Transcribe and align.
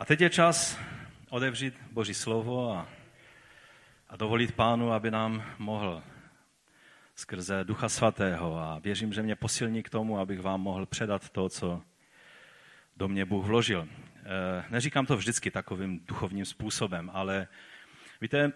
A 0.00 0.04
teď 0.04 0.20
je 0.20 0.30
čas 0.30 0.78
odevřít 1.28 1.74
Boží 1.92 2.14
slovo 2.14 2.72
a, 2.72 2.88
a 4.08 4.16
dovolit 4.16 4.52
pánu, 4.52 4.92
aby 4.92 5.10
nám 5.10 5.44
mohl 5.58 6.02
skrze 7.14 7.64
Ducha 7.64 7.88
Svatého 7.88 8.58
a 8.58 8.78
věřím, 8.78 9.12
že 9.12 9.22
mě 9.22 9.36
posilní 9.36 9.82
k 9.82 9.90
tomu, 9.90 10.18
abych 10.18 10.40
vám 10.40 10.60
mohl 10.60 10.86
předat 10.86 11.28
to, 11.28 11.48
co 11.48 11.82
do 12.96 13.08
mě 13.08 13.24
Bůh 13.24 13.46
vložil. 13.46 13.88
Eh, 14.16 14.64
neříkám 14.70 15.06
to 15.06 15.16
vždycky 15.16 15.50
takovým 15.50 16.00
duchovním 16.08 16.44
způsobem, 16.44 17.10
ale 17.12 17.48
víte, 18.20 18.52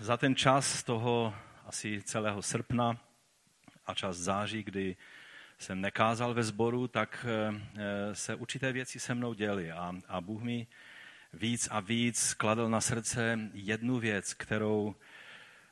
za 0.00 0.16
ten 0.16 0.36
čas 0.36 0.82
toho 0.82 1.34
asi 1.66 2.02
celého 2.02 2.42
srpna 2.42 2.98
a 3.86 3.94
čas 3.94 4.16
září, 4.16 4.62
kdy 4.62 4.96
jsem 5.58 5.80
nekázal 5.80 6.34
ve 6.34 6.42
sboru, 6.42 6.88
tak 6.88 7.26
eh, 7.28 8.14
se 8.14 8.34
určité 8.34 8.72
věci 8.72 9.00
se 9.00 9.14
mnou 9.14 9.34
děly 9.34 9.72
a, 9.72 9.92
a 10.08 10.20
Bůh 10.20 10.42
mi 10.42 10.66
víc 11.32 11.68
a 11.70 11.80
víc 11.80 12.34
kladl 12.34 12.68
na 12.68 12.80
srdce 12.80 13.38
jednu 13.52 13.98
věc, 13.98 14.34
kterou 14.34 14.94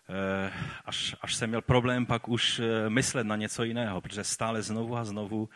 eh, 0.09 0.53
až, 0.85 1.17
až 1.21 1.35
jsem 1.35 1.49
měl 1.49 1.63
problém 1.63 2.07
pak 2.07 2.29
už 2.29 2.59
eh, 2.59 2.91
myslet 2.91 3.25
na 3.25 3.37
něco 3.37 3.65
jiného, 3.65 4.01
protože 4.01 4.25
stále 4.25 4.63
znovu 4.63 4.97
a 4.97 5.05
znovu 5.05 5.49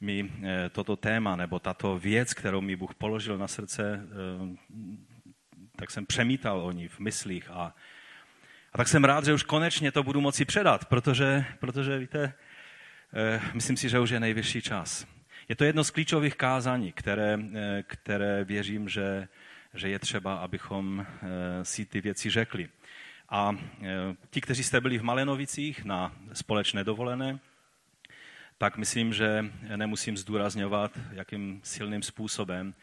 mi 0.00 0.32
toto 0.72 0.96
téma 0.96 1.36
nebo 1.36 1.58
tato 1.58 1.98
věc, 1.98 2.34
kterou 2.34 2.60
mi 2.60 2.76
Bůh 2.76 2.94
položil 2.94 3.38
na 3.38 3.48
srdce, 3.48 4.06
tak 5.76 5.90
jsem 5.90 6.06
přemítal 6.06 6.60
o 6.60 6.72
ní 6.72 6.88
v 6.88 6.98
myslích 6.98 7.50
a, 7.50 7.74
a 8.72 8.78
tak 8.78 8.88
jsem 8.88 9.04
rád, 9.04 9.24
že 9.24 9.34
už 9.34 9.42
konečně 9.42 9.92
to 9.92 10.02
budu 10.02 10.20
moci 10.20 10.44
předat, 10.44 10.84
protože, 10.84 11.44
protože 11.58 11.98
víte, 11.98 12.32
Eh, 12.32 12.49
myslím 13.54 13.76
si, 13.76 13.88
že 13.88 13.98
už 13.98 14.10
je 14.10 14.20
nejvyšší 14.20 14.62
čas. 14.62 15.06
Je 15.48 15.56
to 15.56 15.64
jedno 15.64 15.84
z 15.84 15.90
klíčových 15.90 16.36
kázání, 16.36 16.92
které, 16.92 17.38
eh, 17.54 17.82
které 17.86 18.44
věřím, 18.44 18.88
že, 18.88 19.28
že 19.74 19.88
je 19.88 19.98
třeba, 19.98 20.36
abychom 20.36 21.06
eh, 21.06 21.64
si 21.64 21.86
ty 21.86 22.00
věci 22.00 22.30
řekli. 22.30 22.68
A 23.32 23.56
ti, 24.30 24.40
kteří 24.40 24.62
jste 24.62 24.80
byli 24.80 24.98
v 24.98 25.02
Malenovicích 25.02 25.84
na 25.84 26.16
společné 26.32 26.84
dovolené, 26.84 27.38
tak 28.58 28.76
myslím, 28.76 29.12
že 29.12 29.44
nemusím 29.76 30.16
zdůrazňovat, 30.16 30.98
jakým 31.12 31.60
silným 31.64 32.02
způsobem 32.02 32.74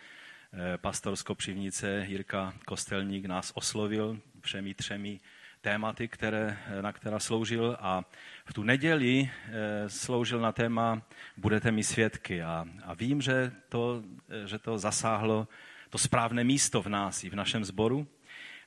pastor 0.77 1.15
z 1.15 1.23
Kopřivnice 1.23 2.05
Jirka 2.07 2.53
Kostelník 2.65 3.25
nás 3.25 3.51
oslovil 3.55 4.19
všemi 4.41 4.73
třemi 4.73 5.19
tématy, 5.67 6.07
které, 6.07 6.57
na 6.81 6.91
která 6.91 7.19
sloužil 7.19 7.77
a 7.79 8.03
v 8.45 8.53
tu 8.53 8.63
neděli 8.63 9.29
eh, 9.29 9.89
sloužil 9.89 10.39
na 10.39 10.51
téma 10.51 11.01
Budete 11.37 11.71
mi 11.71 11.83
svědky. 11.83 12.43
A, 12.43 12.65
a 12.85 12.93
vím, 12.93 13.21
že 13.21 13.51
to, 13.69 14.03
eh, 14.29 14.47
že 14.47 14.59
to 14.59 14.77
zasáhlo 14.79 15.47
to 15.89 15.97
správné 15.97 16.43
místo 16.43 16.81
v 16.81 16.87
nás 16.87 17.23
i 17.23 17.29
v 17.29 17.35
našem 17.35 17.65
sboru. 17.65 18.07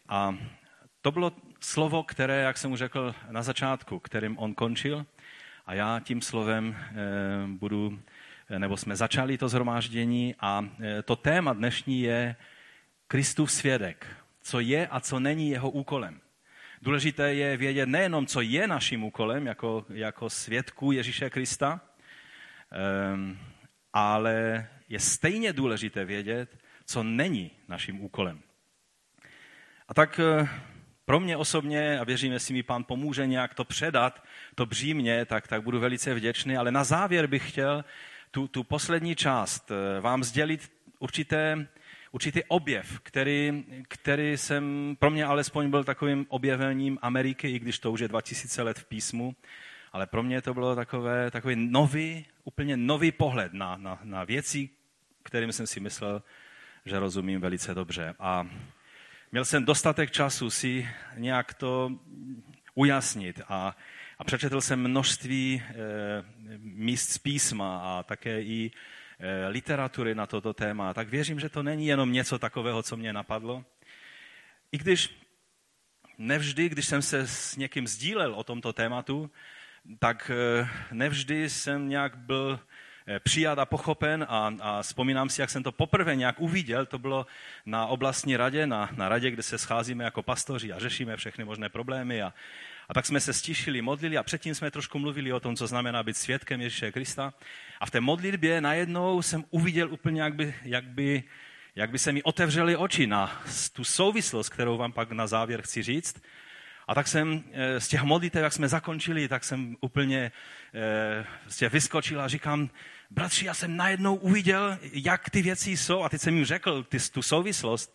A 0.09 0.37
to 1.01 1.11
bylo 1.11 1.33
slovo, 1.61 2.03
které, 2.03 2.43
jak 2.43 2.59
jsem 2.59 2.71
mu 2.71 2.77
řekl 2.77 3.15
na 3.31 3.43
začátku, 3.43 3.99
kterým 3.99 4.39
on 4.39 4.55
končil. 4.55 5.07
A 5.67 5.75
já 5.75 6.01
tím 6.05 6.21
slovem 6.21 6.77
eh, 6.77 6.93
budu, 7.49 7.97
nebo 8.59 8.77
jsme 8.77 8.97
začali 8.97 9.39
to 9.39 9.49
zhromáždění 9.49 10.35
a 10.41 10.69
to 11.05 11.17
téma 11.17 11.53
dnešní 11.53 12.01
je 12.01 12.37
Kristův 13.09 13.53
svědek, 13.53 14.07
co 14.43 14.61
je 14.61 14.87
a 14.87 15.01
co 15.01 15.21
není 15.21 15.51
jeho 15.51 15.71
úkolem. 15.71 16.21
Důležité 16.83 17.35
je 17.35 17.57
vědět 17.57 17.87
nejenom, 17.87 18.27
co 18.27 18.41
je 18.41 18.67
naším 18.67 19.05
úkolem 19.05 19.47
jako, 19.47 19.87
jako 19.89 20.31
svědků 20.31 20.93
Ježíše 20.93 21.31
Krista, 21.31 21.81
um, 23.15 23.39
ale 23.93 24.69
je 24.89 25.01
stejně 25.01 25.53
důležité 25.53 26.05
vědět, 26.05 26.59
co 26.87 27.03
není 27.03 27.51
naším 27.69 28.01
úkolem. 28.01 28.41
A 29.89 29.95
tak 29.95 30.21
eh, 30.21 30.49
pro 31.05 31.21
mě 31.21 31.37
osobně, 31.37 31.99
a 31.99 32.05
věřím, 32.05 32.33
jestli 32.33 32.55
mi 32.55 32.63
pán 32.63 32.85
pomůže 32.85 33.27
nějak 33.27 33.55
to 33.55 33.65
předat, 33.65 34.25
to 34.55 34.67
břímě, 34.67 35.25
tak, 35.25 35.49
tak 35.49 35.63
budu 35.63 35.81
velice 35.81 36.15
vděčný. 36.15 36.57
Ale 36.57 36.73
na 36.73 36.85
závěr 36.85 37.27
bych 37.27 37.51
chtěl 37.51 37.85
tu, 38.31 38.49
tu 38.49 38.65
poslední 38.65 39.17
část 39.17 39.71
eh, 39.71 40.01
vám 40.01 40.25
sdělit 40.25 40.73
určité 40.99 41.69
určitý 42.13 42.45
objev, 42.45 43.01
který, 43.01 43.65
který 43.89 44.37
jsem 44.37 44.97
pro 44.99 45.11
mě 45.11 45.25
alespoň 45.25 45.71
byl 45.71 45.85
takovým 45.85 46.27
objevením 46.29 46.99
Ameriky, 47.03 47.51
i 47.51 47.59
když 47.59 47.79
to 47.79 47.93
už 47.93 48.01
je 48.01 48.09
2000 48.09 48.63
let 48.63 48.79
v 48.79 48.85
písmu, 48.85 49.37
ale 49.93 50.07
pro 50.07 50.23
mě 50.23 50.43
to 50.43 50.55
bylo 50.55 50.77
takové, 50.77 51.31
takový 51.31 51.57
nový, 51.57 52.27
úplně 52.45 52.77
nový 52.77 53.13
pohled 53.13 53.53
na, 53.53 53.77
na, 53.77 53.99
na 54.03 54.25
věci, 54.25 54.69
kterým 55.23 55.53
jsem 55.53 55.67
si 55.67 55.81
myslel, 55.81 56.23
že 56.85 56.99
rozumím 56.99 57.41
velice 57.41 57.75
dobře. 57.75 58.15
A 58.19 58.47
měl 59.33 59.45
jsem 59.45 59.65
dostatek 59.65 60.11
času 60.11 60.51
si 60.51 60.89
nějak 61.17 61.55
to 61.55 61.93
ujasnit 62.75 63.41
a, 63.49 63.77
a 64.19 64.25
přečetl 64.25 64.61
jsem 64.61 64.81
množství 64.81 65.63
e, 65.63 65.75
míst 66.59 67.11
z 67.11 67.19
písma 67.19 67.79
a 67.79 68.03
také 68.03 68.43
i 68.43 68.71
literatury 69.49 70.15
na 70.15 70.27
toto 70.27 70.55
téma, 70.55 70.95
tak 70.95 71.09
věřím, 71.09 71.41
že 71.41 71.49
to 71.49 71.63
není 71.63 71.87
jenom 71.87 72.13
něco 72.13 72.39
takového, 72.39 72.83
co 72.83 72.97
mě 72.97 73.13
napadlo. 73.13 73.65
I 74.73 74.79
když 74.79 75.21
nevždy, 76.19 76.69
když 76.69 76.87
jsem 76.87 77.03
se 77.03 77.27
s 77.27 77.57
někým 77.57 77.87
sdílel 77.87 78.35
o 78.35 78.45
tomto 78.45 78.73
tématu, 78.73 79.31
tak 79.99 80.31
eh, 80.35 80.69
nevždy 80.93 81.51
jsem 81.51 81.89
nějak 81.89 82.19
byl 82.19 82.61
eh, 83.07 83.21
přijat 83.21 83.59
a 83.59 83.67
pochopen 83.67 84.27
a, 84.29 84.55
a 84.61 84.83
vzpomínám 84.83 85.29
si, 85.29 85.41
jak 85.41 85.51
jsem 85.51 85.63
to 85.63 85.73
poprvé 85.73 86.17
nějak 86.17 86.41
uviděl, 86.41 86.87
to 86.87 86.99
bylo 86.99 87.27
na 87.67 87.87
oblastní 87.87 88.37
radě, 88.37 88.67
na, 88.67 88.91
na 88.97 89.09
radě, 89.09 89.31
kde 89.31 89.43
se 89.43 89.59
scházíme 89.59 90.05
jako 90.05 90.23
pastoři 90.23 90.73
a 90.73 90.79
řešíme 90.79 91.17
všechny 91.17 91.45
možné 91.45 91.69
problémy 91.69 92.23
a, 92.23 92.35
a 92.91 92.95
tak 92.95 93.07
jsme 93.07 93.21
se 93.21 93.33
stišili, 93.33 93.83
modlili 93.83 94.17
a 94.17 94.23
předtím 94.23 94.55
jsme 94.55 94.71
trošku 94.71 94.99
mluvili 94.99 95.33
o 95.33 95.41
tom, 95.41 95.57
co 95.57 95.67
znamená 95.67 96.03
být 96.03 96.17
svědkem 96.17 96.61
Ježíše 96.61 96.93
Krista. 96.93 97.35
A 97.81 97.87
v 97.87 97.91
té 97.91 98.01
modlitbě 98.01 98.61
najednou 98.61 99.23
jsem 99.23 99.45
uviděl 99.51 99.93
úplně, 99.93 100.23
jak 100.23 100.35
by, 100.35 100.55
jak 100.63 100.85
by, 100.85 101.23
jak 101.75 101.91
by 101.91 101.99
se 101.99 102.13
mi 102.13 102.23
otevřely 102.23 102.77
oči 102.77 103.07
na 103.07 103.43
tu 103.73 103.85
souvislost, 103.85 104.49
kterou 104.49 104.77
vám 104.77 104.93
pak 104.93 105.13
na 105.13 105.27
závěr 105.27 105.63
chci 105.63 105.83
říct. 105.83 106.23
A 106.89 106.95
tak 106.95 107.09
jsem 107.09 107.45
eh, 107.53 107.81
z 107.81 107.89
těch 107.89 108.03
modlitev, 108.03 108.43
jak 108.43 108.53
jsme 108.53 108.69
zakončili, 108.69 109.29
tak 109.29 109.45
jsem 109.45 109.77
úplně 109.81 110.33
e, 111.63 111.69
vyskočil 111.69 112.21
a 112.21 112.29
říkám, 112.29 112.71
bratři, 113.11 113.47
já 113.47 113.55
jsem 113.55 113.77
najednou 113.77 114.15
uviděl, 114.15 114.79
jak 114.93 115.31
ty 115.31 115.43
věci 115.43 115.77
jsou. 115.77 116.03
A 116.03 116.09
teď 116.09 116.21
jsem 116.21 116.37
jim 116.37 116.45
řekl 116.45 116.83
ty, 116.83 116.99
tu 117.13 117.23
souvislost. 117.23 117.95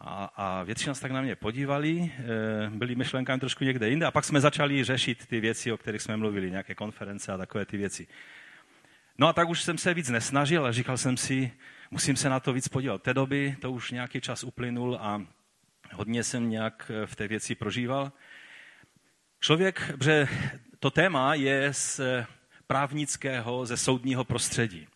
A, 0.00 0.24
a 0.36 0.62
většina 0.62 0.94
se 0.94 1.00
tak 1.00 1.12
na 1.12 1.22
mě 1.22 1.36
podívali, 1.36 2.12
e, 2.18 2.70
byli 2.70 2.94
myšlenkami 2.94 3.40
trošku 3.40 3.64
někde 3.64 3.88
jinde 3.88 4.06
a 4.06 4.10
pak 4.10 4.24
jsme 4.24 4.40
začali 4.40 4.84
řešit 4.84 5.26
ty 5.26 5.40
věci, 5.40 5.72
o 5.72 5.76
kterých 5.76 6.02
jsme 6.02 6.16
mluvili, 6.16 6.50
nějaké 6.50 6.74
konference 6.74 7.32
a 7.32 7.38
takové 7.38 7.66
ty 7.66 7.76
věci. 7.76 8.06
No 9.18 9.28
a 9.28 9.32
tak 9.32 9.48
už 9.48 9.62
jsem 9.62 9.78
se 9.78 9.94
víc 9.94 10.08
nesnažil, 10.08 10.62
ale 10.62 10.72
říkal 10.72 10.98
jsem 10.98 11.16
si, 11.16 11.52
musím 11.90 12.16
se 12.16 12.28
na 12.28 12.40
to 12.40 12.52
víc 12.52 12.68
podívat. 12.68 13.02
té 13.02 13.14
doby 13.14 13.56
to 13.60 13.72
už 13.72 13.90
nějaký 13.90 14.20
čas 14.20 14.44
uplynul 14.44 14.98
a 15.00 15.22
hodně 15.92 16.24
jsem 16.24 16.50
nějak 16.50 16.90
e, 16.94 17.06
v 17.06 17.16
té 17.16 17.28
věci 17.28 17.54
prožíval. 17.54 18.12
Člověk, 19.40 19.92
že 20.02 20.28
to 20.78 20.90
téma 20.90 21.34
je 21.34 21.74
z 21.74 22.00
právnického, 22.66 23.66
ze 23.66 23.76
soudního 23.76 24.24
prostředí. 24.24 24.86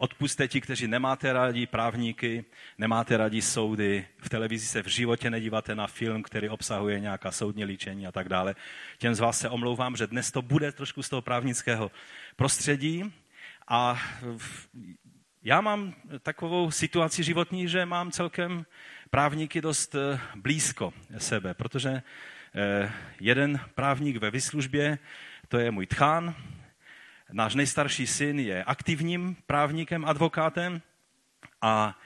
Odpuste 0.00 0.48
ti, 0.48 0.60
kteří 0.60 0.86
nemáte 0.86 1.32
rádi 1.32 1.66
právníky, 1.66 2.44
nemáte 2.78 3.16
rádi 3.16 3.42
soudy, 3.42 4.06
v 4.18 4.28
televizi 4.28 4.66
se 4.66 4.82
v 4.82 4.86
životě 4.86 5.30
nedíváte 5.30 5.74
na 5.74 5.86
film, 5.86 6.22
který 6.22 6.48
obsahuje 6.48 7.00
nějaká 7.00 7.32
soudní 7.32 7.64
líčení 7.64 8.06
a 8.06 8.12
tak 8.12 8.28
dále. 8.28 8.54
Těm 8.98 9.14
z 9.14 9.20
vás 9.20 9.38
se 9.38 9.48
omlouvám, 9.48 9.96
že 9.96 10.06
dnes 10.06 10.30
to 10.30 10.42
bude 10.42 10.72
trošku 10.72 11.02
z 11.02 11.08
toho 11.08 11.22
právnického 11.22 11.90
prostředí. 12.36 13.12
A 13.68 14.00
já 15.42 15.60
mám 15.60 15.94
takovou 16.22 16.70
situaci 16.70 17.22
životní, 17.22 17.68
že 17.68 17.86
mám 17.86 18.10
celkem 18.10 18.66
právníky 19.10 19.60
dost 19.60 19.94
eh, 19.94 20.20
blízko 20.36 20.92
sebe, 21.18 21.54
protože 21.54 22.02
eh, 22.54 22.92
jeden 23.20 23.60
právník 23.74 24.16
ve 24.16 24.30
vyslužbě, 24.30 24.98
to 25.48 25.58
je 25.58 25.70
můj 25.70 25.86
tchán, 25.86 26.34
Náš 27.32 27.54
nejstarší 27.54 28.06
syn 28.06 28.40
je 28.40 28.64
aktivním 28.64 29.36
právníkem, 29.46 30.04
advokátem 30.04 30.82
a, 31.62 31.98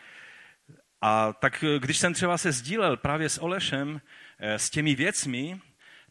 a 1.00 1.32
tak 1.32 1.64
když 1.78 1.98
jsem 1.98 2.14
třeba 2.14 2.38
se 2.38 2.52
sdílel 2.52 2.96
právě 2.96 3.28
s 3.28 3.42
Olešem 3.42 4.00
eh, 4.38 4.58
s 4.58 4.70
těmi 4.70 4.94
věcmi, 4.94 5.60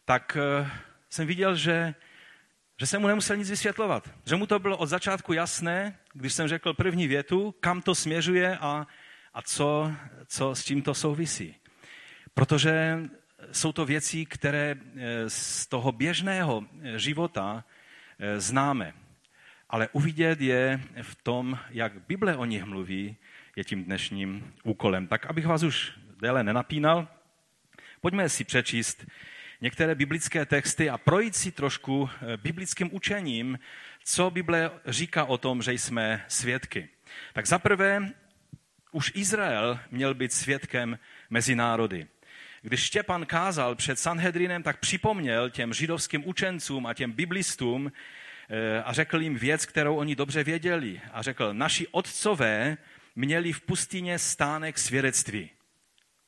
tak 0.04 0.36
eh, 0.40 0.70
jsem 1.10 1.26
viděl, 1.26 1.56
že, 1.56 1.94
že 2.80 2.86
jsem 2.86 3.00
mu 3.00 3.08
nemusel 3.08 3.36
nic 3.36 3.50
vysvětlovat. 3.50 4.10
Že 4.26 4.36
mu 4.36 4.46
to 4.46 4.58
bylo 4.58 4.76
od 4.76 4.86
začátku 4.86 5.32
jasné, 5.32 5.98
když 6.12 6.32
jsem 6.32 6.48
řekl 6.48 6.74
první 6.74 7.08
větu, 7.08 7.54
kam 7.60 7.82
to 7.82 7.94
směřuje 7.94 8.58
a, 8.58 8.86
a 9.34 9.42
co, 9.42 9.92
co 10.26 10.54
s 10.54 10.64
čím 10.64 10.82
to 10.82 10.94
souvisí. 10.94 11.56
Protože 12.34 12.98
jsou 13.52 13.72
to 13.72 13.84
věci, 13.84 14.26
které 14.26 14.76
eh, 14.76 15.30
z 15.30 15.66
toho 15.66 15.92
běžného 15.92 16.64
života 16.96 17.64
známe 18.36 19.01
ale 19.72 19.88
uvidět 19.92 20.40
je 20.40 20.80
v 21.02 21.14
tom, 21.14 21.58
jak 21.70 21.92
Bible 22.06 22.36
o 22.36 22.44
nich 22.44 22.64
mluví, 22.64 23.16
je 23.56 23.64
tím 23.64 23.84
dnešním 23.84 24.54
úkolem. 24.62 25.06
Tak 25.06 25.26
abych 25.26 25.46
vás 25.46 25.62
už 25.62 25.92
déle 26.20 26.44
nenapínal, 26.44 27.08
pojďme 28.00 28.28
si 28.28 28.44
přečíst 28.44 29.06
některé 29.60 29.94
biblické 29.94 30.46
texty 30.46 30.90
a 30.90 30.98
projít 30.98 31.36
si 31.36 31.52
trošku 31.52 32.10
eh, 32.12 32.36
biblickým 32.36 32.94
učením, 32.94 33.58
co 34.04 34.30
Bible 34.30 34.70
říká 34.86 35.24
o 35.24 35.38
tom, 35.38 35.62
že 35.62 35.72
jsme 35.72 36.24
svědky. 36.28 36.88
Tak 37.32 37.46
zaprvé, 37.46 38.12
už 38.90 39.12
Izrael 39.14 39.78
měl 39.90 40.14
být 40.14 40.32
svědkem 40.32 40.98
mezi 41.30 41.54
národy. 41.54 42.06
Když 42.62 42.80
Štěpan 42.80 43.26
kázal 43.26 43.74
před 43.74 43.98
Sanhedrinem, 43.98 44.62
tak 44.62 44.80
připomněl 44.80 45.50
těm 45.50 45.72
židovským 45.72 46.28
učencům 46.28 46.86
a 46.86 46.94
těm 46.94 47.12
biblistům 47.12 47.92
a 48.84 48.92
řekl 48.92 49.20
jim 49.20 49.34
věc, 49.34 49.66
kterou 49.66 49.96
oni 49.96 50.16
dobře 50.16 50.44
věděli. 50.44 51.00
A 51.12 51.22
řekl, 51.22 51.54
naši 51.54 51.88
otcové 51.88 52.76
měli 53.16 53.52
v 53.52 53.60
pustině 53.60 54.18
stánek 54.18 54.78
svědectví. 54.78 55.50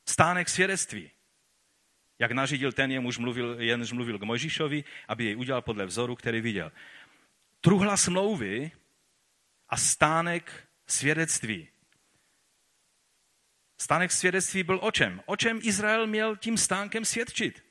Stánek 0.05 0.49
svědectví. 0.49 1.11
Jak 2.19 2.31
nařídil 2.31 2.71
ten, 2.71 2.91
jemuž 2.91 3.17
mluvil, 3.17 3.61
jenž 3.61 3.91
mluvil 3.91 4.19
k 4.19 4.23
Mojžíšovi, 4.23 4.83
aby 5.07 5.25
jej 5.25 5.37
udělal 5.37 5.61
podle 5.61 5.85
vzoru, 5.85 6.15
který 6.15 6.41
viděl. 6.41 6.71
Truhla 7.61 7.97
smlouvy 7.97 8.71
a 9.69 9.77
stánek 9.77 10.67
svědectví. 10.87 11.67
Stánek 13.77 14.11
svědectví 14.11 14.63
byl 14.63 14.79
o 14.81 14.91
čem? 14.91 15.21
O 15.25 15.35
čem 15.35 15.59
Izrael 15.63 16.07
měl 16.07 16.35
tím 16.35 16.57
stánkem 16.57 17.05
svědčit? 17.05 17.65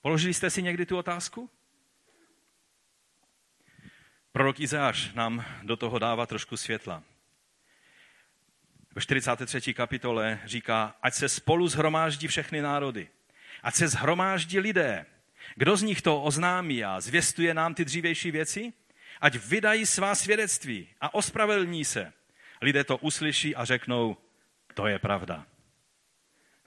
Položili 0.00 0.34
jste 0.34 0.50
si 0.50 0.62
někdy 0.62 0.86
tu 0.86 0.96
otázku? 0.96 1.50
Prorok 4.34 4.60
Izáš 4.60 5.12
nám 5.14 5.44
do 5.62 5.76
toho 5.76 5.98
dává 5.98 6.26
trošku 6.26 6.56
světla. 6.56 7.02
Ve 8.94 9.00
43. 9.00 9.74
kapitole 9.74 10.40
říká, 10.44 10.96
ať 11.02 11.14
se 11.14 11.28
spolu 11.28 11.68
zhromáždí 11.68 12.26
všechny 12.26 12.62
národy. 12.62 13.08
Ať 13.62 13.74
se 13.74 13.88
zhromáždí 13.88 14.60
lidé. 14.60 15.06
Kdo 15.54 15.76
z 15.76 15.82
nich 15.82 16.02
to 16.02 16.22
oznámí 16.22 16.84
a 16.84 17.00
zvěstuje 17.00 17.54
nám 17.54 17.74
ty 17.74 17.84
dřívější 17.84 18.30
věci? 18.30 18.72
Ať 19.20 19.36
vydají 19.36 19.86
svá 19.86 20.14
svědectví 20.14 20.88
a 21.00 21.14
ospravedlní 21.14 21.84
se. 21.84 22.12
Lidé 22.62 22.84
to 22.84 22.96
uslyší 22.96 23.56
a 23.56 23.64
řeknou, 23.64 24.16
to 24.74 24.86
je 24.86 24.98
pravda. 24.98 25.46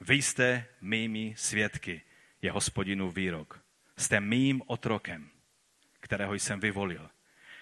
Vy 0.02 0.16
jste 0.16 0.66
mými 0.82 1.34
svědky, 1.38 2.02
je 2.42 2.52
hospodinu 2.52 3.12
výrok. 3.12 3.64
Jste 3.98 4.20
mým 4.20 4.62
otrokem, 4.68 5.30
kterého 6.00 6.34
jsem 6.34 6.60
vyvolil. 6.60 7.10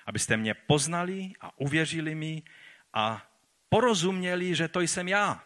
Abyste 0.06 0.38
mě 0.38 0.54
poznali 0.54 1.34
a 1.42 1.60
uvěřili 1.60 2.16
mi 2.16 2.44
a 2.94 3.32
porozuměli, 3.70 4.56
že 4.56 4.68
to 4.68 4.82
jsem 4.82 5.08
já. 5.08 5.44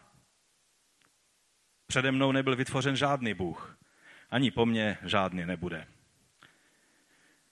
Přede 1.86 2.12
mnou 2.12 2.32
nebyl 2.32 2.56
vytvořen 2.56 2.96
žádný 2.96 3.34
Bůh. 3.34 3.78
Ani 4.30 4.50
po 4.50 4.66
mně 4.66 4.98
žádný 5.04 5.46
nebude. 5.46 5.86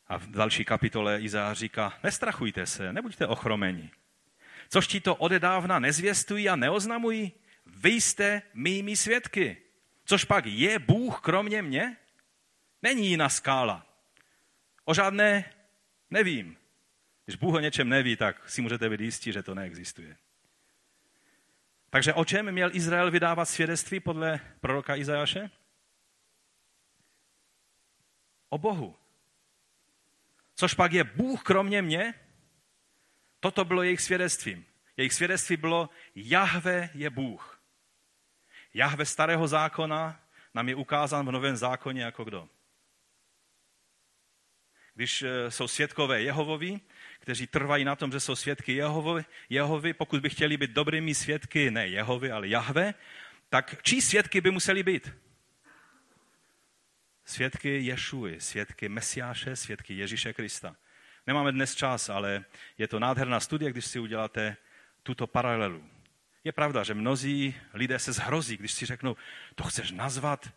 A 0.06 0.18
v 0.18 0.26
další 0.26 0.64
kapitole 0.64 1.20
Izář 1.20 1.58
říká, 1.58 1.98
nestrachujte 2.02 2.66
se, 2.66 2.92
nebuďte 2.92 3.26
ochromeni. 3.26 3.90
Což 4.68 4.86
ti 4.86 5.00
to 5.00 5.14
odedávna 5.14 5.78
nezvěstují 5.78 6.48
a 6.48 6.56
neoznamují? 6.56 7.32
Vy 7.66 7.90
jste 7.90 8.42
mými 8.54 8.96
svědky. 8.96 9.56
Což 10.04 10.24
pak 10.24 10.46
je 10.46 10.78
Bůh 10.78 11.20
kromě 11.20 11.62
mě? 11.62 11.96
Není 12.82 13.08
jiná 13.08 13.28
skála. 13.28 13.86
O 14.84 14.94
žádné 14.94 15.52
nevím. 16.10 16.57
Když 17.28 17.36
Bůh 17.36 17.54
o 17.54 17.60
něčem 17.60 17.88
neví, 17.88 18.16
tak 18.16 18.48
si 18.48 18.62
můžete 18.62 18.90
být 18.90 19.00
jistí, 19.00 19.32
že 19.32 19.42
to 19.42 19.54
neexistuje. 19.54 20.16
Takže 21.90 22.14
o 22.14 22.24
čem 22.24 22.52
měl 22.52 22.76
Izrael 22.76 23.10
vydávat 23.10 23.44
svědectví 23.44 24.00
podle 24.00 24.40
proroka 24.60 24.96
Izajaše? 24.96 25.50
O 28.48 28.58
Bohu. 28.58 28.96
Což 30.54 30.74
pak 30.74 30.92
je 30.92 31.04
Bůh 31.04 31.42
kromě 31.42 31.82
mě? 31.82 32.14
Toto 33.40 33.64
bylo 33.64 33.82
jejich 33.82 34.00
svědectvím. 34.00 34.66
Jejich 34.96 35.12
svědectví 35.12 35.56
bylo, 35.56 35.90
Jahve 36.14 36.90
je 36.94 37.10
Bůh. 37.10 37.62
Jahve 38.74 39.06
starého 39.06 39.48
zákona 39.48 40.20
nám 40.54 40.68
je 40.68 40.74
ukázán 40.74 41.26
v 41.26 41.32
novém 41.32 41.56
zákoně 41.56 42.02
jako 42.02 42.24
kdo? 42.24 42.48
Když 44.94 45.22
eh, 45.22 45.50
jsou 45.50 45.68
svědkové 45.68 46.22
Jehovovi, 46.22 46.80
kteří 47.18 47.46
trvají 47.46 47.84
na 47.84 47.96
tom, 47.96 48.12
že 48.12 48.20
jsou 48.20 48.36
svědky 48.36 48.72
Jehovi, 48.72 49.24
Jehovi, 49.48 49.92
pokud 49.92 50.20
by 50.20 50.30
chtěli 50.30 50.56
být 50.56 50.70
dobrými 50.70 51.14
svědky, 51.14 51.70
ne 51.70 51.88
Jehovi, 51.88 52.30
ale 52.30 52.48
Jahve, 52.48 52.94
tak 53.48 53.82
čí 53.82 54.00
svědky 54.00 54.40
by 54.40 54.50
museli 54.50 54.82
být? 54.82 55.12
Svědky 57.24 57.80
Ješuji, 57.80 58.40
svědky 58.40 58.88
Mesiáše, 58.88 59.56
svědky 59.56 59.94
Ježíše 59.94 60.32
Krista. 60.32 60.76
Nemáme 61.26 61.52
dnes 61.52 61.74
čas, 61.74 62.08
ale 62.08 62.44
je 62.78 62.88
to 62.88 62.98
nádherná 62.98 63.40
studie, 63.40 63.70
když 63.70 63.86
si 63.86 63.98
uděláte 63.98 64.56
tuto 65.02 65.26
paralelu. 65.26 65.84
Je 66.44 66.52
pravda, 66.52 66.84
že 66.84 66.94
mnozí 66.94 67.54
lidé 67.74 67.98
se 67.98 68.12
zhrozí, 68.12 68.56
když 68.56 68.72
si 68.72 68.86
řeknou, 68.86 69.16
to 69.54 69.64
chceš 69.64 69.90
nazvat 69.90 70.52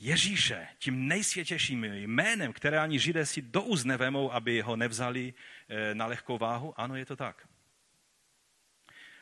Ježíše 0.00 0.68
tím 0.78 1.08
nejsvětějším 1.08 1.84
jménem, 1.84 2.52
které 2.52 2.78
ani 2.78 2.98
židé 2.98 3.26
si 3.26 3.42
do 3.42 3.62
úst 3.62 3.84
nevemou, 3.84 4.32
aby 4.32 4.60
ho 4.60 4.76
nevzali 4.76 5.34
eh, 5.68 5.94
na 5.94 6.06
lehkou 6.06 6.38
váhu? 6.38 6.80
Ano, 6.80 6.96
je 6.96 7.06
to 7.06 7.16
tak. 7.16 7.48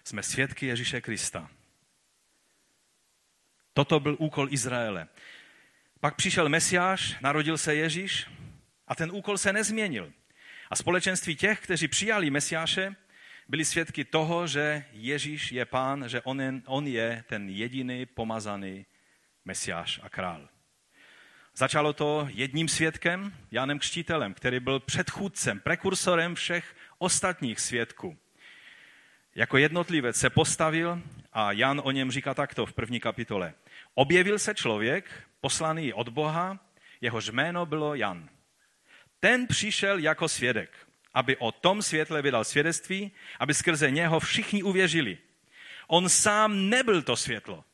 Jsme 0.05 0.23
svědky 0.23 0.67
Ježíše 0.67 1.01
Krista. 1.01 1.51
Toto 3.73 4.01
byl 4.01 4.17
úkol 4.19 4.49
Izraele. 4.51 5.09
Pak 6.01 6.17
přišel 6.17 6.49
Mesiáš, 6.49 7.21
narodil 7.21 7.59
se 7.59 7.75
Ježíš 7.75 8.27
a 8.87 8.95
ten 8.95 9.13
úkol 9.13 9.39
se 9.39 9.53
nezměnil. 9.53 10.13
A 10.71 10.77
společenství 10.77 11.37
těch, 11.37 11.61
kteří 11.61 11.89
přijali 11.89 12.31
Mesiáše, 12.31 12.97
byli 13.49 13.65
svědky 13.65 14.05
toho, 14.05 14.47
že 14.47 14.85
Ježíš 14.93 15.53
je 15.53 15.65
pán, 15.65 16.09
že 16.09 16.21
on 16.21 16.41
je, 16.41 16.55
on 16.67 16.87
je 16.87 17.25
ten 17.29 17.49
jediný 17.49 18.07
pomazaný 18.07 18.87
Mesiáš 19.45 20.01
a 20.03 20.09
král. 20.09 20.49
Začalo 21.55 21.93
to 21.93 22.29
jedním 22.31 22.69
svědkem, 22.69 23.35
Janem 23.51 23.79
Křtitelem, 23.79 24.35
který 24.35 24.61
byl 24.61 24.81
předchůdcem, 24.81 25.61
prekursorem 25.61 26.35
všech 26.35 26.77
ostatních 26.99 27.61
svědků. 27.61 28.19
Jako 29.35 29.57
jednotlivec 29.57 30.17
se 30.17 30.31
postavil 30.31 31.03
a 31.33 31.53
Jan 31.53 31.81
o 31.85 31.91
něm 31.91 32.11
říká 32.11 32.35
takto 32.35 32.67
v 32.67 32.73
první 32.73 33.01
kapitole. 33.01 33.55
Objevil 33.94 34.39
se 34.39 34.55
člověk, 34.55 35.11
poslaný 35.41 35.93
od 35.93 36.09
Boha, 36.09 36.59
jehož 37.01 37.29
jméno 37.29 37.67
bylo 37.67 37.94
Jan. 37.94 38.29
Ten 39.21 39.47
přišel 39.47 39.99
jako 39.99 40.29
svědek, 40.29 40.71
aby 41.15 41.37
o 41.37 41.53
tom 41.53 41.82
světle 41.82 42.23
vydal 42.23 42.44
svědectví, 42.44 43.13
aby 43.39 43.55
skrze 43.55 43.91
něho 43.91 44.21
všichni 44.21 44.63
uvěřili. 44.63 45.19
On 45.87 46.09
sám 46.09 46.71
nebyl 46.71 47.03
to 47.03 47.17
světlo. 47.17 47.65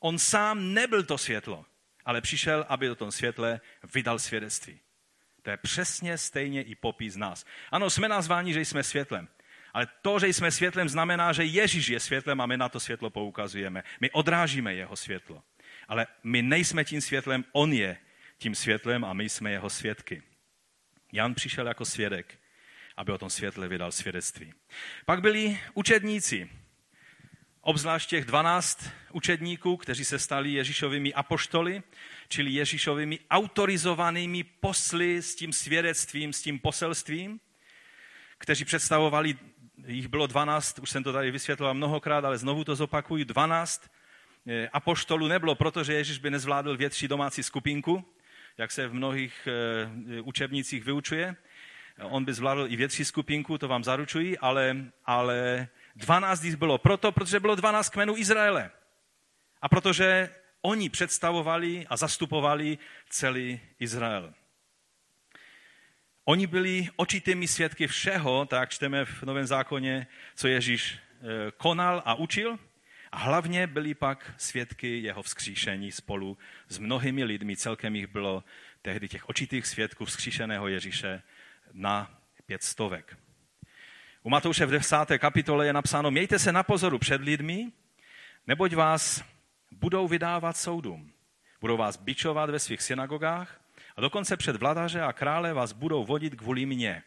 On 0.00 0.18
sám 0.18 0.74
nebyl 0.74 1.02
to 1.02 1.18
světlo 1.18 1.64
ale 2.06 2.20
přišel, 2.20 2.66
aby 2.68 2.86
do 2.86 2.94
tom 2.94 3.12
světle 3.12 3.60
vydal 3.94 4.18
svědectví. 4.18 4.80
To 5.42 5.50
je 5.50 5.56
přesně 5.56 6.18
stejně 6.18 6.62
i 6.62 6.74
popis 6.74 7.16
nás. 7.16 7.44
Ano, 7.70 7.90
jsme 7.90 8.08
nazváni, 8.08 8.52
že 8.52 8.60
jsme 8.60 8.82
světlem. 8.82 9.28
Ale 9.74 9.86
to, 10.02 10.18
že 10.18 10.26
jsme 10.26 10.50
světlem, 10.50 10.88
znamená, 10.88 11.32
že 11.32 11.44
Ježíš 11.44 11.88
je 11.88 12.00
světlem 12.00 12.40
a 12.40 12.46
my 12.46 12.56
na 12.56 12.68
to 12.68 12.80
světlo 12.80 13.10
poukazujeme. 13.10 13.84
My 14.00 14.10
odrážíme 14.10 14.74
jeho 14.74 14.96
světlo. 14.96 15.42
Ale 15.88 16.06
my 16.22 16.42
nejsme 16.42 16.84
tím 16.84 17.00
světlem, 17.00 17.44
on 17.52 17.72
je 17.72 17.96
tím 18.38 18.54
světlem 18.54 19.04
a 19.04 19.12
my 19.12 19.28
jsme 19.28 19.50
jeho 19.50 19.70
svědky. 19.70 20.22
Jan 21.12 21.34
přišel 21.34 21.66
jako 21.66 21.84
svědek, 21.84 22.38
aby 22.96 23.12
o 23.12 23.18
tom 23.18 23.30
světle 23.30 23.68
vydal 23.68 23.92
svědectví. 23.92 24.54
Pak 25.04 25.20
byli 25.20 25.60
učedníci, 25.74 26.50
obzvlášť 27.66 28.10
těch 28.10 28.24
12 28.24 28.90
učedníků, 29.12 29.76
kteří 29.76 30.04
se 30.04 30.18
stali 30.18 30.52
Ježíšovými 30.52 31.14
apoštoly, 31.14 31.82
čili 32.28 32.50
Ježíšovými 32.50 33.18
autorizovanými 33.30 34.44
posly 34.44 35.22
s 35.22 35.34
tím 35.34 35.52
svědectvím, 35.52 36.32
s 36.32 36.42
tím 36.42 36.58
poselstvím, 36.58 37.40
kteří 38.38 38.64
představovali, 38.64 39.38
jich 39.86 40.08
bylo 40.08 40.26
12, 40.26 40.78
už 40.78 40.90
jsem 40.90 41.02
to 41.02 41.12
tady 41.12 41.30
vysvětloval 41.30 41.74
mnohokrát, 41.74 42.24
ale 42.24 42.38
znovu 42.38 42.64
to 42.64 42.76
zopakuju, 42.76 43.24
12 43.24 43.90
eh, 44.46 44.68
apoštolů 44.68 45.28
nebylo 45.28 45.54
proto, 45.54 45.84
že 45.84 45.94
Ježíš 45.94 46.18
by 46.18 46.30
nezvládl 46.30 46.76
větší 46.76 47.08
domácí 47.08 47.42
skupinku, 47.42 48.04
jak 48.58 48.70
se 48.70 48.88
v 48.88 48.94
mnohých 48.94 49.48
eh, 49.48 50.20
učebnicích 50.20 50.84
vyučuje. 50.84 51.36
On 52.02 52.24
by 52.24 52.32
zvládl 52.32 52.66
i 52.68 52.76
větší 52.76 53.04
skupinku, 53.04 53.58
to 53.58 53.68
vám 53.68 53.84
zaručuji, 53.84 54.38
ale, 54.38 54.76
ale 55.04 55.68
12 55.96 56.44
jich 56.44 56.56
bylo 56.56 56.78
proto, 56.78 57.12
protože 57.12 57.40
bylo 57.40 57.54
12 57.54 57.88
kmenů 57.88 58.16
Izraele. 58.16 58.70
A 59.62 59.68
protože 59.68 60.30
oni 60.62 60.88
představovali 60.88 61.86
a 61.86 61.96
zastupovali 61.96 62.78
celý 63.08 63.60
Izrael. 63.78 64.34
Oni 66.24 66.46
byli 66.46 66.88
očitými 66.96 67.48
svědky 67.48 67.86
všeho, 67.86 68.46
tak 68.46 68.70
čteme 68.70 69.04
v 69.04 69.22
Novém 69.22 69.46
zákoně, 69.46 70.06
co 70.34 70.48
Ježíš 70.48 70.98
eh, 70.98 71.50
konal 71.56 72.02
a 72.04 72.14
učil. 72.14 72.58
A 73.12 73.18
hlavně 73.18 73.66
byli 73.66 73.94
pak 73.94 74.34
svědky 74.36 75.02
jeho 75.02 75.22
vzkříšení 75.22 75.92
spolu 75.92 76.38
s 76.68 76.78
mnohými 76.78 77.24
lidmi. 77.24 77.56
Celkem 77.56 77.96
jich 77.96 78.06
bylo 78.06 78.44
tehdy 78.82 79.08
těch 79.08 79.28
očitých 79.28 79.66
svědků 79.66 80.04
vzkříšeného 80.04 80.68
Ježíše 80.68 81.22
na 81.72 82.20
pět 82.46 82.62
stovek. 82.62 83.16
U 84.26 84.28
Matouše 84.28 84.66
v 84.66 84.70
10. 84.70 84.96
kapitole 85.18 85.66
je 85.66 85.72
napsáno, 85.72 86.10
mějte 86.10 86.38
se 86.38 86.52
na 86.52 86.62
pozoru 86.62 86.98
před 86.98 87.20
lidmi, 87.20 87.72
neboť 88.46 88.74
vás 88.74 89.24
budou 89.70 90.08
vydávat 90.08 90.56
soudům. 90.56 91.12
Budou 91.60 91.76
vás 91.76 91.96
bičovat 91.96 92.50
ve 92.50 92.58
svých 92.58 92.82
synagogách 92.82 93.60
a 93.96 94.00
dokonce 94.00 94.36
před 94.36 94.56
vladaře 94.56 95.00
a 95.02 95.12
krále 95.12 95.52
vás 95.52 95.72
budou 95.72 96.04
vodit 96.04 96.34
kvůli 96.34 96.66
mně. 96.66 97.02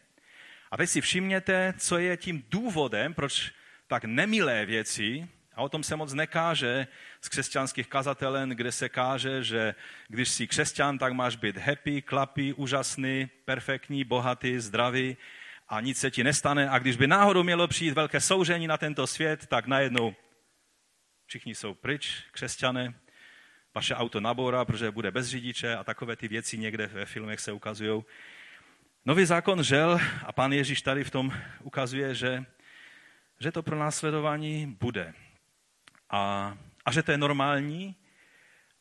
A 0.71 0.77
teď 0.77 0.89
si 0.89 1.01
všimněte, 1.01 1.73
co 1.77 1.97
je 1.97 2.17
tím 2.17 2.43
důvodem, 2.49 3.13
proč 3.13 3.51
tak 3.87 4.05
nemilé 4.05 4.65
věci, 4.65 5.27
a 5.55 5.61
o 5.61 5.69
tom 5.69 5.83
se 5.83 5.95
moc 5.95 6.13
nekáže 6.13 6.87
z 7.21 7.29
křesťanských 7.29 7.87
kazatelen, 7.87 8.49
kde 8.49 8.71
se 8.71 8.89
káže, 8.89 9.43
že 9.43 9.75
když 10.07 10.29
jsi 10.29 10.47
křesťan, 10.47 10.97
tak 10.97 11.13
máš 11.13 11.35
být 11.35 11.57
happy, 11.57 12.01
klapý, 12.01 12.53
úžasný, 12.53 13.29
perfektní, 13.45 14.03
bohatý, 14.03 14.59
zdravý 14.59 15.17
a 15.69 15.81
nic 15.81 15.97
se 15.97 16.11
ti 16.11 16.23
nestane. 16.23 16.69
A 16.69 16.79
když 16.79 16.97
by 16.97 17.07
náhodou 17.07 17.43
mělo 17.43 17.67
přijít 17.67 17.91
velké 17.91 18.21
soužení 18.21 18.67
na 18.67 18.77
tento 18.77 19.07
svět, 19.07 19.47
tak 19.47 19.67
najednou 19.67 20.15
všichni 21.25 21.55
jsou 21.55 21.73
pryč, 21.73 22.23
křesťané, 22.31 22.93
vaše 23.75 23.95
auto 23.95 24.19
nabora, 24.19 24.65
protože 24.65 24.91
bude 24.91 25.11
bez 25.11 25.27
řidiče 25.27 25.75
a 25.75 25.83
takové 25.83 26.15
ty 26.15 26.27
věci 26.27 26.57
někde 26.57 26.87
ve 26.87 27.05
filmech 27.05 27.39
se 27.39 27.51
ukazují. 27.51 28.03
Nový 29.05 29.25
zákon 29.25 29.63
žel 29.63 29.99
a 30.25 30.31
pán 30.31 30.53
Ježíš 30.53 30.81
tady 30.81 31.03
v 31.03 31.11
tom 31.11 31.33
ukazuje, 31.63 32.15
že, 32.15 32.45
že 33.39 33.51
to 33.51 33.63
pro 33.63 33.79
následování 33.79 34.77
bude. 34.79 35.13
A, 36.09 36.57
a 36.85 36.91
že 36.91 37.03
to 37.03 37.11
je 37.11 37.17
normální. 37.17 37.95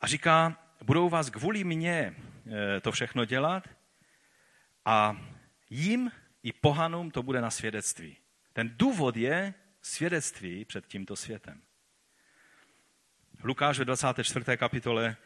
A 0.01 0.07
říká, 0.07 0.57
budou 0.83 1.09
vás 1.09 1.31
kvůli 1.31 1.65
mně 1.65 2.15
eh, 2.77 2.81
to 2.81 2.93
všechno 2.93 3.25
dělat 3.25 3.69
a 4.85 5.17
jim 5.71 6.11
i 6.49 6.53
pohanům 6.53 7.11
to 7.11 7.23
bude 7.23 7.41
na 7.41 7.51
svědectví. 7.51 8.17
Ten 8.53 8.71
důvod 8.77 9.17
je 9.17 9.55
svědectví 9.83 10.65
před 10.65 10.87
tímto 10.87 11.17
světem. 11.17 11.63
Lukáš 13.45 13.79
ve 13.79 13.85
24. 13.85 14.57
kapitole 14.57 15.17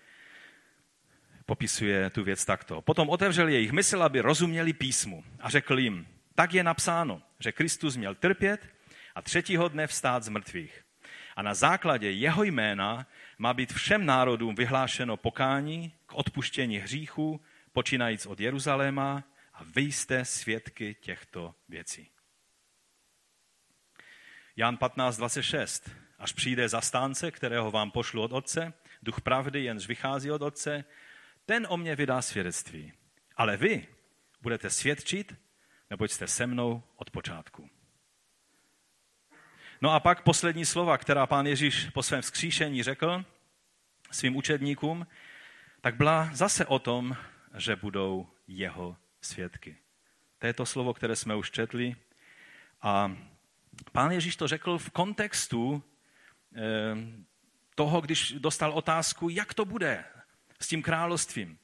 popisuje 1.46 2.10
tu 2.10 2.24
věc 2.24 2.44
takto. 2.44 2.82
Potom 2.82 3.08
otevřel 3.08 3.48
jejich 3.48 3.72
mysl, 3.72 4.02
aby 4.02 4.20
rozuměli 4.20 4.72
písmu 4.72 5.24
a 5.40 5.50
řekl 5.50 5.78
jim, 5.78 6.06
tak 6.34 6.54
je 6.54 6.64
napsáno, 6.64 7.22
že 7.38 7.52
Kristus 7.52 7.96
měl 7.96 8.14
trpět 8.14 8.68
a 9.14 9.22
třetího 9.22 9.68
dne 9.68 9.86
vstát 9.86 10.22
z 10.22 10.28
mrtvých. 10.28 10.84
A 11.36 11.42
na 11.42 11.54
základě 11.54 12.10
jeho 12.10 12.44
jména 12.44 13.06
má 13.38 13.54
být 13.54 13.72
všem 13.72 14.06
národům 14.06 14.54
vyhlášeno 14.54 15.16
pokání 15.16 15.92
k 16.06 16.14
odpuštění 16.14 16.78
hříchů, 16.78 17.40
počínajíc 17.72 18.26
od 18.26 18.40
Jeruzaléma 18.40 19.24
vy 19.62 19.80
jste 19.80 20.24
svědky 20.24 20.96
těchto 21.00 21.54
věcí. 21.68 22.10
Jan 24.56 24.76
15, 24.76 25.16
26. 25.16 25.90
Až 26.18 26.32
přijde 26.32 26.68
zastánce, 26.68 27.30
kterého 27.30 27.70
vám 27.70 27.90
pošlu 27.90 28.22
od 28.22 28.32
Otce, 28.32 28.72
duch 29.02 29.20
pravdy 29.20 29.64
jenž 29.64 29.86
vychází 29.86 30.30
od 30.30 30.42
Otce, 30.42 30.84
ten 31.46 31.66
o 31.70 31.76
mě 31.76 31.96
vydá 31.96 32.22
svědectví. 32.22 32.92
Ale 33.36 33.56
vy 33.56 33.86
budete 34.40 34.70
svědčit, 34.70 35.34
neboť 35.90 36.10
jste 36.10 36.26
se 36.26 36.46
mnou 36.46 36.82
od 36.96 37.10
počátku. 37.10 37.70
No 39.80 39.90
a 39.90 40.00
pak 40.00 40.22
poslední 40.22 40.64
slova, 40.64 40.98
která 40.98 41.26
pán 41.26 41.46
Ježíš 41.46 41.90
po 41.90 42.02
svém 42.02 42.22
vzkříšení 42.22 42.82
řekl 42.82 43.24
svým 44.10 44.36
učedníkům, 44.36 45.06
tak 45.80 45.96
byla 45.96 46.30
zase 46.32 46.66
o 46.66 46.78
tom, 46.78 47.16
že 47.56 47.76
budou 47.76 48.28
jeho 48.46 48.96
svědky. 49.22 49.76
To 50.38 50.46
je 50.46 50.52
to 50.52 50.66
slovo, 50.66 50.94
které 50.94 51.16
jsme 51.16 51.34
už 51.34 51.50
četli. 51.50 51.96
A 52.82 53.16
pán 53.92 54.10
Ježíš 54.10 54.36
to 54.36 54.48
řekl 54.48 54.78
v 54.78 54.90
kontextu 54.90 55.82
eh, 56.56 56.60
toho, 57.74 58.00
když 58.00 58.32
dostal 58.32 58.72
otázku, 58.72 59.28
jak 59.28 59.54
to 59.54 59.64
bude 59.64 60.04
s 60.60 60.68
tím 60.68 60.82
královstvím. 60.82 61.58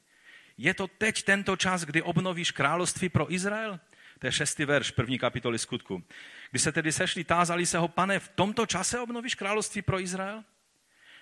Je 0.59 0.75
to 0.75 0.87
teď 0.87 1.23
tento 1.23 1.57
čas, 1.57 1.85
kdy 1.85 2.03
obnovíš 2.03 2.51
království 2.51 3.09
pro 3.09 3.33
Izrael? 3.33 3.81
To 4.19 4.27
je 4.27 4.33
šestý 4.33 4.65
verš 4.65 4.91
první 4.91 5.19
kapitoly 5.19 5.59
skutku. 5.59 6.05
Když 6.51 6.63
se 6.63 6.73
tedy 6.73 6.93
sešli, 6.93 7.25
tázali 7.25 7.67
se 7.67 7.79
ho, 7.79 7.89
pane, 7.89 8.19
v 8.19 8.29
tomto 8.29 8.67
čase 8.67 9.01
obnovíš 9.01 9.35
království 9.35 9.83
pro 9.83 10.01
Izrael? 10.01 10.45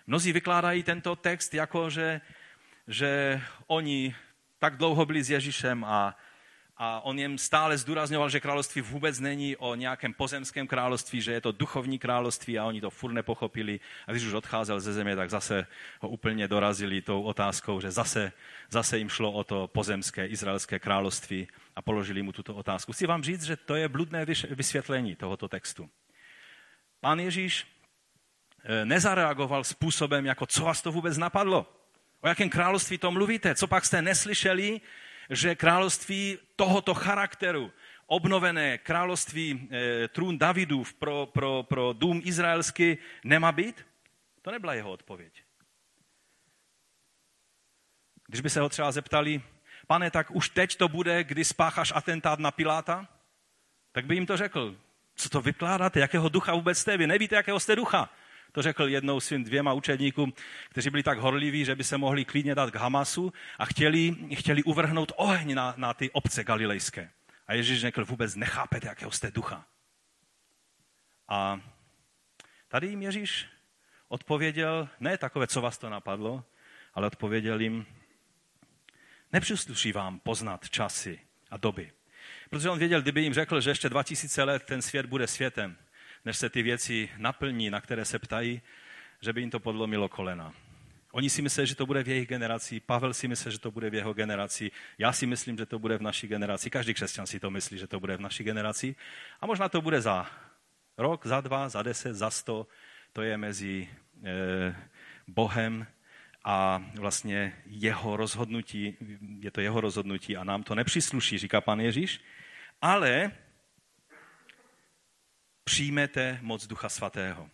Mnozí 0.07 0.33
vykládají 0.33 0.83
tento 0.83 1.17
text 1.17 1.55
jako, 1.55 1.91
že, 1.91 2.21
že 2.89 3.43
oni 3.67 4.15
tak 4.59 4.77
dlouho 4.77 5.07
byli 5.07 5.23
s 5.23 5.31
Ježíšem 5.31 5.85
a 5.85 6.17
a 6.79 7.01
on 7.01 7.19
jim 7.19 7.39
stále 7.39 7.79
zdůrazňoval, 7.79 8.29
že 8.29 8.41
království 8.41 8.83
vůbec 8.83 9.21
není 9.21 9.57
o 9.57 9.75
nějakém 9.75 10.15
pozemském 10.15 10.67
království, 10.67 11.21
že 11.21 11.33
je 11.33 11.41
to 11.41 11.53
duchovní 11.53 11.99
království 11.99 12.59
a 12.59 12.65
oni 12.65 12.81
to 12.81 12.91
furt 12.91 13.13
nepochopili. 13.13 13.81
A 14.07 14.13
když 14.13 14.25
už 14.25 14.33
odcházel 14.33 14.81
ze 14.81 14.93
země, 14.93 15.17
tak 15.17 15.31
zase 15.31 15.67
ho 16.01 16.09
úplně 16.09 16.49
dorazili 16.49 17.03
tou 17.03 17.23
otázkou, 17.23 17.81
že 17.81 17.91
zase, 17.91 18.33
zase 18.71 18.99
jim 18.99 19.09
šlo 19.09 19.33
o 19.33 19.45
to 19.45 19.69
pozemské 19.69 20.27
izraelské 20.27 20.79
království 20.79 21.49
a 21.77 21.83
položili 21.83 22.23
mu 22.23 22.33
tuto 22.33 22.55
otázku. 22.55 22.93
Chci 22.93 23.07
vám 23.07 23.23
říct, 23.23 23.43
že 23.43 23.57
to 23.57 23.75
je 23.75 23.89
bludné 23.89 24.25
vysvětlení 24.51 25.17
tohoto 25.17 25.49
textu. 25.49 25.89
Pán 27.01 27.21
Ježíš 27.21 27.67
eh, 28.65 28.85
nezareagoval 28.85 29.65
způsobem, 29.65 30.27
jako 30.27 30.47
co 30.47 30.65
vás 30.65 30.83
to 30.83 30.93
vůbec 30.93 31.17
napadlo. 31.17 31.67
O 32.21 32.29
jakém 32.29 32.51
království 32.51 32.99
to 32.99 33.11
mluvíte? 33.11 33.55
Co 33.55 33.67
pak 33.67 33.85
jste 33.85 34.03
neslyšeli, 34.03 34.81
že 35.31 35.55
království 35.55 36.39
tohoto 36.57 36.95
charakteru, 36.95 37.73
obnovené 38.07 38.79
království 38.79 39.69
e, 39.71 40.09
trůn 40.09 40.39
Davidův 40.39 40.95
pro, 40.95 41.27
pro, 41.27 41.63
pro 41.63 41.93
dům 41.93 42.23
izraelský 42.25 42.99
nemá 43.25 43.53
být? 43.53 43.87
To 44.43 44.51
nebyla 44.51 44.75
jeho 44.75 44.91
odpověď. 44.91 45.43
Když 48.27 48.41
by 48.41 48.51
se 48.51 48.61
ho 48.61 48.69
třeba 48.69 48.93
zeptali, 48.93 49.43
pane, 49.87 50.11
tak 50.11 50.31
už 50.31 50.49
teď 50.49 50.77
to 50.77 50.89
bude, 50.89 51.25
kdy 51.25 51.45
spácháš 51.45 51.93
atentát 51.97 52.39
na 52.39 52.51
Piláta? 52.51 53.09
Tak 53.93 54.07
by 54.07 54.15
jim 54.15 54.27
to 54.27 54.37
řekl. 54.37 54.77
Co 55.15 55.29
to 55.29 55.41
vykládáte? 55.41 56.01
Jakého 56.01 56.29
ducha 56.29 56.55
vůbec 56.55 56.79
jste? 56.79 56.97
Vy 56.97 57.07
nevíte, 57.07 57.37
jakého 57.37 57.61
jste 57.61 57.77
ducha. 57.77 58.11
To 58.57 58.63
řekl 58.63 58.89
jednou 58.89 59.21
svým 59.21 59.45
dvěma 59.45 59.73
učedníkům, 59.73 60.33
kteří 60.69 60.91
byli 60.91 61.03
tak 61.03 61.19
horliví, 61.19 61.65
že 61.65 61.75
by 61.75 61.85
se 61.85 61.99
mohli 61.99 62.25
klidně 62.25 62.55
dát 62.55 62.71
k 62.71 62.77
Hamasu 62.77 63.33
a 63.59 63.65
chtěli, 63.65 64.17
chtěli 64.35 64.63
uvrhnout 64.63 65.13
oheň 65.17 65.55
na, 65.55 65.75
na 65.77 65.95
ty 65.95 66.11
obce 66.11 66.45
galilejské. 66.45 67.11
A 67.47 67.55
Ježíš 67.55 67.81
řekl, 67.81 68.05
vůbec 68.05 68.35
nechápete, 68.35 68.89
jakého 68.89 69.11
jste 69.11 69.31
ducha. 69.31 69.67
A 71.29 71.61
tady 72.69 72.87
jim 72.87 73.03
Ježíš 73.03 73.47
odpověděl, 74.09 74.89
ne 75.01 75.19
takové, 75.19 75.47
co 75.47 75.61
vás 75.61 75.79
to 75.79 75.91
napadlo, 75.91 76.45
ale 76.95 77.07
odpověděl 77.07 77.61
jim, 77.61 77.87
nepřisluší 79.33 79.93
vám 79.93 80.19
poznat 80.19 80.71
časy 80.71 81.21
a 81.51 81.57
doby. 81.57 81.93
Protože 82.51 82.71
on 82.71 82.79
věděl, 82.79 83.03
kdyby 83.03 83.23
jim 83.23 83.35
řekl, 83.35 83.61
že 83.61 83.71
ještě 83.71 83.89
2000 83.89 84.45
let 84.45 84.63
ten 84.63 84.83
svět 84.83 85.07
bude 85.07 85.27
světem, 85.27 85.77
než 86.27 86.37
se 86.37 86.51
ty 86.51 86.63
věci 86.63 87.09
naplní, 87.17 87.71
na 87.71 87.81
které 87.81 88.05
se 88.05 88.19
ptají, 88.19 88.63
že 89.21 89.33
by 89.33 89.41
jim 89.41 89.51
to 89.51 89.61
podlomilo 89.61 90.09
kolena. 90.09 90.55
Oni 91.13 91.31
si 91.31 91.43
myslí, 91.43 91.67
že 91.67 91.75
to 91.75 91.87
bude 91.87 92.03
v 92.03 92.09
jejich 92.09 92.29
generaci, 92.29 92.81
Pavel 92.81 93.15
si 93.15 93.29
myslí, 93.29 93.53
že 93.53 93.59
to 93.59 93.71
bude 93.71 93.91
v 93.91 93.95
jeho 93.95 94.15
generaci, 94.15 94.71
já 94.99 95.13
si 95.13 95.27
myslím, 95.27 95.57
že 95.57 95.67
to 95.67 95.79
bude 95.79 95.99
v 95.99 96.03
naší 96.03 96.27
generaci, 96.27 96.71
každý 96.71 96.95
křesťan 96.95 97.27
si 97.27 97.41
to 97.41 97.51
myslí, 97.51 97.79
že 97.79 97.87
to 97.87 98.01
bude 98.01 98.17
v 98.17 98.21
naší 98.21 98.45
generaci 98.45 98.97
a 99.41 99.47
možná 99.47 99.69
to 99.69 99.81
bude 99.81 100.01
za 100.01 100.27
rok, 100.99 101.27
za 101.27 101.41
dva, 101.41 101.69
za 101.69 101.83
deset, 101.83 102.15
za 102.15 102.31
sto, 102.31 102.67
to 103.13 103.23
je 103.23 103.37
mezi 103.37 103.89
eh, 104.25 104.77
Bohem 105.29 105.87
a 106.45 106.85
vlastně 106.95 107.63
jeho 107.67 108.17
rozhodnutí, 108.17 108.97
je 109.41 109.51
to 109.51 109.61
jeho 109.61 109.81
rozhodnutí 109.81 110.37
a 110.37 110.45
nám 110.45 110.63
to 110.63 110.75
nepřisluší, 110.75 111.39
říká 111.39 111.61
pan 111.61 111.81
Ježíš, 111.81 112.21
ale 112.83 113.33
přijmete 115.67 116.39
moc 116.43 116.67
Ducha 116.67 116.89
Svatého, 116.89 117.51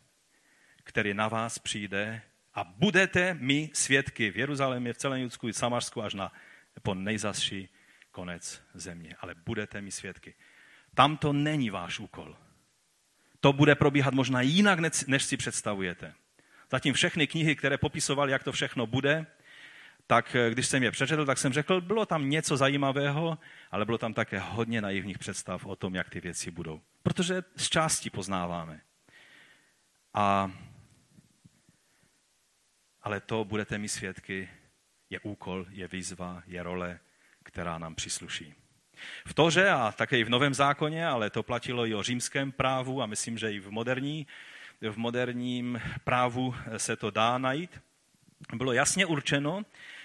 který 0.85 1.15
na 1.15 1.29
vás 1.29 1.59
přijde 1.59 2.23
a 2.55 2.65
budete 2.65 3.35
mi 3.35 3.71
svědky 3.73 4.31
v 4.31 4.37
Jeruzalémě, 4.37 4.93
v 4.93 4.97
celém 4.97 5.23
Judsku 5.23 5.49
i 5.49 5.53
Samarsku 5.53 6.03
až 6.03 6.15
na 6.15 6.33
po 6.83 6.95
nejzasší 6.95 7.69
konec 8.11 8.63
země. 8.75 9.17
Ale 9.21 9.35
budete 9.35 9.81
mi 9.81 9.91
svědky. 9.91 10.35
Tam 10.95 11.17
to 11.17 11.33
není 11.33 11.71
váš 11.71 11.99
úkol. 11.99 12.37
To 13.41 13.53
bude 13.53 13.75
probíhat 13.75 14.15
možná 14.15 14.41
jinak, 14.41 14.79
než 15.07 15.23
si 15.23 15.37
představujete. 15.37 16.15
Zatím 16.71 16.95
všechny 16.95 17.27
knihy, 17.27 17.57
které 17.57 17.79
popisovaly, 17.79 18.33
jak 18.33 18.45
to 18.45 18.53
všechno 18.53 18.87
bude, 18.87 19.27
tak 20.07 20.35
eh, 20.35 20.51
když 20.51 20.67
jsem 20.67 20.83
je 20.83 20.91
přečetl, 20.91 21.27
tak 21.27 21.39
jsem 21.39 21.53
řekl, 21.53 21.81
bylo 21.81 22.07
tam 22.07 22.31
něco 22.31 22.57
zajímavého, 22.57 23.39
ale 23.71 23.85
bylo 23.85 23.99
tam 23.99 24.15
také 24.15 24.39
hodně 24.39 24.81
naivních 24.81 25.19
představ 25.19 25.67
o 25.67 25.77
tom, 25.77 25.95
jak 25.95 26.11
ty 26.11 26.21
věci 26.21 26.51
budou. 26.51 26.81
Protože 27.03 27.43
z 27.57 27.69
části 27.69 28.11
poznáváme. 28.11 28.81
A, 30.15 30.51
ale 33.03 33.21
to 33.21 33.45
budete 33.45 33.79
mi 33.79 33.89
svědky, 33.89 34.49
je 35.11 35.21
úkol, 35.21 35.67
je 35.71 35.89
výzva, 35.89 36.43
je 36.47 36.63
role, 36.63 37.01
která 37.43 37.79
nám 37.79 37.95
přísluší. 37.95 38.55
V 39.27 39.35
Toře 39.35 39.71
a 39.71 39.93
také 39.93 40.19
i 40.19 40.25
v 40.25 40.31
Novém 40.31 40.55
zákoně, 40.55 41.07
ale 41.07 41.31
to 41.31 41.43
platilo 41.43 41.87
i 41.87 41.95
o 41.95 42.03
římském 42.03 42.53
právu 42.53 43.03
a 43.03 43.07
myslím, 43.07 43.39
že 43.39 43.53
i 43.53 43.61
v, 43.61 43.71
moderní, 43.71 44.27
v 44.91 44.97
moderním 44.97 45.81
právu 46.05 46.55
se 46.77 46.97
to 46.97 47.11
dá 47.11 47.39
najít, 47.39 47.81
bylo 48.55 48.73
jasně 48.73 49.07
určeno, 49.07 49.63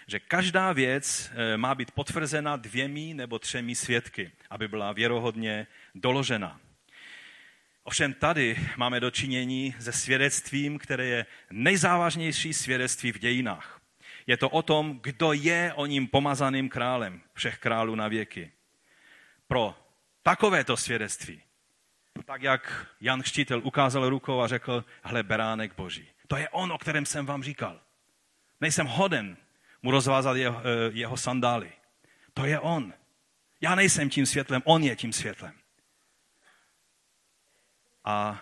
že 0.08 0.20
každá 0.20 0.74
věc 0.74 1.32
eh, 1.34 1.58
má 1.58 1.76
být 1.76 1.92
potvrzena 1.92 2.56
dvěmi 2.56 3.14
nebo 3.14 3.40
třemi 3.40 3.76
svědky, 3.76 4.32
aby 4.50 4.68
byla 4.68 4.92
věrohodně 4.92 5.68
doložena. 5.96 6.60
Ovšem 7.84 8.14
tady 8.14 8.58
máme 8.78 9.00
dočinění 9.00 9.76
se 9.80 9.92
svědectvím, 9.92 10.80
které 10.80 11.06
je 11.06 11.26
nejzávažnější 11.52 12.54
svědectví 12.54 13.12
v 13.12 13.20
dějinách. 13.20 13.82
Je 14.28 14.38
to 14.38 14.50
o 14.50 14.62
tom, 14.62 15.00
kdo 15.04 15.34
je 15.34 15.74
o 15.76 15.86
ním 15.86 16.08
pomazaným 16.08 16.70
králem 16.70 17.22
všech 17.34 17.58
králů 17.58 17.96
na 17.96 18.08
věky. 18.08 18.52
Pro 19.48 19.76
takovéto 20.24 20.78
svědectví, 20.78 21.42
tak 22.26 22.42
jak 22.42 22.88
Jan 23.02 23.22
Chštitel 23.22 23.62
ukázal 23.64 24.10
rukou 24.10 24.42
a 24.42 24.48
řekl, 24.48 24.86
hle, 25.04 25.24
beránek 25.24 25.76
boží. 25.76 26.08
To 26.28 26.38
je 26.38 26.50
on, 26.50 26.72
o 26.72 26.78
kterém 26.78 27.06
jsem 27.06 27.26
vám 27.26 27.44
říkal. 27.44 27.80
Nejsem 28.62 28.88
hoden 28.88 29.38
mu 29.82 29.92
rozvázat 29.92 30.38
jeho, 30.38 30.60
eh, 30.60 30.92
jeho 30.94 31.18
sandály. 31.18 31.74
To 32.34 32.46
je 32.46 32.60
on. 32.60 32.94
Já 33.62 33.76
nejsem 33.76 34.10
tím 34.10 34.26
světlem, 34.26 34.62
on 34.66 34.84
je 34.84 34.96
tím 34.96 35.14
světlem. 35.14 35.60
A 38.04 38.42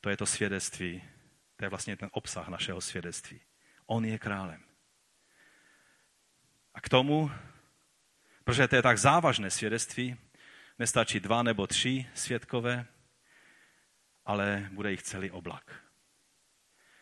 to 0.00 0.10
je 0.10 0.16
to 0.16 0.26
svědectví, 0.26 1.04
to 1.56 1.64
je 1.64 1.68
vlastně 1.68 1.96
ten 1.96 2.08
obsah 2.12 2.48
našeho 2.48 2.80
svědectví. 2.80 3.40
On 3.86 4.04
je 4.04 4.18
králem. 4.18 4.64
A 6.74 6.80
k 6.80 6.88
tomu, 6.88 7.30
protože 8.44 8.68
to 8.68 8.76
je 8.76 8.82
tak 8.82 8.98
závažné 8.98 9.50
svědectví, 9.50 10.16
nestačí 10.78 11.20
dva 11.20 11.42
nebo 11.42 11.66
tři 11.66 12.06
svědkové, 12.14 12.86
ale 14.24 14.68
bude 14.72 14.90
jich 14.90 15.02
celý 15.02 15.30
oblak. 15.30 15.82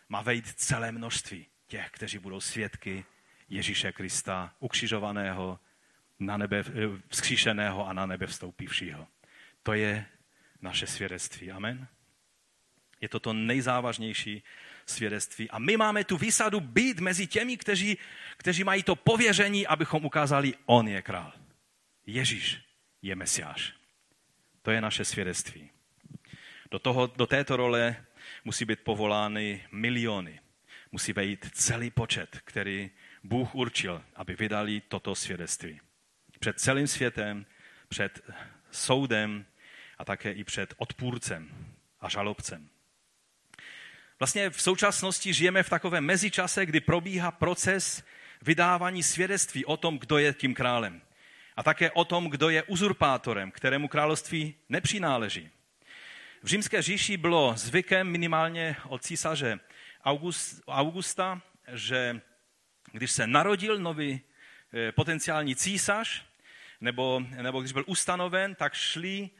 Má 0.08 0.22
vejít 0.22 0.46
celé 0.46 0.92
množství 0.92 1.46
těch, 1.70 1.90
kteří 1.90 2.18
budou 2.18 2.40
svědky 2.40 3.04
Ježíše 3.48 3.92
Krista, 3.92 4.54
ukřižovaného, 4.58 5.58
na 6.18 6.36
nebe 6.36 6.64
vzkříšeného 7.08 7.88
a 7.88 7.92
na 7.92 8.06
nebe 8.06 8.26
vstoupivšího. 8.26 9.06
To 9.62 9.72
je 9.72 10.06
naše 10.62 10.86
svědectví. 10.86 11.50
Amen. 11.50 11.86
Je 13.00 13.08
to 13.08 13.20
to 13.20 13.32
nejzávažnější 13.32 14.42
svědectví. 14.86 15.50
A 15.50 15.58
my 15.58 15.76
máme 15.76 16.04
tu 16.04 16.16
výsadu 16.16 16.60
být 16.60 17.00
mezi 17.00 17.26
těmi, 17.26 17.56
kteří, 17.56 17.98
kteří 18.36 18.64
mají 18.64 18.82
to 18.82 18.96
pověření, 18.96 19.66
abychom 19.66 20.04
ukázali, 20.04 20.54
on 20.66 20.88
je 20.88 21.02
král. 21.02 21.32
Ježíš 22.06 22.60
je 23.02 23.14
mesiáš. 23.14 23.72
To 24.62 24.70
je 24.70 24.80
naše 24.80 25.04
svědectví. 25.04 25.70
Do, 26.70 26.78
toho, 26.78 27.06
do 27.06 27.26
této 27.26 27.56
role 27.56 28.04
musí 28.44 28.64
být 28.64 28.80
povolány 28.80 29.66
miliony. 29.72 30.40
Musí 30.92 31.12
vejít 31.12 31.50
celý 31.52 31.90
počet, 31.90 32.40
který 32.44 32.90
Bůh 33.24 33.54
určil, 33.54 34.04
aby 34.14 34.34
vydali 34.34 34.80
toto 34.80 35.14
svědectví. 35.14 35.80
Před 36.40 36.60
celým 36.60 36.86
světem, 36.86 37.46
před 37.88 38.20
soudem 38.70 39.46
a 39.98 40.04
také 40.04 40.32
i 40.32 40.44
před 40.44 40.74
odpůrcem 40.76 41.50
a 42.00 42.08
žalobcem. 42.08 42.68
Vlastně 44.18 44.50
v 44.50 44.62
současnosti 44.62 45.34
žijeme 45.34 45.62
v 45.62 45.70
takovém 45.70 46.04
mezičase, 46.04 46.66
kdy 46.66 46.80
probíhá 46.80 47.30
proces 47.30 48.04
vydávání 48.42 49.02
svědectví 49.02 49.64
o 49.64 49.76
tom, 49.76 49.98
kdo 49.98 50.18
je 50.18 50.32
tím 50.32 50.54
králem. 50.54 51.02
A 51.56 51.62
také 51.62 51.90
o 51.90 52.04
tom, 52.04 52.30
kdo 52.30 52.48
je 52.48 52.62
uzurpátorem, 52.62 53.50
kterému 53.50 53.88
království 53.88 54.54
nepřináleží. 54.68 55.50
V 56.42 56.46
římské 56.46 56.82
říši 56.82 57.16
bylo 57.16 57.54
zvykem 57.56 58.08
minimálně 58.08 58.76
od 58.88 59.02
císaře 59.02 59.60
Augusta, 60.66 61.42
že 61.72 62.20
když 62.92 63.10
se 63.12 63.26
narodil 63.26 63.78
nový 63.78 64.20
eh, 64.72 64.92
potenciální 64.92 65.56
císař, 65.56 66.24
nebo, 66.80 67.20
nebo 67.42 67.60
když 67.60 67.72
byl 67.72 67.84
ustanoven, 67.86 68.54
tak 68.54 68.74
šli 68.74 69.30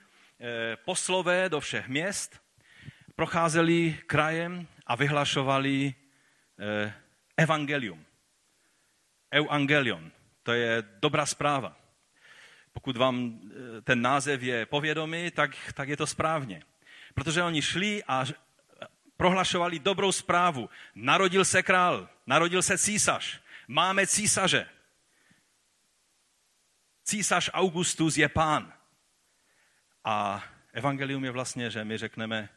eh, 0.41 0.77
poslové 0.77 1.49
do 1.49 1.61
všech 1.61 1.89
měst, 1.89 2.43
procházeli 3.17 3.99
krajem 4.07 4.67
a 4.87 4.95
vyhlašovali 4.95 5.95
eh, 6.59 6.95
evangelium. 7.37 8.05
Evangelion. 9.31 10.13
To 10.43 10.53
je 10.53 10.83
dobrá 11.03 11.27
zpráva. 11.27 11.77
Pokud 12.73 12.97
vám 12.97 13.41
ten 13.85 14.03
název 14.03 14.43
je 14.43 14.67
povědomý, 14.67 15.31
tak, 15.31 15.51
tak 15.75 15.89
je 15.89 15.97
to 15.97 16.07
správně. 16.07 16.63
Protože 17.15 17.43
oni 17.43 17.63
šli 17.63 18.05
a 18.09 18.25
prohlašovali 19.21 19.79
dobrou 19.79 20.13
zprávu. 20.13 20.71
Narodil 20.95 21.45
se 21.45 21.63
král, 21.63 22.09
narodil 22.27 22.63
se 22.63 22.79
císař, 22.79 23.41
máme 23.69 24.07
císaře. 24.07 24.69
Císař 27.05 27.51
Augustus 27.53 28.17
je 28.17 28.29
pán. 28.29 28.73
A 30.05 30.45
evangelium 30.73 31.25
je 31.25 31.31
vlastně, 31.31 31.71
že 31.71 31.85
my 31.85 31.99
řekneme, 31.99 32.49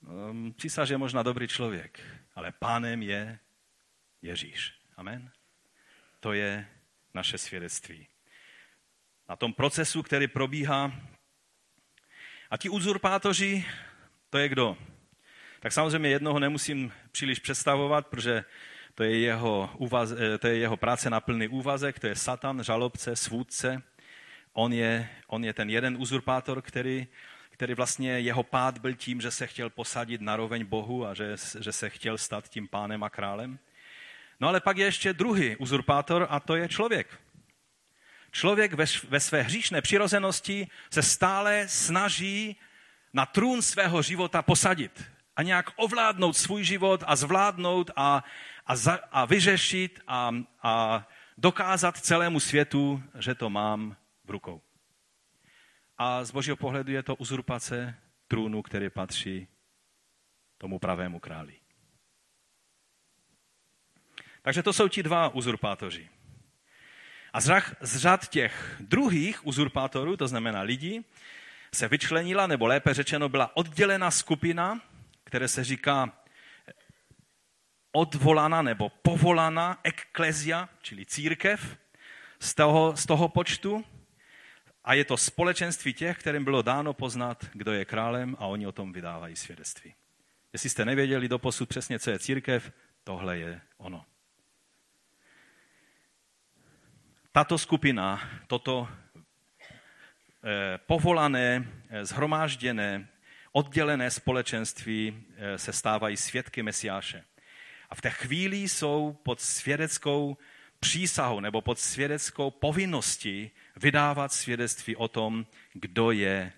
um, 0.00 0.54
císař 0.54 0.90
je 0.90 0.98
možná 0.98 1.22
dobrý 1.22 1.48
člověk, 1.48 2.00
ale 2.34 2.52
pánem 2.52 3.02
je 3.02 3.38
Ježíš. 4.22 4.74
Amen. 4.96 5.30
To 6.20 6.32
je 6.32 6.68
naše 7.14 7.38
svědectví. 7.38 8.06
Na 9.28 9.36
tom 9.36 9.52
procesu, 9.52 10.02
který 10.02 10.28
probíhá. 10.28 10.92
A 12.50 12.56
ti 12.56 12.68
uzurpátoři, 12.68 13.64
to 14.30 14.38
je 14.38 14.48
kdo? 14.48 14.76
Tak 15.60 15.72
samozřejmě 15.72 16.08
jednoho 16.08 16.38
nemusím 16.38 16.92
příliš 17.12 17.38
představovat, 17.38 18.06
protože 18.06 18.44
to 18.94 19.02
je 19.02 19.18
jeho, 19.18 19.70
uvaz, 19.76 20.12
eh, 20.12 20.38
to 20.38 20.46
je 20.46 20.56
jeho 20.56 20.76
práce 20.76 21.10
na 21.10 21.20
plný 21.20 21.48
úvazek, 21.48 21.98
to 21.98 22.06
je 22.06 22.16
Satan, 22.16 22.64
žalobce, 22.64 23.16
svůdce. 23.16 23.82
On 24.52 24.72
je, 24.72 25.08
on 25.26 25.44
je 25.44 25.52
ten 25.52 25.70
jeden 25.70 25.96
uzurpátor, 25.98 26.62
který, 26.62 27.06
který 27.50 27.74
vlastně 27.74 28.20
jeho 28.20 28.42
pád 28.42 28.78
byl 28.78 28.94
tím, 28.94 29.20
že 29.20 29.30
se 29.30 29.46
chtěl 29.46 29.70
posadit 29.70 30.20
na 30.20 30.36
roveň 30.36 30.64
Bohu 30.64 31.06
a 31.06 31.14
že, 31.14 31.36
že 31.60 31.72
se 31.72 31.90
chtěl 31.90 32.18
stát 32.18 32.48
tím 32.48 32.68
pánem 32.68 33.02
a 33.02 33.10
králem. 33.10 33.58
No 34.40 34.48
ale 34.48 34.60
pak 34.60 34.76
je 34.76 34.84
ještě 34.84 35.12
druhý 35.12 35.56
uzurpátor 35.56 36.26
a 36.30 36.40
to 36.40 36.56
je 36.56 36.68
člověk. 36.68 37.20
Člověk 38.32 38.72
ve, 38.72 38.84
ve 39.08 39.20
své 39.20 39.42
hříšné 39.42 39.82
přirozenosti 39.82 40.68
se 40.90 41.02
stále 41.02 41.68
snaží 41.68 42.56
na 43.12 43.26
trůn 43.26 43.62
svého 43.62 44.02
života 44.02 44.42
posadit 44.42 45.04
a 45.40 45.42
nějak 45.42 45.70
ovládnout 45.76 46.36
svůj 46.36 46.64
život 46.64 47.04
a 47.06 47.16
zvládnout 47.16 47.90
a, 47.96 48.24
a, 48.66 48.76
za, 48.76 48.98
a 49.12 49.24
vyřešit 49.24 50.00
a, 50.06 50.30
a 50.62 51.06
dokázat 51.38 51.96
celému 51.96 52.40
světu, 52.40 53.02
že 53.18 53.34
to 53.34 53.50
mám 53.50 53.96
v 54.24 54.30
rukou. 54.30 54.62
A 55.98 56.24
z 56.24 56.30
božího 56.30 56.56
pohledu 56.56 56.92
je 56.92 57.02
to 57.02 57.16
uzurpace 57.16 57.94
trůnu, 58.28 58.62
který 58.62 58.90
patří 58.90 59.48
tomu 60.58 60.78
pravému 60.78 61.20
králi. 61.20 61.56
Takže 64.42 64.62
to 64.62 64.72
jsou 64.72 64.88
ti 64.88 65.02
dva 65.02 65.28
uzurpátoři. 65.28 66.08
A 67.32 67.40
z 67.80 67.96
řad 67.96 68.28
těch 68.28 68.76
druhých 68.80 69.46
uzurpátorů, 69.46 70.16
to 70.16 70.28
znamená 70.28 70.60
lidí, 70.60 71.04
se 71.74 71.88
vyčlenila, 71.88 72.46
nebo 72.46 72.66
lépe 72.66 72.94
řečeno 72.94 73.28
byla 73.28 73.56
oddělena 73.56 74.10
skupina, 74.10 74.80
které 75.30 75.48
se 75.48 75.64
říká 75.64 76.12
odvolaná 77.92 78.62
nebo 78.62 78.88
povolaná 78.88 79.78
ekklezia, 79.82 80.68
čili 80.82 81.06
církev, 81.06 81.78
z 82.40 82.54
toho, 82.54 82.96
z 82.96 83.06
toho 83.06 83.28
počtu. 83.28 83.84
A 84.84 84.94
je 84.94 85.04
to 85.04 85.16
společenství 85.16 85.94
těch, 85.94 86.18
kterým 86.18 86.44
bylo 86.44 86.62
dáno 86.62 86.92
poznat, 86.92 87.44
kdo 87.52 87.72
je 87.72 87.84
králem 87.84 88.36
a 88.38 88.46
oni 88.46 88.66
o 88.66 88.72
tom 88.72 88.92
vydávají 88.92 89.36
svědectví. 89.36 89.94
Jestli 90.52 90.70
jste 90.70 90.84
nevěděli 90.84 91.28
doposud 91.28 91.68
přesně, 91.68 91.98
co 91.98 92.10
je 92.10 92.18
církev, 92.18 92.72
tohle 93.04 93.38
je 93.38 93.60
ono. 93.76 94.04
Tato 97.32 97.58
skupina, 97.58 98.30
toto 98.46 98.88
eh, 100.44 100.78
povolané, 100.78 101.68
eh, 101.88 102.04
zhromážděné 102.04 103.09
oddělené 103.52 104.10
společenství 104.10 105.24
eh, 105.36 105.58
se 105.58 105.72
stávají 105.72 106.16
svědky 106.16 106.62
Mesiáše. 106.62 107.24
A 107.90 107.94
v 107.94 108.00
té 108.00 108.10
chvíli 108.10 108.56
jsou 108.56 109.18
pod 109.22 109.40
svědeckou 109.40 110.36
přísahou 110.80 111.40
nebo 111.40 111.60
pod 111.60 111.78
svědeckou 111.78 112.50
povinností 112.50 113.50
vydávat 113.76 114.32
svědectví 114.32 114.96
o 114.96 115.08
tom, 115.08 115.46
kdo 115.72 116.10
je, 116.10 116.52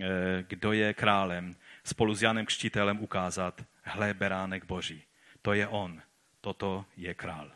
eh, 0.00 0.44
kdo 0.48 0.72
je 0.72 0.94
králem. 0.94 1.56
Spolu 1.84 2.14
s 2.14 2.22
Janem 2.22 2.46
Křtitelem 2.46 3.00
ukázat, 3.00 3.64
hle, 3.82 4.14
beránek 4.14 4.64
boží. 4.64 5.02
To 5.42 5.52
je 5.52 5.68
on. 5.68 6.02
Toto 6.40 6.84
je 6.96 7.14
král. 7.14 7.50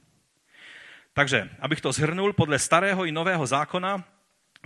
Takže, 1.12 1.50
abych 1.60 1.80
to 1.80 1.92
zhrnul, 1.92 2.32
podle 2.32 2.58
starého 2.58 3.04
i 3.04 3.12
nového 3.12 3.46
zákona 3.46 4.04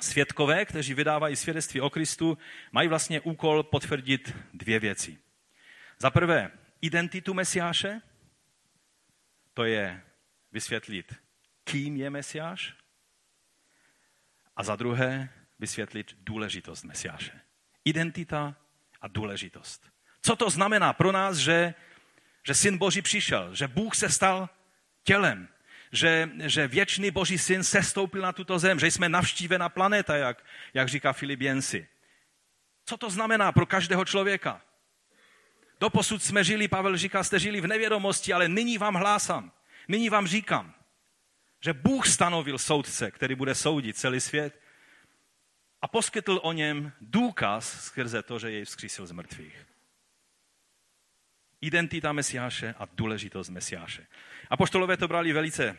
svědkové, 0.01 0.65
kteří 0.65 0.95
vydávají 0.95 1.37
svědectví 1.37 1.81
o 1.81 1.91
Kristu, 1.91 2.39
mají 2.73 2.89
vlastně 2.89 3.21
úkol 3.21 3.63
potvrdit 3.63 4.37
dvě 4.55 4.79
věci. 4.79 5.19
Za 5.99 6.11
prvé, 6.11 6.51
identitu 6.81 7.35
Mesiáše, 7.35 8.01
to 9.55 9.65
je 9.65 10.03
vysvětlit, 10.53 11.15
kým 11.65 11.97
je 11.97 12.11
Mesiáš, 12.11 12.75
a 14.57 14.63
za 14.63 14.77
druhé, 14.77 15.29
vysvětlit 15.59 16.17
důležitost 16.21 16.85
Mesiáše. 16.85 17.41
Identita 17.85 18.57
a 19.01 19.09
důležitost. 19.09 19.91
Co 20.23 20.37
to 20.37 20.51
znamená 20.51 20.93
pro 20.93 21.13
nás, 21.13 21.37
že, 21.37 21.75
že 22.47 22.55
Syn 22.55 22.79
Boží 22.79 23.03
přišel, 23.03 23.55
že 23.55 23.69
Bůh 23.69 23.95
se 23.95 24.09
stal 24.09 24.49
tělem, 25.03 25.49
že, 25.95 26.31
že 26.39 26.69
věčný 26.69 27.11
Boží 27.11 27.39
syn 27.39 27.65
sestoupil 27.65 28.23
na 28.23 28.33
tuto 28.33 28.59
zem, 28.59 28.81
že 28.81 28.87
jsme 28.87 29.09
navštívená 29.09 29.69
planeta, 29.69 30.17
jak, 30.17 30.45
jak 30.75 30.89
říká 30.89 31.13
Filip 31.13 31.41
Jensi. 31.41 31.89
Co 32.85 32.97
to 32.97 33.11
znamená 33.11 33.53
pro 33.53 33.67
každého 33.67 34.05
člověka? 34.05 34.61
Doposud 35.81 36.23
jsme 36.23 36.45
žili, 36.45 36.69
Pavel 36.69 36.97
říká, 36.97 37.25
jste 37.25 37.39
žili 37.39 37.61
v 37.61 37.67
nevědomosti, 37.67 38.33
ale 38.33 38.49
nyní 38.49 38.79
vám 38.79 38.95
hlásám, 38.95 39.53
nyní 39.89 40.11
vám 40.11 40.27
říkám, 40.27 40.75
že 41.61 41.73
Bůh 41.73 42.07
stanovil 42.07 42.59
soudce, 42.59 43.11
který 43.11 43.35
bude 43.35 43.55
soudit 43.55 43.97
celý 43.97 44.21
svět 44.21 44.61
a 45.83 45.89
poskytl 45.89 46.41
o 46.43 46.53
něm 46.53 46.93
důkaz 47.01 47.85
skrze 47.85 48.23
to, 48.23 48.39
že 48.39 48.51
jej 48.51 48.65
vzkřísil 48.65 49.07
z 49.07 49.13
mrtvých. 49.13 49.74
Identita 51.67 52.13
Mesiáše 52.13 52.75
a 52.79 52.89
důležitost 52.93 53.49
Mesiáše. 53.49 54.07
A 54.51 54.57
poštolové 54.57 54.97
to 54.97 55.09
brali 55.09 55.33
velice 55.33 55.77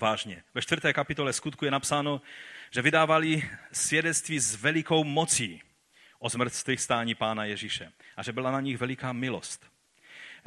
vážně. 0.00 0.44
Ve 0.54 0.62
čtvrté 0.62 0.92
kapitole 0.92 1.32
skutku 1.32 1.64
je 1.64 1.70
napsáno, 1.70 2.22
že 2.70 2.82
vydávali 2.82 3.50
svědectví 3.72 4.38
s 4.38 4.54
velikou 4.54 5.04
mocí 5.04 5.62
o 6.18 6.28
zmrtvých 6.28 6.80
stání 6.80 7.14
pána 7.14 7.44
Ježíše 7.44 7.92
a 8.16 8.22
že 8.22 8.32
byla 8.32 8.50
na 8.50 8.60
nich 8.60 8.78
veliká 8.78 9.12
milost. 9.12 9.66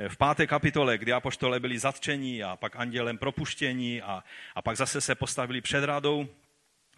V 0.08 0.18
páté 0.18 0.48
kapitole, 0.48 0.98
kdy 0.98 1.14
apoštole 1.14 1.60
byli 1.60 1.80
zatčeni 1.80 2.44
a 2.44 2.56
pak 2.56 2.76
andělem 2.76 3.18
propuštění 3.18 4.02
a, 4.02 4.24
a 4.56 4.62
pak 4.62 4.78
zase 4.78 5.02
se 5.02 5.16
postavili 5.16 5.62
před 5.62 5.84
radou, 5.84 6.28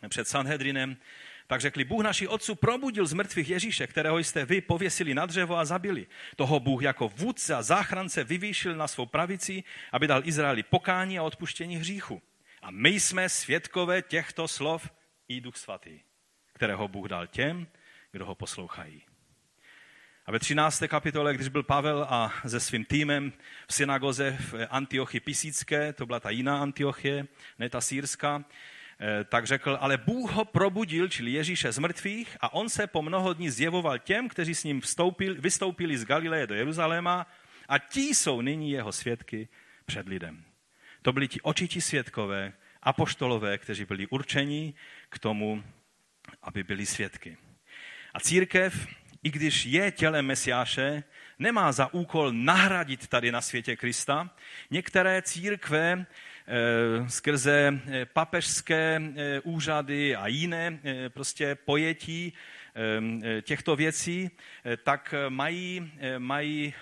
před 0.09 0.27
Sanhedrinem, 0.27 0.97
tak 1.47 1.61
řekli, 1.61 1.83
Bůh 1.83 2.03
naši 2.03 2.27
otců 2.27 2.55
probudil 2.55 3.05
z 3.05 3.13
mrtvých 3.13 3.49
Ježíše, 3.49 3.87
kterého 3.87 4.19
jste 4.19 4.45
vy 4.45 4.61
pověsili 4.61 5.13
na 5.13 5.25
dřevo 5.25 5.57
a 5.57 5.65
zabili. 5.65 6.07
Toho 6.35 6.59
Bůh 6.59 6.83
jako 6.83 7.09
vůdce 7.09 7.55
a 7.55 7.61
záchrance 7.61 8.23
vyvýšil 8.23 8.75
na 8.75 8.87
svou 8.87 9.05
pravici, 9.05 9.63
aby 9.91 10.07
dal 10.07 10.21
Izraeli 10.25 10.63
pokání 10.63 11.19
a 11.19 11.23
odpuštění 11.23 11.77
hříchu. 11.77 12.21
A 12.61 12.71
my 12.71 12.89
jsme 12.89 13.29
svědkové 13.29 14.01
těchto 14.01 14.47
slov 14.47 14.89
i 15.27 15.41
Duch 15.41 15.57
Svatý, 15.57 15.99
kterého 16.53 16.87
Bůh 16.87 17.07
dal 17.07 17.27
těm, 17.27 17.67
kdo 18.11 18.25
ho 18.25 18.35
poslouchají. 18.35 19.01
A 20.25 20.31
ve 20.31 20.39
13. 20.39 20.83
kapitole, 20.87 21.33
když 21.33 21.47
byl 21.47 21.63
Pavel 21.63 22.07
a 22.09 22.33
se 22.47 22.59
svým 22.59 22.85
týmem 22.85 23.33
v 23.67 23.73
synagoze 23.73 24.37
v 24.39 24.67
Antiochii 24.69 25.21
Pisické, 25.21 25.93
to 25.93 26.05
byla 26.05 26.19
ta 26.19 26.29
jiná 26.29 26.61
Antiochie, 26.61 27.27
ne 27.59 27.69
ta 27.69 27.81
sírská, 27.81 28.43
tak 29.29 29.47
řekl, 29.47 29.77
ale 29.81 29.97
Bůh 29.97 30.31
ho 30.31 30.45
probudil, 30.45 31.07
čili 31.07 31.31
Ježíše 31.31 31.71
z 31.71 31.79
mrtvých, 31.79 32.37
a 32.41 32.53
on 32.53 32.69
se 32.69 32.87
po 32.87 33.01
mnoho 33.01 33.33
dní 33.33 33.49
zjevoval 33.49 33.99
těm, 33.99 34.29
kteří 34.29 34.55
s 34.55 34.63
ním 34.63 34.81
vstoupil, 34.81 35.35
vystoupili 35.41 35.97
z 35.97 36.05
Galileje 36.05 36.47
do 36.47 36.55
Jeruzaléma 36.55 37.27
a 37.67 37.77
ti 37.79 38.01
jsou 38.01 38.41
nyní 38.41 38.71
jeho 38.71 38.91
svědky 38.91 39.47
před 39.85 40.07
lidem. 40.07 40.43
To 41.01 41.13
byli 41.13 41.27
ti 41.27 41.41
očití 41.41 41.81
svědkové, 41.81 42.53
apoštolové, 42.83 43.57
kteří 43.57 43.85
byli 43.85 44.07
určeni 44.07 44.73
k 45.09 45.19
tomu, 45.19 45.63
aby 46.41 46.63
byli 46.63 46.85
svědky. 46.85 47.37
A 48.13 48.19
církev, 48.19 48.87
i 49.23 49.31
když 49.31 49.65
je 49.65 49.91
tělem 49.91 50.25
Mesiáše, 50.25 51.03
nemá 51.39 51.71
za 51.71 51.93
úkol 51.93 52.31
nahradit 52.31 53.07
tady 53.07 53.31
na 53.31 53.41
světě 53.41 53.75
Krista. 53.75 54.29
Některé 54.71 55.21
církve 55.21 56.05
Eh, 56.05 56.05
skrze 57.07 57.79
eh, 57.91 58.05
papežské 58.05 59.01
eh, 59.01 59.39
úřady 59.39 60.15
a 60.15 60.27
jiné 60.27 60.79
prostě 61.09 61.55
pojetí 61.55 62.33
těchto 63.41 63.75
věcí, 63.75 64.31
tak 64.83 65.13
mají, 65.29 65.91
mají 66.17 66.73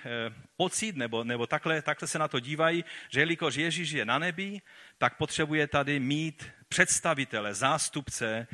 pocit, 0.58 0.95
nebo, 0.95 1.23
nebo 1.23 1.47
takhle, 1.47 1.82
takhle 1.82 2.08
se 2.08 2.19
na 2.19 2.28
to 2.28 2.39
dívají, 2.39 2.84
že 3.10 3.19
jelikož 3.19 3.56
Ježíš 3.56 3.91
je 3.91 4.06
na 4.06 4.19
nebi, 4.19 4.62
tak 4.97 5.17
potřebuje 5.17 5.67
tady 5.67 5.99
mít 5.99 6.45
představitele, 6.69 7.54
zástupce 7.54 8.47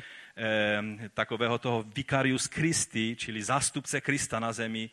takového 1.14 1.58
toho 1.58 1.82
vicarius 1.82 2.46
Christi, 2.46 3.16
čili 3.18 3.42
zástupce 3.42 4.00
Krista 4.00 4.40
na 4.40 4.52
zemi, 4.52 4.90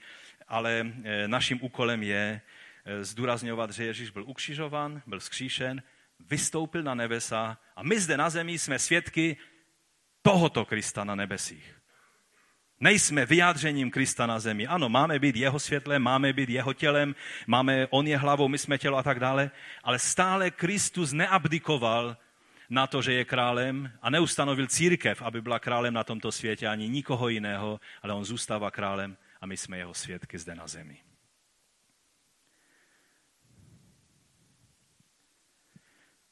ale 0.47 0.85
naším 1.27 1.59
úkolem 1.61 2.03
je 2.03 2.41
zdůrazňovat, 3.01 3.71
že 3.71 3.85
Ježíš 3.85 4.09
byl 4.09 4.23
ukřižovan, 4.23 5.01
byl 5.07 5.19
skříšen, 5.19 5.81
vystoupil 6.19 6.83
na 6.83 6.95
nebesa 6.95 7.57
a 7.75 7.83
my 7.83 7.99
zde 7.99 8.17
na 8.17 8.29
zemi 8.29 8.59
jsme 8.59 8.79
svědky 8.79 9.37
tohoto 10.21 10.65
Krista 10.65 11.03
na 11.03 11.15
nebesích. 11.15 11.75
Nejsme 12.79 13.25
vyjádřením 13.25 13.91
Krista 13.91 14.25
na 14.25 14.39
zemi. 14.39 14.67
Ano, 14.67 14.89
máme 14.89 15.19
být 15.19 15.35
jeho 15.35 15.59
světlem, 15.59 16.01
máme 16.01 16.33
být 16.33 16.49
jeho 16.49 16.73
tělem, 16.73 17.15
máme, 17.47 17.87
on 17.89 18.07
je 18.07 18.17
hlavou, 18.17 18.47
my 18.47 18.57
jsme 18.57 18.77
tělo 18.77 18.97
a 18.97 19.03
tak 19.03 19.19
dále, 19.19 19.51
ale 19.83 19.99
stále 19.99 20.51
Kristus 20.51 21.13
neabdikoval 21.13 22.17
na 22.69 22.87
to, 22.87 23.01
že 23.01 23.13
je 23.13 23.25
králem 23.25 23.91
a 24.01 24.09
neustanovil 24.09 24.67
církev, 24.67 25.21
aby 25.21 25.41
byla 25.41 25.59
králem 25.59 25.93
na 25.93 26.03
tomto 26.03 26.31
světě, 26.31 26.67
ani 26.67 26.89
nikoho 26.89 27.29
jiného, 27.29 27.79
ale 28.01 28.13
on 28.13 28.25
zůstává 28.25 28.71
králem 28.71 29.17
a 29.41 29.45
my 29.45 29.57
jsme 29.57 29.77
jeho 29.77 29.93
svědky 29.93 30.37
zde 30.37 30.55
na 30.55 30.67
zemi. 30.67 30.97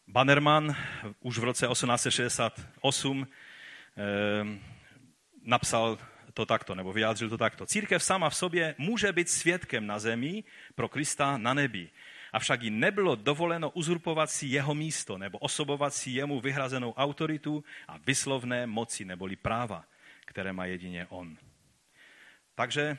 Bannerman 0.08 0.76
už 1.20 1.38
v 1.38 1.43
roce 1.43 1.67
1868 1.67 3.28
eh, 3.28 4.60
napsal 5.43 5.98
to 6.34 6.46
takto, 6.46 6.76
nebo 6.76 6.93
vyjádřil 6.93 7.30
to 7.30 7.38
takto. 7.38 7.65
Církev 7.65 8.04
sama 8.04 8.30
v 8.30 8.36
sobě 8.36 8.76
může 8.78 9.12
být 9.12 9.30
svědkem 9.30 9.88
na 9.88 10.00
zemi 10.00 10.43
pro 10.76 10.89
Krista 10.89 11.38
na 11.38 11.54
nebi. 11.54 11.89
Avšak 12.34 12.62
jí 12.62 12.70
nebylo 12.70 13.15
dovoleno 13.15 13.70
uzurpovat 13.70 14.32
si 14.32 14.46
jeho 14.46 14.76
místo 14.76 15.17
nebo 15.17 15.38
osobovat 15.38 15.93
si 15.93 16.10
jemu 16.10 16.39
vyhrazenou 16.39 16.93
autoritu 16.93 17.63
a 17.88 17.98
vyslovné 17.98 18.67
moci 18.67 19.06
neboli 19.06 19.36
práva, 19.36 19.84
které 20.26 20.54
má 20.54 20.65
jedině 20.65 21.06
on. 21.10 21.38
Takže 22.56 22.98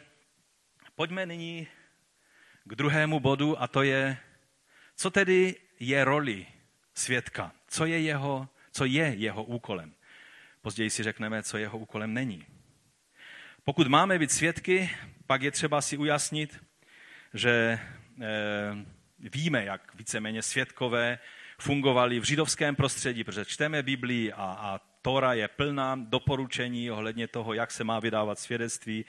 pojďme 0.95 1.27
nyní 1.27 1.67
k 2.65 2.75
druhému 2.75 3.21
bodu 3.21 3.63
a 3.63 3.67
to 3.67 3.83
je, 3.83 4.17
co 4.97 5.11
tedy 5.11 5.55
je 5.81 6.05
roli 6.05 6.47
svědka. 6.99 7.53
Co 7.69 7.87
je 7.87 8.01
jeho, 8.01 8.49
co 8.73 8.85
je 8.85 9.15
jeho 9.17 9.45
úkolem? 9.45 9.95
Později 10.63 10.91
si 10.91 11.03
řekneme, 11.03 11.43
co 11.43 11.59
jeho 11.59 11.79
úkolem 11.79 12.15
není. 12.15 12.47
Pokud 13.65 13.87
máme 13.87 14.19
být 14.19 14.33
svědky, 14.33 14.91
pak 15.27 15.43
je 15.43 15.51
třeba 15.51 15.81
si 15.81 15.97
ujasnit, 15.97 16.65
že 17.35 17.51
e, 17.51 17.79
víme, 19.19 19.65
jak 19.65 19.95
víceméně 19.95 20.43
svědkové 20.43 21.19
fungovali 21.59 22.21
v 22.21 22.25
židovském 22.25 22.77
prostředí, 22.77 23.25
protože 23.25 23.45
čteme 23.45 23.83
Biblii 23.83 24.33
a, 24.33 24.37
a 24.37 24.81
Tora 25.03 25.33
je 25.33 25.49
plná 25.49 25.97
doporučení 25.97 26.91
ohledně 26.91 27.29
toho, 27.29 27.55
jak 27.55 27.71
se 27.71 27.85
má 27.85 28.01
vydávat 28.01 28.39
svědectví. 28.39 29.05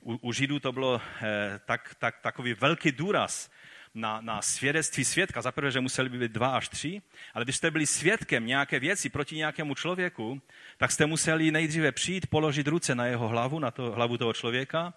U, 0.00 0.16
u 0.16 0.32
Židů 0.32 0.58
to 0.58 0.72
bylo 0.72 1.00
e, 1.22 1.60
tak, 1.64 1.94
tak, 1.98 2.20
takový 2.20 2.54
velký 2.54 2.92
důraz 2.92 3.50
na, 3.94 4.20
na 4.20 4.42
svědectví 4.42 5.04
svědka. 5.04 5.42
Za 5.42 5.52
prvé, 5.52 5.70
že 5.70 5.80
museli 5.80 6.08
by 6.08 6.18
být 6.18 6.32
dva 6.32 6.56
až 6.56 6.68
tři, 6.68 7.02
ale 7.34 7.44
když 7.44 7.56
jste 7.56 7.70
byli 7.70 7.86
svědkem 7.86 8.46
nějaké 8.46 8.80
věci 8.80 9.08
proti 9.08 9.36
nějakému 9.36 9.74
člověku, 9.74 10.42
tak 10.76 10.92
jste 10.92 11.06
museli 11.06 11.50
nejdříve 11.50 11.92
přijít, 11.92 12.26
položit 12.26 12.66
ruce 12.66 12.94
na 12.94 13.06
jeho 13.06 13.28
hlavu, 13.28 13.58
na 13.58 13.70
to, 13.70 13.92
hlavu 13.92 14.18
toho 14.18 14.32
člověka 14.32 14.94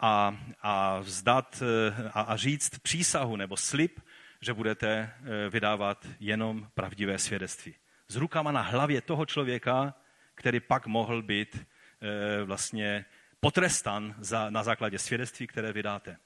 a, 0.00 0.38
a 0.62 0.98
vzdat 1.00 1.62
eh, 1.62 2.10
a, 2.14 2.20
a 2.20 2.36
říct 2.36 2.78
přísahu 2.78 3.36
nebo 3.36 3.56
slib, 3.56 4.00
že 4.40 4.54
budete 4.54 4.88
eh, 4.88 5.50
vydávat 5.50 6.06
jenom 6.20 6.68
pravdivé 6.74 7.18
svědectví. 7.18 7.74
S 8.08 8.16
rukama 8.16 8.52
na 8.52 8.60
hlavě 8.60 9.00
toho 9.00 9.26
člověka, 9.26 9.94
který 10.34 10.60
pak 10.60 10.86
mohl 10.86 11.22
být 11.22 11.56
eh, 11.56 12.44
vlastně 12.44 13.04
potrestan 13.40 14.14
za, 14.18 14.50
na 14.50 14.62
základě 14.62 14.98
svědectví, 14.98 15.46
které 15.46 15.72
vydáte. 15.72 16.16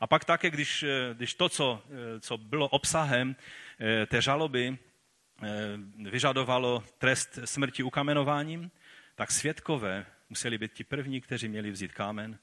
A 0.00 0.06
pak 0.06 0.24
také, 0.24 0.50
když, 0.50 0.82
eh, 0.82 1.14
když 1.14 1.34
to, 1.34 1.48
co, 1.48 1.82
eh, 1.86 2.20
co 2.20 2.38
bylo 2.38 2.68
obsahem 2.68 3.36
eh, 3.80 4.06
té 4.06 4.22
žaloby, 4.22 4.78
vyžadovalo 6.10 6.84
trest 6.98 7.38
smrti 7.44 7.82
ukamenováním, 7.82 8.70
tak 9.14 9.30
svědkové 9.30 10.06
museli 10.28 10.58
být 10.58 10.72
ti 10.72 10.84
první, 10.84 11.20
kteří 11.20 11.48
měli 11.48 11.70
vzít 11.70 11.92
kámen 11.92 12.38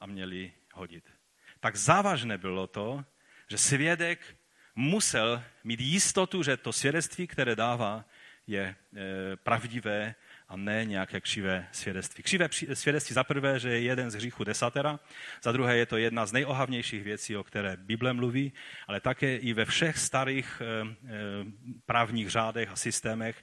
a 0.00 0.06
měli 0.06 0.52
hodit. 0.74 1.10
Tak 1.60 1.76
závažné 1.76 2.38
bylo 2.38 2.66
to, 2.66 3.04
že 3.48 3.58
svědek 3.58 4.36
musel 4.74 5.42
mít 5.64 5.80
jistotu, 5.80 6.42
že 6.42 6.56
to 6.56 6.72
svědectví, 6.72 7.26
které 7.26 7.56
dává, 7.56 8.04
je 8.46 8.74
pravdivé 9.42 10.14
a 10.50 10.56
ne 10.56 10.84
nějaké 10.84 11.20
křivé 11.20 11.68
svědectví. 11.72 12.22
Křivé 12.22 12.48
svědectví 12.74 13.14
za 13.14 13.24
prvé, 13.24 13.58
že 13.58 13.68
je 13.68 13.80
jeden 13.80 14.10
z 14.10 14.14
hříchů 14.14 14.44
desatera, 14.44 15.00
za 15.42 15.52
druhé 15.52 15.76
je 15.76 15.86
to 15.86 15.96
jedna 15.96 16.26
z 16.26 16.32
nejohavnějších 16.32 17.02
věcí, 17.02 17.36
o 17.36 17.44
které 17.44 17.76
Bible 17.76 18.12
mluví, 18.12 18.52
ale 18.86 19.00
také 19.00 19.36
i 19.36 19.52
ve 19.52 19.64
všech 19.64 19.98
starých 19.98 20.62
e, 20.62 20.64
e, 20.66 20.96
právních 21.86 22.30
řádech 22.30 22.68
a 22.72 22.76
systémech 22.76 23.36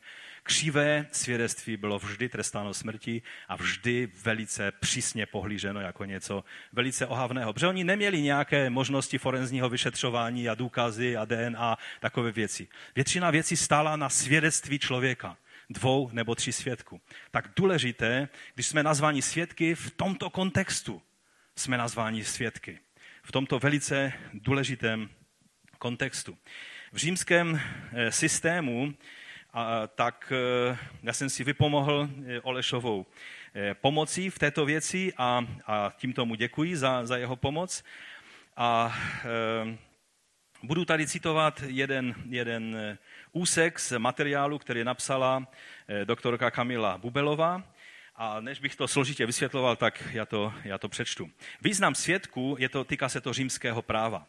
Křivé 0.48 1.06
svědectví 1.12 1.78
bylo 1.78 2.00
vždy 2.00 2.30
trestáno 2.30 2.74
smrti 2.74 3.22
a 3.48 3.56
vždy 3.56 4.08
velice 4.24 4.72
přísně 4.72 5.26
pohlíženo 5.26 5.80
jako 5.80 6.06
něco 6.06 6.44
velice 6.74 7.08
ohavného. 7.08 7.54
Protože 7.54 7.68
oni 7.68 7.84
neměli 7.84 8.22
nějaké 8.22 8.70
možnosti 8.70 9.18
forenzního 9.18 9.70
vyšetřování 9.70 10.50
a 10.50 10.56
důkazy 10.56 11.18
a 11.18 11.26
DNA, 11.26 11.78
takové 12.00 12.32
věci. 12.32 12.68
Většina 12.96 13.32
věcí 13.32 13.58
stála 13.58 13.96
na 13.96 14.10
svědectví 14.10 14.80
člověka 14.80 15.38
dvou 15.70 16.10
nebo 16.12 16.36
tří 16.36 16.52
svědků. 16.52 17.02
Tak 17.32 17.50
důležité, 17.56 18.30
když 18.54 18.68
jsme 18.68 18.84
nazváni 18.84 19.22
svědky 19.22 19.76
v 19.76 19.92
tomto 19.92 20.30
kontextu, 20.30 21.02
jsme 21.56 21.78
nazváni 21.78 22.24
svědky. 22.24 22.80
V 23.24 23.32
tomto 23.32 23.60
velice 23.60 24.14
důležitém 24.34 25.10
kontextu. 25.80 26.38
V 26.92 26.98
římském 26.98 27.62
eh, 27.94 28.12
systému 28.12 28.94
a, 29.54 29.88
tak 29.88 30.34
e, 30.36 30.78
já 31.04 31.14
jsem 31.14 31.30
si 31.30 31.44
vypomohl 31.44 32.10
e, 32.26 32.42
Olešovou 32.42 33.06
pomocí 33.74 34.30
v 34.30 34.40
této 34.40 34.66
věci 34.66 35.14
a, 35.18 35.46
a 35.66 35.94
tím 35.98 36.14
tomu 36.14 36.36
děkuji 36.36 36.78
za, 36.78 37.06
za 37.06 37.18
jeho 37.18 37.36
pomoc. 37.36 37.84
A 38.58 38.98
e, 39.26 39.78
budu 40.64 40.86
tady 40.86 41.08
citovat 41.08 41.64
jeden, 41.68 42.16
jeden 42.30 42.98
úsek 43.38 43.80
z 43.80 43.98
materiálu, 43.98 44.60
který 44.60 44.84
napsala 44.84 45.48
doktorka 46.06 46.52
Kamila 46.52 46.98
Bubelová. 46.98 47.64
A 48.16 48.40
než 48.40 48.60
bych 48.60 48.76
to 48.76 48.88
složitě 48.88 49.26
vysvětloval, 49.26 49.76
tak 49.76 50.04
já 50.12 50.26
to, 50.26 50.54
já 50.64 50.78
to 50.78 50.90
přečtu. 50.90 51.30
Význam 51.62 51.96
svědků, 51.96 52.56
je 52.60 52.70
to, 52.70 52.84
týká 52.84 53.10
se 53.10 53.22
to 53.22 53.34
římského 53.34 53.82
práva. 53.82 54.28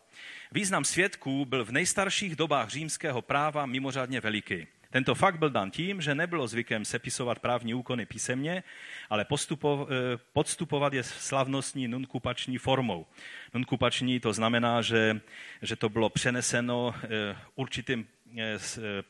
Význam 0.52 0.84
svědků 0.84 1.44
byl 1.44 1.64
v 1.64 1.72
nejstarších 1.72 2.36
dobách 2.36 2.68
římského 2.68 3.22
práva 3.22 3.66
mimořádně 3.66 4.20
veliký. 4.20 4.66
Tento 4.90 5.14
fakt 5.14 5.38
byl 5.38 5.50
dan 5.50 5.70
tím, 5.70 6.00
že 6.00 6.14
nebylo 6.14 6.48
zvykem 6.48 6.84
sepisovat 6.84 7.38
právní 7.38 7.74
úkony 7.74 8.06
písemně, 8.06 8.62
ale 9.10 9.24
postupo, 9.24 9.88
eh, 9.90 10.18
podstupovat 10.32 10.92
je 10.92 11.02
slavnostní 11.02 11.88
nunkupační 11.88 12.58
formou. 12.58 13.06
Nunkupační 13.54 14.20
to 14.20 14.32
znamená, 14.32 14.82
že, 14.82 15.20
že 15.62 15.76
to 15.76 15.88
bylo 15.88 16.08
přeneseno 16.08 16.94
eh, 17.04 17.36
určitým 17.54 18.00
eh, 18.00 18.17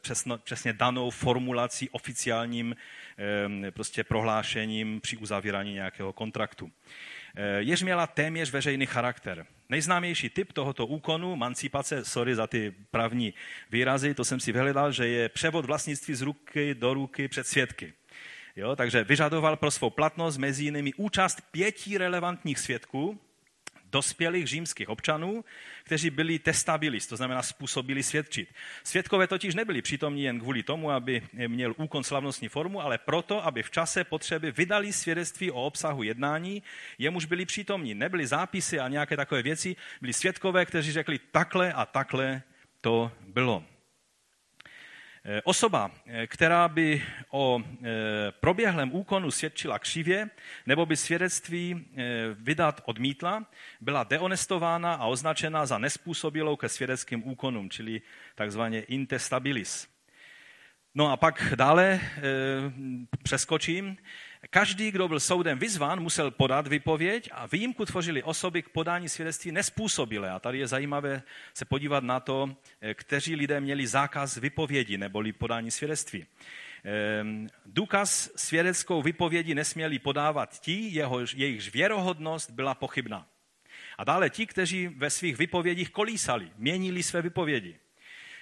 přesno, 0.01 0.39
přesně 0.39 0.73
danou 0.73 1.11
formulací, 1.11 1.91
oficiálním 1.91 2.77
prostě 3.71 4.05
prohlášením 4.05 5.01
při 5.01 5.17
uzavírání 5.17 5.73
nějakého 5.73 6.13
kontraktu. 6.13 6.73
Jež 7.59 7.83
měla 7.83 8.07
téměř 8.07 8.51
veřejný 8.51 8.87
charakter. 8.87 9.47
Nejznámější 9.69 10.31
typ 10.31 10.53
tohoto 10.53 10.87
úkonu, 10.87 11.37
mancipace, 11.37 12.05
sorry 12.05 12.35
za 12.35 12.47
ty 12.47 12.75
právní 12.91 13.35
výrazy, 13.71 14.15
to 14.15 14.25
jsem 14.25 14.41
si 14.41 14.53
vyhledal, 14.53 14.93
že 14.93 15.09
je 15.09 15.29
převod 15.29 15.65
vlastnictví 15.65 16.15
z 16.15 16.23
ruky 16.23 16.75
do 16.75 16.95
ruky 16.95 17.29
před 17.29 17.47
svědky. 17.47 17.93
Jo, 18.57 18.77
takže 18.77 19.05
vyžadoval 19.05 19.57
pro 19.57 19.71
svou 19.71 19.91
platnost 19.91 20.37
mezi 20.37 20.65
jinými 20.65 20.95
účast 20.95 21.41
pěti 21.51 21.99
relevantních 21.99 22.59
svědků, 22.59 23.21
dospělých 23.92 24.46
římských 24.46 24.88
občanů, 24.88 25.44
kteří 25.85 26.11
byli 26.11 26.38
testabilis, 26.38 27.07
to 27.07 27.16
znamená 27.16 27.42
způsobili 27.42 28.03
svědčit. 28.03 28.48
Svědkové 28.85 29.27
totiž 29.27 29.55
nebyli 29.55 29.83
přítomní 29.83 30.22
jen 30.22 30.40
kvůli 30.40 30.62
tomu, 30.62 30.90
aby 30.90 31.22
měl 31.33 31.74
úkon 31.77 32.05
slavnostní 32.05 32.48
formu, 32.48 32.81
ale 32.81 32.98
proto, 32.98 33.46
aby 33.46 33.62
v 33.62 33.70
čase 33.70 34.05
potřeby 34.05 34.53
vydali 34.53 34.92
svědectví 34.92 35.51
o 35.51 35.62
obsahu 35.62 36.03
jednání, 36.03 36.62
jemuž 36.98 37.24
byli 37.24 37.46
přítomní. 37.46 37.94
Nebyly 37.94 38.27
zápisy 38.27 38.81
a 38.81 38.88
nějaké 38.88 39.16
takové 39.16 39.42
věci, 39.42 39.77
byli 40.01 40.12
svědkové, 40.12 40.66
kteří 40.66 40.92
řekli 40.92 41.18
takhle 41.18 41.72
a 41.72 41.87
takhle 41.87 42.42
to 42.81 43.12
bylo. 43.27 43.78
Eh, 45.25 45.43
osoba, 45.45 45.91
eh, 46.07 46.27
která 46.27 46.69
by 46.69 47.03
o 47.31 47.63
eh, 47.63 47.87
proběhlém 48.41 48.95
úkonu 48.95 49.31
svědčila 49.31 49.79
křivě 49.79 50.31
nebo 50.67 50.87
by 50.87 50.97
svědectví 50.97 51.87
vydat 52.35 52.81
odmítla, 52.85 53.47
byla 53.81 54.05
deonestována 54.05 54.95
a 54.95 55.07
označena 55.07 55.67
za 55.67 55.79
nespůsobilou 55.79 56.57
ke 56.57 56.69
svědeckým 56.69 57.29
úkonům, 57.29 57.71
čili 57.71 58.03
takzvaně 58.35 58.81
intestabilis. 58.81 59.89
No 60.95 61.13
a 61.13 61.17
pak 61.17 61.55
dále 61.57 62.01
přeskočím. 63.23 63.97
Každý, 64.51 64.90
kdo 64.90 65.09
byl 65.09 65.20
soudem 65.20 65.59
vyzván, 65.59 66.01
musel 66.01 66.31
podat 66.31 66.66
vypověď 66.66 67.29
a 67.33 67.46
výjimku 67.46 67.85
tvořili 67.85 68.22
osoby 68.22 68.62
k 68.62 68.68
podání 68.68 69.09
svědectví 69.09 69.53
nespůsobilé. 69.53 70.31
A 70.31 70.38
tady 70.38 70.59
je 70.59 70.66
zajímavé 70.66 71.22
se 71.55 71.64
podívat 71.64 72.05
na 72.05 72.20
to, 72.20 72.57
eh, 72.81 72.94
kteří 72.94 73.37
lidé 73.37 73.61
měli 73.61 73.87
zákaz 73.87 74.37
vypovědi 74.37 74.98
neboli 74.98 75.33
podání 75.33 75.70
svědectví. 75.70 76.27
Ehm, 76.85 77.46
důkaz 77.66 78.31
svědeckou 78.37 79.03
vypovědi 79.03 79.55
nesměli 79.55 79.98
podávat 79.98 80.61
ti, 80.61 80.72
jehož, 80.72 81.35
jejichž 81.35 81.72
věrohodnost 81.72 82.51
byla 82.51 82.74
pochybná. 82.74 83.27
A 83.98 84.05
dále 84.05 84.31
ti, 84.31 84.46
kteří 84.46 84.88
ve 84.88 85.11
svých 85.11 85.37
vypovědích 85.37 85.90
kolísali, 85.90 86.51
měnili 86.57 87.03
své 87.03 87.22
vypovědi. 87.22 87.79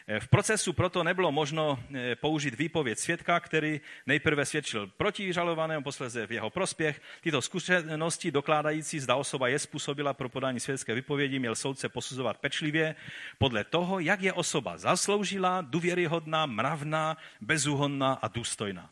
V 0.06 0.28
procesu 0.28 0.72
proto 0.72 1.04
nebylo 1.04 1.32
možno 1.32 1.82
eh, 1.94 2.16
použít 2.16 2.58
výpověď 2.58 2.98
svědka, 2.98 3.40
který 3.40 3.80
nejprve 4.06 4.46
svědčil 4.46 4.86
proti 4.86 5.32
žalovanému, 5.32 5.82
posledně 5.82 6.26
v 6.26 6.32
jeho 6.32 6.50
prospěch. 6.50 7.02
Tyto 7.20 7.42
zkušenosti 7.42 8.30
dokládající, 8.30 9.00
zda 9.00 9.14
osoba 9.16 9.48
je 9.48 9.58
způsobila 9.58 10.14
pro 10.14 10.28
podání 10.28 10.60
svědské 10.60 10.94
vypovědi, 10.94 11.38
měl 11.38 11.54
soudce 11.54 11.88
posuzovat 11.88 12.38
pečlivě 12.38 12.94
podle 13.38 13.64
toho, 13.64 13.98
jak 13.98 14.22
je 14.22 14.32
osoba 14.32 14.78
zasloužila, 14.78 15.60
důvěryhodná, 15.60 16.46
mravná, 16.46 17.16
bezúhonná 17.40 18.12
a 18.12 18.28
důstojná. 18.28 18.90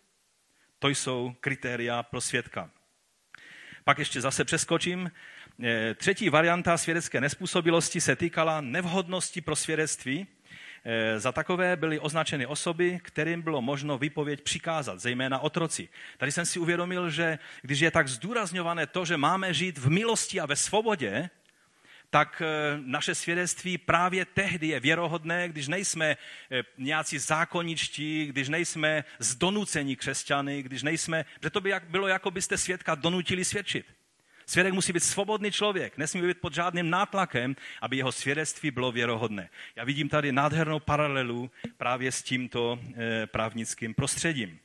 To 0.78 0.88
jsou 0.88 1.34
kritéria 1.40 2.02
pro 2.02 2.20
svědka. 2.20 2.70
Pak 3.84 3.98
ještě 3.98 4.20
zase 4.20 4.44
přeskočím. 4.44 5.10
Eh, 5.62 5.94
třetí 5.94 6.28
varianta 6.28 6.76
svědecké 6.76 7.20
nespůsobilosti 7.20 8.00
se 8.00 8.16
týkala 8.16 8.60
nevhodnosti 8.60 9.40
pro 9.40 9.56
svědectví, 9.56 10.26
Eh, 10.26 10.43
za 11.16 11.32
takové 11.32 11.76
byly 11.76 12.00
označeny 12.00 12.46
osoby, 12.46 13.00
kterým 13.02 13.42
bylo 13.42 13.62
možno 13.62 13.98
výpověď 13.98 14.40
přikázat, 14.40 15.00
zejména 15.00 15.38
otroci. 15.38 15.88
Tady 16.18 16.32
jsem 16.32 16.46
si 16.46 16.58
uvědomil, 16.58 17.10
že 17.10 17.38
když 17.62 17.80
je 17.80 17.90
tak 17.90 18.08
zdůrazňované 18.08 18.86
to, 18.86 19.04
že 19.04 19.16
máme 19.16 19.54
žít 19.54 19.78
v 19.78 19.90
milosti 19.90 20.40
a 20.40 20.46
ve 20.46 20.56
svobodě, 20.56 21.30
tak 22.14 22.42
eh, 22.44 22.80
naše 22.84 23.14
svědectví 23.14 23.78
právě 23.78 24.24
tehdy 24.24 24.66
je 24.66 24.80
věrohodné, 24.80 25.48
když 25.48 25.68
nejsme 25.68 26.16
eh, 26.50 26.62
nějací 26.78 27.18
zákoničtí, 27.18 28.26
když 28.26 28.48
nejsme 28.48 29.04
zdonucení 29.18 29.96
křesťany, 29.96 30.62
když 30.62 30.82
nejsme, 30.82 31.24
že 31.42 31.50
to 31.50 31.60
by 31.60 31.74
bylo, 31.88 32.06
jako 32.08 32.30
byste 32.30 32.58
svědka 32.58 32.94
donutili 32.94 33.44
svědčit. 33.44 33.86
Svědek 34.46 34.72
musí 34.72 34.92
být 34.92 35.02
svobodný 35.02 35.50
člověk, 35.50 35.96
nesmí 35.98 36.22
být 36.22 36.40
pod 36.40 36.54
žádným 36.54 36.90
nátlakem, 36.90 37.56
aby 37.80 37.96
jeho 37.96 38.12
svědectví 38.12 38.70
bylo 38.70 38.92
věrohodné. 38.92 39.50
Já 39.76 39.84
vidím 39.84 40.08
tady 40.08 40.32
nádhernou 40.32 40.80
paralelu 40.80 41.50
právě 41.76 42.12
s 42.12 42.22
tímto 42.22 42.78
e, 42.96 43.26
právnickým 43.26 43.94
prostředím. 43.94 44.58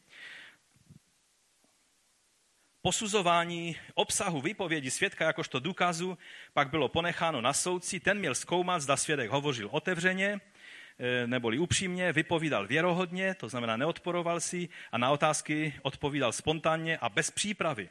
Posuzování 2.82 3.76
obsahu 3.94 4.42
výpovědi 4.42 4.92
svědka 4.92 5.26
jakožto 5.26 5.60
důkazu 5.60 6.18
pak 6.54 6.70
bylo 6.70 6.89
ponecháno 6.89 7.42
na 7.42 7.54
soudci. 7.54 8.00
Ten 8.00 8.20
měl 8.20 8.36
zkoumat, 8.36 8.82
zda 8.82 8.98
svědek 8.98 9.30
hovořil 9.30 9.70
otevřeně, 9.72 10.42
e, 11.00 11.28
neboli 11.28 11.60
upřímně, 11.60 12.13
vypovídal 12.13 12.68
věrohodně, 12.68 13.34
to 13.34 13.50
znamená 13.50 13.78
neodporoval 13.78 14.39
si 14.39 14.70
a 14.92 14.98
na 14.98 15.12
otázky 15.12 15.74
odpovídal 15.82 16.32
spontánně 16.32 16.98
a 16.98 17.10
bez 17.10 17.32
přípravy 17.32 17.89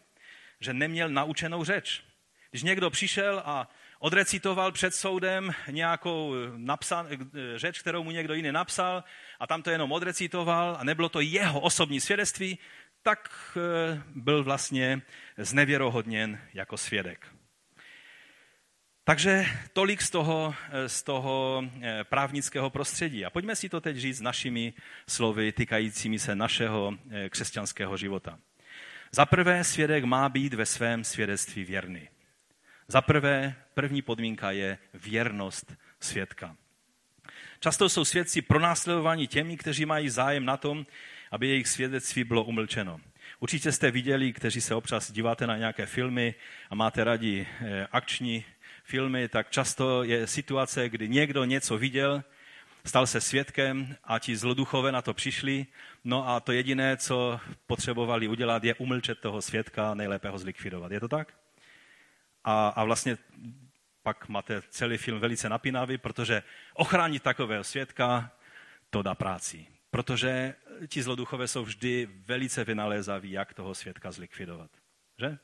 že 0.61 0.75
neměl 0.75 1.09
naučenou 1.09 1.65
řeč. 1.65 2.03
Když 2.51 2.63
někdo 2.63 2.91
přišel 2.91 3.43
a 3.45 3.69
odrecitoval 3.99 4.73
před 4.73 4.95
soudem 4.95 5.53
nějakou 5.71 6.35
napsan, 6.57 7.09
řeč, 7.57 7.81
kterou 7.81 8.05
mu 8.05 8.11
někdo 8.11 8.35
jiný 8.35 8.53
napsal 8.53 9.05
a 9.41 9.47
tam 9.47 9.63
to 9.63 9.71
jenom 9.71 9.93
odrecitoval 9.93 10.77
a 10.81 10.85
nebylo 10.85 11.09
to 11.09 11.21
jeho 11.21 11.61
osobní 11.61 12.01
svědectví, 12.01 12.59
tak 13.03 13.31
eh, 13.57 14.03
byl 14.15 14.45
vlastně 14.45 15.03
znevěrohodněn 15.37 16.41
jako 16.55 16.77
svědek. 16.77 17.27
Takže 19.05 19.47
tolik 19.73 20.03
z 20.03 20.11
toho, 20.11 20.55
z 20.87 21.03
toho 21.03 21.65
eh, 21.83 22.05
právnického 22.05 22.71
prostředí. 22.71 23.25
A 23.25 23.31
pojďme 23.31 23.57
si 23.57 23.69
to 23.69 23.81
teď 23.81 23.97
říct 23.97 24.21
našimi 24.21 24.73
slovy 25.09 25.53
týkajícími 25.53 26.19
se 26.19 26.37
našeho 26.37 26.95
eh, 27.11 27.29
křesťanského 27.29 27.97
života. 27.97 28.39
Za 29.13 29.27
prvé, 29.27 29.65
svědek 29.65 30.05
má 30.05 30.29
být 30.29 30.55
ve 30.55 30.67
svém 30.67 31.05
svědectví 31.05 31.65
věrný. 31.65 32.09
Za 32.89 33.01
prvé, 33.01 33.55
první 33.75 34.03
podmínka 34.03 34.51
je 34.51 34.79
věrnost 34.95 35.75
svědka. 36.01 36.57
Často 37.61 37.89
jsou 37.89 38.05
svědci 38.05 38.43
pronásledováni 38.43 39.27
těmi, 39.27 39.57
kteří 39.57 39.87
mají 39.87 40.09
zájem 40.09 40.45
na 40.45 40.57
tom, 40.57 40.87
aby 41.31 41.49
jejich 41.49 41.69
svědectví 41.69 42.25
bylo 42.25 42.45
umlčeno. 42.45 43.01
Určitě 43.41 43.73
jste 43.73 43.91
viděli, 43.91 44.33
kteří 44.33 44.61
se 44.61 44.75
občas 44.75 45.13
díváte 45.13 45.47
na 45.47 45.57
nějaké 45.57 45.87
filmy 45.87 46.35
a 46.71 46.75
máte 46.75 47.05
rádi 47.05 47.47
eh, 47.61 47.87
akční 47.93 48.45
filmy, 48.85 49.29
tak 49.29 49.51
často 49.51 50.05
je 50.05 50.27
situace, 50.27 50.89
kdy 50.89 51.09
někdo 51.09 51.45
něco 51.45 51.79
viděl, 51.79 52.25
stal 52.85 53.07
se 53.07 53.21
svědkem 53.21 53.97
a 54.05 54.19
ti 54.19 54.37
zloduchové 54.37 54.93
na 54.93 55.03
to 55.03 55.15
přišli. 55.15 55.67
No 56.09 56.29
a 56.29 56.41
to 56.41 56.53
jediné, 56.53 56.97
co 56.97 57.41
potřebovali 57.67 58.29
udělat, 58.29 58.65
je 58.65 58.75
umlčet 58.75 59.21
toho 59.21 59.43
svědka, 59.43 59.95
nejlépe 59.95 60.29
ho 60.29 60.39
zlikvidovat. 60.39 60.93
Je 60.93 61.01
to 61.01 61.09
tak? 61.09 61.35
A, 62.45 62.69
a 62.69 62.85
vlastně 62.85 63.19
pak 64.03 64.29
máte 64.29 64.63
celý 64.63 64.97
film 64.97 65.21
velice 65.21 65.49
napínavý, 65.49 65.99
protože 65.99 66.43
ochránit 66.75 67.23
takového 67.23 67.65
svědka, 67.65 68.33
to 68.91 69.03
dá 69.03 69.15
práci. 69.15 69.67
Protože 69.91 70.55
ti 70.87 71.03
zloduchové 71.03 71.49
jsou 71.49 71.65
vždy 71.65 72.09
velice 72.13 72.65
vynalézaví, 72.65 73.31
jak 73.31 73.55
toho 73.55 73.75
svědka 73.75 74.13
zlikvidovat. 74.13 74.71
Že? 75.19 75.39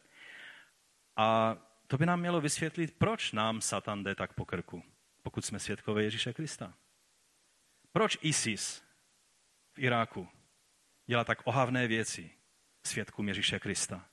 A 1.16 1.57
to 1.87 1.98
by 1.98 2.07
nám 2.07 2.20
mělo 2.20 2.40
vysvětlit, 2.40 2.94
proč 2.98 3.33
nám 3.33 3.61
Satan 3.61 4.05
jde 4.05 4.14
tak 4.14 4.33
po 4.33 4.44
krku, 4.44 4.83
pokud 5.22 5.44
jsme 5.44 5.59
svědkové 5.59 6.03
Ježíše 6.03 6.33
Krista. 6.33 6.74
Proč 7.92 8.18
ISIS 8.22 8.83
v 9.74 9.79
Iráku 9.79 10.29
dělá 11.06 11.24
tak 11.24 11.38
ohavné 11.44 11.86
věci 11.86 12.30
svědkům 12.86 13.28
Ježíše 13.28 13.58
Krista? 13.58 14.08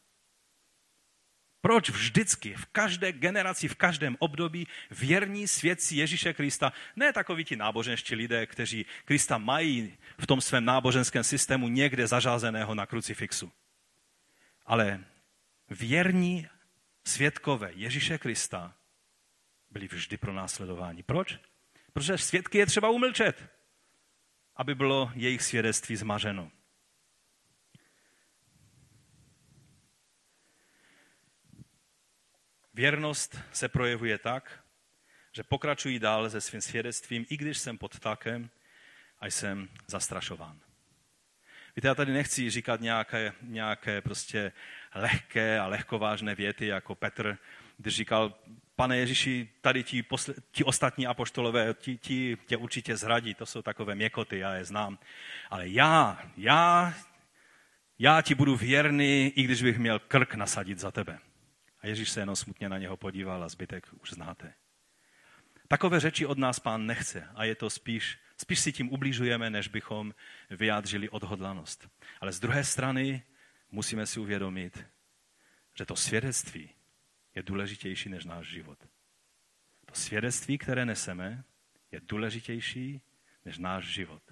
Proč 1.61 1.89
vždycky, 1.89 2.53
v 2.53 2.65
každé 2.65 3.11
generaci, 3.11 3.67
v 3.67 3.75
každém 3.75 4.15
období 4.19 4.67
věrní 4.91 5.47
svědci 5.47 5.95
Ježíše 5.95 6.33
Krista, 6.33 6.73
ne 6.95 7.13
takoví 7.13 7.45
ti 7.45 7.55
náboženští 7.55 8.15
lidé, 8.15 8.45
kteří 8.45 8.85
Krista 9.05 9.37
mají 9.37 9.97
v 10.17 10.27
tom 10.27 10.41
svém 10.41 10.65
náboženském 10.65 11.23
systému 11.23 11.67
někde 11.67 12.07
zařazeného 12.07 12.75
na 12.75 12.85
krucifixu, 12.85 13.51
ale 14.65 15.05
věrní 15.69 16.47
svědkové 17.05 17.71
Ježíše 17.73 18.17
Krista 18.17 18.75
byli 19.69 19.87
vždy 19.87 20.17
pro 20.17 20.33
následování. 20.33 21.03
Proč? 21.03 21.39
Protože 21.93 22.17
svědky 22.17 22.57
je 22.57 22.65
třeba 22.65 22.89
umlčet, 22.89 23.49
aby 24.55 24.75
bylo 24.75 25.11
jejich 25.15 25.41
svědectví 25.41 25.95
zmařeno. 25.95 26.51
Věrnost 32.81 33.37
se 33.51 33.69
projevuje 33.69 34.17
tak, 34.17 34.63
že 35.31 35.43
pokračují 35.43 35.99
dál 35.99 36.29
se 36.29 36.41
svým 36.41 36.61
svědectvím, 36.61 37.25
i 37.29 37.37
když 37.37 37.57
jsem 37.57 37.77
pod 37.77 37.99
tlakem 37.99 38.49
a 39.19 39.27
jsem 39.27 39.69
zastrašován. 39.87 40.59
Víte, 41.75 41.87
já 41.87 41.95
tady 41.95 42.13
nechci 42.13 42.49
říkat 42.49 42.81
nějaké, 42.81 43.33
nějaké 43.41 44.01
prostě 44.01 44.51
lehké 44.95 45.59
a 45.59 45.67
lehkovážné 45.67 46.35
věty, 46.35 46.67
jako 46.67 46.95
Petr, 46.95 47.37
když 47.77 47.95
říkal, 47.95 48.33
pane 48.75 48.97
Ježíši, 48.97 49.49
tady 49.61 49.83
ti, 49.83 50.03
posle, 50.03 50.33
ti 50.51 50.63
ostatní 50.63 51.07
apoštolové, 51.07 51.73
ti, 51.73 51.97
ti 51.97 52.37
tě 52.45 52.57
určitě 52.57 52.97
zradí, 52.97 53.33
to 53.33 53.45
jsou 53.45 53.61
takové 53.61 53.95
měkoty, 53.95 54.39
já 54.39 54.53
je 54.53 54.65
znám. 54.65 54.99
Ale 55.49 55.69
já, 55.69 56.21
já, 56.37 56.93
já 57.99 58.21
ti 58.21 58.35
budu 58.35 58.55
věrný, 58.55 59.33
i 59.35 59.43
když 59.43 59.63
bych 59.63 59.79
měl 59.79 59.99
krk 59.99 60.35
nasadit 60.35 60.79
za 60.79 60.91
tebe. 60.91 61.19
A 61.81 61.87
Ježíš 61.87 62.09
se 62.09 62.19
jenom 62.19 62.35
smutně 62.35 62.69
na 62.69 62.77
něho 62.77 62.97
podíval 62.97 63.43
a 63.43 63.49
zbytek 63.49 63.87
už 64.01 64.09
znáte. 64.09 64.53
Takové 65.67 65.99
řeči 65.99 66.25
od 66.25 66.37
nás 66.37 66.59
pán 66.59 66.85
nechce 66.85 67.27
a 67.35 67.43
je 67.43 67.55
to 67.55 67.69
spíš, 67.69 68.19
spíš 68.37 68.59
si 68.59 68.73
tím 68.73 68.93
ubližujeme, 68.93 69.49
než 69.49 69.67
bychom 69.67 70.13
vyjádřili 70.49 71.09
odhodlanost. 71.09 71.89
Ale 72.21 72.31
z 72.31 72.39
druhé 72.39 72.63
strany 72.63 73.23
musíme 73.71 74.05
si 74.05 74.19
uvědomit, 74.19 74.85
že 75.73 75.85
to 75.85 75.95
svědectví 75.95 76.69
je 77.35 77.43
důležitější 77.43 78.09
než 78.09 78.25
náš 78.25 78.47
život. 78.47 78.79
To 79.85 79.95
svědectví, 79.95 80.57
které 80.57 80.85
neseme, 80.85 81.43
je 81.91 82.01
důležitější 82.03 83.01
než 83.45 83.57
náš 83.57 83.85
život. 83.85 84.23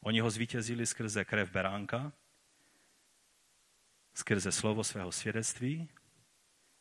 Oni 0.00 0.20
ho 0.20 0.30
zvítězili 0.30 0.86
skrze 0.86 1.24
krev 1.24 1.50
beránka, 1.50 2.12
skrze 4.14 4.52
slovo 4.52 4.84
svého 4.84 5.12
svědectví 5.12 5.88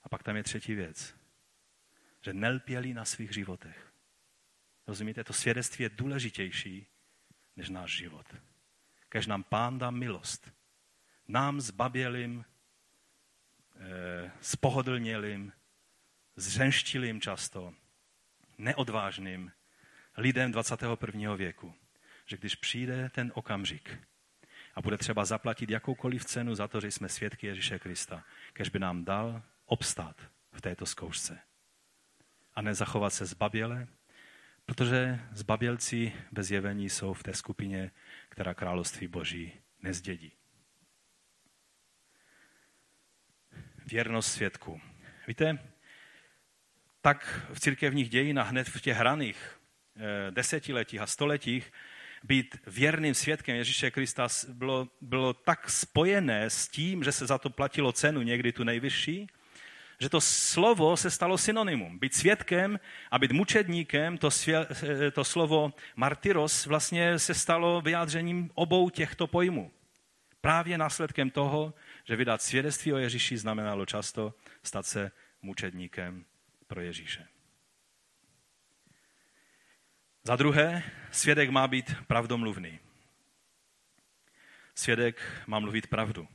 a 0.04 0.10
pak 0.10 0.24
tam 0.24 0.36
je 0.36 0.44
třetí 0.44 0.76
věc, 0.76 1.16
že 2.22 2.34
nelpěli 2.34 2.94
na 2.94 3.06
svých 3.06 3.34
životech. 3.34 3.94
Rozumíte, 4.88 5.24
to 5.24 5.34
svědectví 5.34 5.84
je 5.84 5.90
důležitější 5.90 6.88
než 7.56 7.70
náš 7.70 7.98
život. 7.98 8.36
Kež 9.10 9.28
nám 9.28 9.44
pán 9.44 9.80
dá 9.80 9.92
milost. 9.92 10.52
Nám 11.28 11.62
zbabělým, 11.62 12.46
eh, 13.76 14.32
spohodlnělým, 14.42 15.54
zřenštilým 16.36 17.22
často, 17.22 17.74
neodvážným 18.58 19.52
lidem 20.18 20.52
21. 20.52 21.36
věku, 21.36 21.74
že 22.26 22.38
když 22.38 22.56
přijde 22.56 23.10
ten 23.10 23.32
okamžik 23.36 24.00
a 24.76 24.82
bude 24.82 24.98
třeba 24.98 25.26
zaplatit 25.26 25.70
jakoukoliv 25.70 26.26
cenu 26.26 26.56
za 26.56 26.68
to, 26.68 26.82
že 26.82 26.92
jsme 26.92 27.10
svědky 27.10 27.48
Ježíše 27.48 27.80
Krista, 27.80 28.24
kež 28.54 28.70
by 28.70 28.80
nám 28.80 29.06
dal 29.06 29.44
obstát 29.66 30.22
v 30.52 30.62
této 30.62 30.86
zkoušce. 30.86 31.40
A 32.56 32.62
nezachovat 32.62 33.14
se 33.14 33.26
zbaběle, 33.26 33.88
protože 34.66 35.20
zbabělci 35.32 36.14
bez 36.32 36.52
jevení 36.52 36.90
jsou 36.90 37.14
v 37.14 37.24
té 37.24 37.34
skupině, 37.34 37.92
která 38.30 38.54
království 38.54 39.08
boží 39.08 39.54
nezdědí. 39.82 40.32
Věrnost 43.86 44.32
svědku. 44.32 44.82
Víte, 45.28 45.60
tak 47.02 47.48
v 47.54 47.60
církevních 47.60 48.10
dějinách 48.10 48.50
hned 48.50 48.70
v 48.70 48.82
těch 48.82 48.98
hraných 48.98 49.60
eh, 49.96 50.32
desetiletích 50.32 51.02
a 51.02 51.08
stoletích 51.08 51.72
být 52.24 52.58
věrným 52.68 53.14
svědkem 53.14 53.56
Ježíše 53.56 53.92
Krista 53.92 54.28
bylo, 54.50 54.88
bylo 55.02 55.34
tak 55.34 55.70
spojené 55.70 56.50
s 56.50 56.68
tím, 56.68 57.04
že 57.04 57.12
se 57.12 57.26
za 57.26 57.38
to 57.38 57.50
platilo 57.50 57.92
cenu 57.92 58.22
někdy 58.22 58.52
tu 58.52 58.64
nejvyšší, 58.64 59.28
že 60.00 60.10
to 60.10 60.22
slovo 60.22 60.98
se 60.98 61.12
stalo 61.12 61.38
synonymum. 61.38 62.00
Být 62.00 62.14
svědkem 62.16 62.80
a 63.12 63.20
být 63.20 63.32
mučedníkem, 63.32 64.18
to, 64.18 64.32
svě, 64.32 64.68
to 65.12 65.24
slovo 65.24 65.74
martyros 65.96 66.66
vlastně 66.66 67.20
se 67.20 67.34
stalo 67.34 67.82
vyjádřením 67.82 68.52
obou 68.54 68.90
těchto 68.90 69.28
pojmů. 69.28 69.72
Právě 70.42 70.78
následkem 70.78 71.30
toho, 71.30 71.74
že 72.04 72.16
vydat 72.16 72.42
svědectví 72.42 72.94
o 72.94 72.98
Ježíši 72.98 73.38
znamenalo 73.38 73.86
často 73.86 74.34
stát 74.64 74.86
se 74.86 75.12
mučedníkem 75.42 76.26
pro 76.68 76.82
Ježíše. 76.82 77.28
Za 80.24 80.36
druhé, 80.36 80.84
svědek 81.12 81.50
má 81.50 81.68
být 81.68 81.96
pravdomluvný. 82.08 82.80
Svědek 84.76 85.22
má 85.48 85.60
mluvit 85.60 85.88
pravdu. 85.88 86.28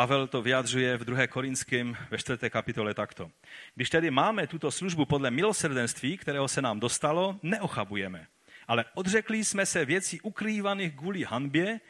Pavel 0.00 0.26
to 0.26 0.42
vyjadřuje 0.42 0.96
v 0.96 1.04
2. 1.04 1.26
Korinském 1.26 1.96
ve 2.10 2.18
4. 2.18 2.50
kapitole 2.50 2.94
takto. 2.94 3.30
Když 3.74 3.90
tedy 3.90 4.10
máme 4.10 4.46
tuto 4.46 4.70
službu 4.70 5.04
podle 5.04 5.30
milosrdenství, 5.30 6.16
kterého 6.16 6.48
se 6.48 6.62
nám 6.62 6.80
dostalo, 6.80 7.38
neochabujeme. 7.42 8.26
Ale 8.68 8.84
odřekli 8.94 9.44
jsme 9.44 9.66
se 9.66 9.84
věcí 9.84 10.20
ukrývaných 10.20 10.96
kvůli 10.96 11.24
hanbě 11.24 11.80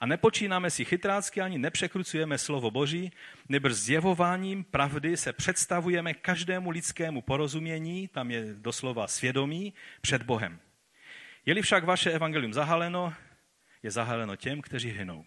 a 0.00 0.06
nepočínáme 0.06 0.70
si 0.70 0.84
chytrácky 0.84 1.40
ani 1.40 1.58
nepřekrucujeme 1.58 2.38
slovo 2.38 2.70
Boží, 2.70 3.12
nebo 3.48 3.70
zjevováním 3.70 4.64
pravdy 4.64 5.16
se 5.16 5.32
představujeme 5.32 6.14
každému 6.14 6.70
lidskému 6.70 7.22
porozumění, 7.22 8.08
tam 8.08 8.30
je 8.30 8.44
doslova 8.54 9.06
svědomí, 9.06 9.74
před 10.00 10.22
Bohem. 10.22 10.60
Je-li 11.46 11.62
však 11.62 11.84
vaše 11.84 12.10
evangelium 12.10 12.52
zahaleno, 12.52 13.14
je 13.82 13.90
zahaleno 13.90 14.36
těm, 14.36 14.62
kteří 14.62 14.90
hynou. 14.90 15.24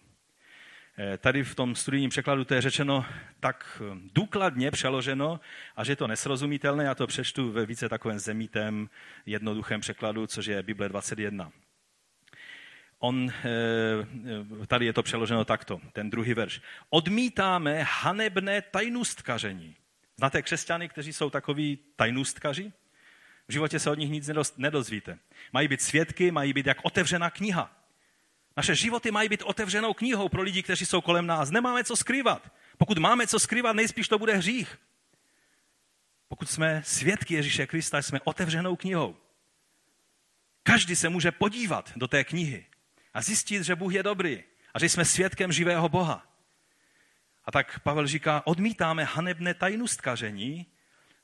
Eh, 0.98 1.18
tady 1.18 1.44
v 1.44 1.54
tom 1.54 1.74
studijním 1.74 2.10
překladu 2.10 2.44
to 2.44 2.54
je 2.54 2.60
řečeno 2.60 3.04
tak 3.40 3.82
eh, 3.82 3.98
důkladně 4.14 4.70
přeloženo, 4.70 5.40
a 5.76 5.84
že 5.84 5.92
je 5.92 5.96
to 5.96 6.06
nesrozumitelné. 6.06 6.84
Já 6.84 6.94
to 6.94 7.06
přečtu 7.06 7.52
ve 7.52 7.66
více 7.66 7.88
takovém 7.88 8.18
zemítém, 8.18 8.88
jednoduchém 9.26 9.80
překladu, 9.80 10.26
což 10.26 10.46
je 10.46 10.62
Bible 10.62 10.88
21. 10.88 11.52
On, 12.98 13.30
eh, 13.30 14.66
tady 14.66 14.86
je 14.86 14.92
to 14.92 15.02
přeloženo 15.02 15.44
takto, 15.44 15.80
ten 15.92 16.10
druhý 16.10 16.34
verš. 16.34 16.60
Odmítáme 16.90 17.82
hanebné 17.82 18.62
tajnůstkaření. 18.62 19.76
Znáte 20.16 20.42
křesťany, 20.42 20.88
kteří 20.88 21.12
jsou 21.12 21.30
takový 21.30 21.78
tajnůstkaři? 21.96 22.72
V 23.48 23.52
životě 23.52 23.78
se 23.78 23.90
od 23.90 23.98
nich 23.98 24.10
nic 24.10 24.30
nedozvíte. 24.56 25.18
Mají 25.52 25.68
být 25.68 25.82
svědky, 25.82 26.30
mají 26.30 26.52
být 26.52 26.66
jak 26.66 26.78
otevřená 26.82 27.30
kniha. 27.30 27.81
Naše 28.56 28.74
životy 28.74 29.10
mají 29.10 29.28
být 29.28 29.42
otevřenou 29.42 29.94
knihou 29.94 30.28
pro 30.28 30.42
lidi, 30.42 30.62
kteří 30.62 30.86
jsou 30.86 31.00
kolem 31.00 31.26
nás. 31.26 31.50
Nemáme 31.50 31.84
co 31.84 31.96
skrývat. 31.96 32.52
Pokud 32.78 32.98
máme 32.98 33.26
co 33.26 33.40
skrývat, 33.40 33.76
nejspíš 33.76 34.08
to 34.08 34.18
bude 34.18 34.34
hřích. 34.34 34.78
Pokud 36.28 36.50
jsme 36.50 36.82
svědky 36.84 37.34
Ježíše 37.34 37.66
Krista, 37.66 38.02
jsme 38.02 38.20
otevřenou 38.24 38.76
knihou. 38.76 39.16
Každý 40.62 40.96
se 40.96 41.08
může 41.08 41.32
podívat 41.32 41.92
do 41.96 42.08
té 42.08 42.24
knihy 42.24 42.66
a 43.14 43.22
zjistit, 43.22 43.62
že 43.62 43.76
Bůh 43.76 43.94
je 43.94 44.02
dobrý 44.02 44.44
a 44.74 44.78
že 44.78 44.88
jsme 44.88 45.04
svědkem 45.04 45.52
živého 45.52 45.88
Boha. 45.88 46.26
A 47.44 47.52
tak 47.52 47.80
Pavel 47.80 48.06
říká, 48.06 48.42
odmítáme 48.46 49.04
hanebné 49.04 49.54
tajnustkaření, 49.54 50.66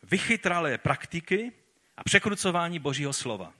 vychytralé 0.02 0.78
praktiky 0.78 1.52
a 1.96 2.04
překrucování 2.04 2.78
Božího 2.78 3.12
slova. 3.12 3.52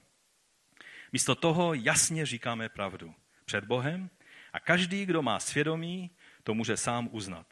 Místo 1.13 1.35
toho 1.35 1.75
jasně 1.75 2.27
říkáme 2.27 2.69
pravdu 2.69 3.15
před 3.49 3.65
Bohem 3.65 4.11
a 4.53 4.61
každý, 4.61 5.07
kdo 5.07 5.23
má 5.23 5.41
svědomí, 5.41 6.11
to 6.45 6.55
může 6.55 6.77
sám 6.77 7.09
uznat. 7.13 7.47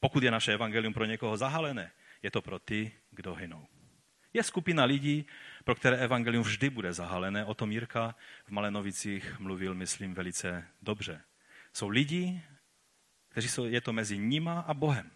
Pokud 0.00 0.22
je 0.22 0.30
naše 0.30 0.52
evangelium 0.52 0.94
pro 0.94 1.04
někoho 1.04 1.36
zahalené, 1.36 1.90
je 2.22 2.30
to 2.30 2.42
pro 2.42 2.58
ty, 2.58 2.92
kdo 3.10 3.34
hynou. 3.34 3.66
Je 4.32 4.42
skupina 4.42 4.84
lidí, 4.84 5.26
pro 5.64 5.74
které 5.74 5.96
evangelium 5.96 6.44
vždy 6.44 6.70
bude 6.70 6.92
zahalené. 6.92 7.44
O 7.44 7.54
tom 7.54 7.72
Jirka 7.72 8.14
v 8.44 8.50
Malenovicích 8.50 9.38
mluvil, 9.38 9.74
myslím, 9.74 10.14
velice 10.14 10.64
dobře. 10.82 11.20
Jsou 11.72 11.88
lidi, 11.88 12.42
kteří 13.28 13.48
jsou, 13.48 13.64
je 13.64 13.80
to 13.80 13.92
mezi 13.92 14.18
nima 14.18 14.60
a 14.60 14.74
Bohem. 14.74 15.10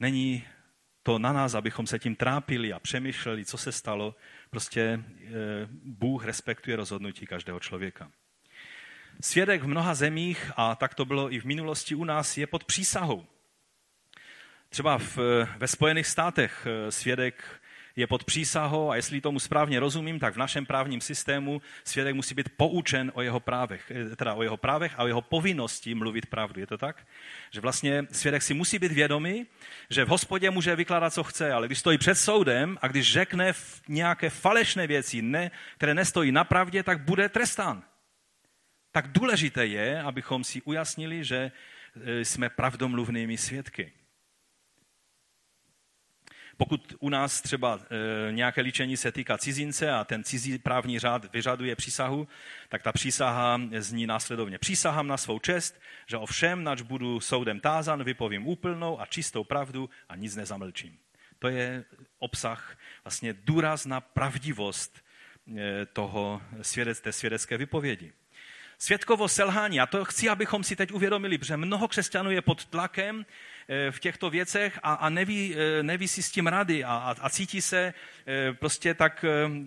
Není 0.00 0.44
to 1.02 1.18
na 1.18 1.32
nás, 1.32 1.54
abychom 1.54 1.86
se 1.86 1.98
tím 1.98 2.16
trápili 2.16 2.72
a 2.72 2.80
přemýšleli, 2.80 3.44
co 3.44 3.58
se 3.58 3.72
stalo. 3.72 4.16
Prostě 4.50 4.80
e, 4.80 5.00
Bůh 5.84 6.24
respektuje 6.24 6.76
rozhodnutí 6.76 7.26
každého 7.26 7.60
člověka. 7.60 8.10
Svědek 9.20 9.62
v 9.62 9.66
mnoha 9.66 9.94
zemích, 9.94 10.52
a 10.56 10.74
tak 10.74 10.94
to 10.94 11.04
bylo 11.04 11.32
i 11.32 11.40
v 11.40 11.44
minulosti 11.44 11.94
u 11.94 12.04
nás, 12.04 12.38
je 12.38 12.46
pod 12.46 12.64
přísahou. 12.64 13.26
Třeba 14.68 14.98
v, 14.98 15.18
ve 15.56 15.68
Spojených 15.68 16.06
státech 16.06 16.66
e, 16.66 16.92
svědek 16.92 17.62
je 17.96 18.06
pod 18.06 18.24
přísahou 18.24 18.90
a 18.90 18.96
jestli 18.96 19.20
tomu 19.20 19.40
správně 19.40 19.80
rozumím, 19.80 20.18
tak 20.18 20.34
v 20.34 20.38
našem 20.38 20.66
právním 20.66 21.00
systému 21.00 21.62
svědek 21.84 22.14
musí 22.14 22.34
být 22.34 22.48
poučen 22.56 23.12
o 23.14 23.22
jeho 23.22 23.40
právech, 23.40 23.90
eh, 23.90 24.16
teda 24.16 24.34
o 24.34 24.42
jeho 24.42 24.56
právech 24.56 24.92
a 24.96 25.02
o 25.02 25.06
jeho 25.06 25.22
povinnosti 25.22 25.94
mluvit 25.94 26.26
pravdu. 26.26 26.60
Je 26.60 26.66
to 26.66 26.78
tak? 26.78 27.06
Že 27.50 27.60
vlastně 27.60 28.06
svědek 28.12 28.42
si 28.42 28.54
musí 28.54 28.78
být 28.78 28.92
vědomý, 28.92 29.46
že 29.90 30.04
v 30.04 30.08
hospodě 30.08 30.50
může 30.50 30.76
vykládat, 30.76 31.14
co 31.14 31.24
chce, 31.24 31.52
ale 31.52 31.66
když 31.66 31.78
stojí 31.78 31.98
před 31.98 32.14
soudem 32.14 32.78
a 32.82 32.88
když 32.88 33.12
řekne 33.12 33.52
nějaké 33.88 34.30
falešné 34.30 34.86
věci, 34.86 35.22
ne, 35.22 35.50
které 35.76 35.94
nestojí 35.94 36.32
na 36.32 36.44
pravdě, 36.44 36.82
tak 36.82 37.00
bude 37.00 37.28
trestán. 37.28 37.82
Tak 38.92 39.08
důležité 39.08 39.66
je, 39.66 40.02
abychom 40.02 40.44
si 40.44 40.62
ujasnili, 40.62 41.24
že 41.24 41.52
eh, 41.96 42.24
jsme 42.24 42.48
pravdomluvnými 42.48 43.38
svědky. 43.38 43.92
Pokud 46.56 46.94
u 47.00 47.08
nás 47.08 47.40
třeba 47.40 47.80
e, 48.28 48.32
nějaké 48.32 48.60
líčení 48.60 48.96
se 48.96 49.12
týká 49.12 49.38
cizince 49.38 49.90
a 49.90 50.04
ten 50.04 50.24
cizí 50.24 50.58
právní 50.58 50.98
řád 50.98 51.32
vyžaduje 51.32 51.76
přísahu, 51.76 52.28
tak 52.68 52.82
ta 52.82 52.92
přísaha 52.92 53.60
zní 53.78 54.06
následovně. 54.06 54.58
Přísahám 54.58 55.06
na 55.06 55.16
svou 55.16 55.38
čest, 55.38 55.80
že 56.06 56.16
o 56.16 56.26
všem, 56.26 56.64
nač 56.64 56.80
budu 56.80 57.20
soudem 57.20 57.60
tázan, 57.60 58.04
vypovím 58.04 58.46
úplnou 58.46 59.00
a 59.00 59.06
čistou 59.06 59.44
pravdu 59.44 59.90
a 60.08 60.16
nic 60.16 60.36
nezamlčím. 60.36 60.98
To 61.38 61.48
je 61.48 61.84
obsah, 62.18 62.78
vlastně 63.04 63.32
důraz 63.32 63.86
na 63.86 64.00
pravdivost 64.00 65.04
e, 65.56 65.86
toho 65.86 66.42
svědec, 66.62 67.00
té 67.00 67.12
svědecké 67.12 67.58
vypovědi. 67.58 68.12
Světkovo 68.82 69.28
selhání, 69.28 69.80
a 69.80 69.86
to 69.86 70.04
chci, 70.04 70.28
abychom 70.28 70.64
si 70.64 70.76
teď 70.76 70.92
uvědomili, 70.92 71.38
protože 71.38 71.56
mnoho 71.56 71.88
křesťanů 71.88 72.30
je 72.30 72.42
pod 72.42 72.64
tlakem 72.64 73.24
Eh, 73.68 73.90
v 73.90 74.00
těchto 74.00 74.30
věcech 74.30 74.78
a, 74.82 74.94
a 74.94 75.08
neví, 75.08 75.54
eh, 75.56 75.82
neví 75.82 76.08
si 76.08 76.22
s 76.22 76.30
tím 76.30 76.46
rady 76.46 76.84
a, 76.84 76.88
a, 76.88 77.16
a 77.20 77.30
cítí 77.30 77.62
se 77.62 77.94
eh, 78.26 78.52
prostě 78.52 78.94
tak, 78.94 79.24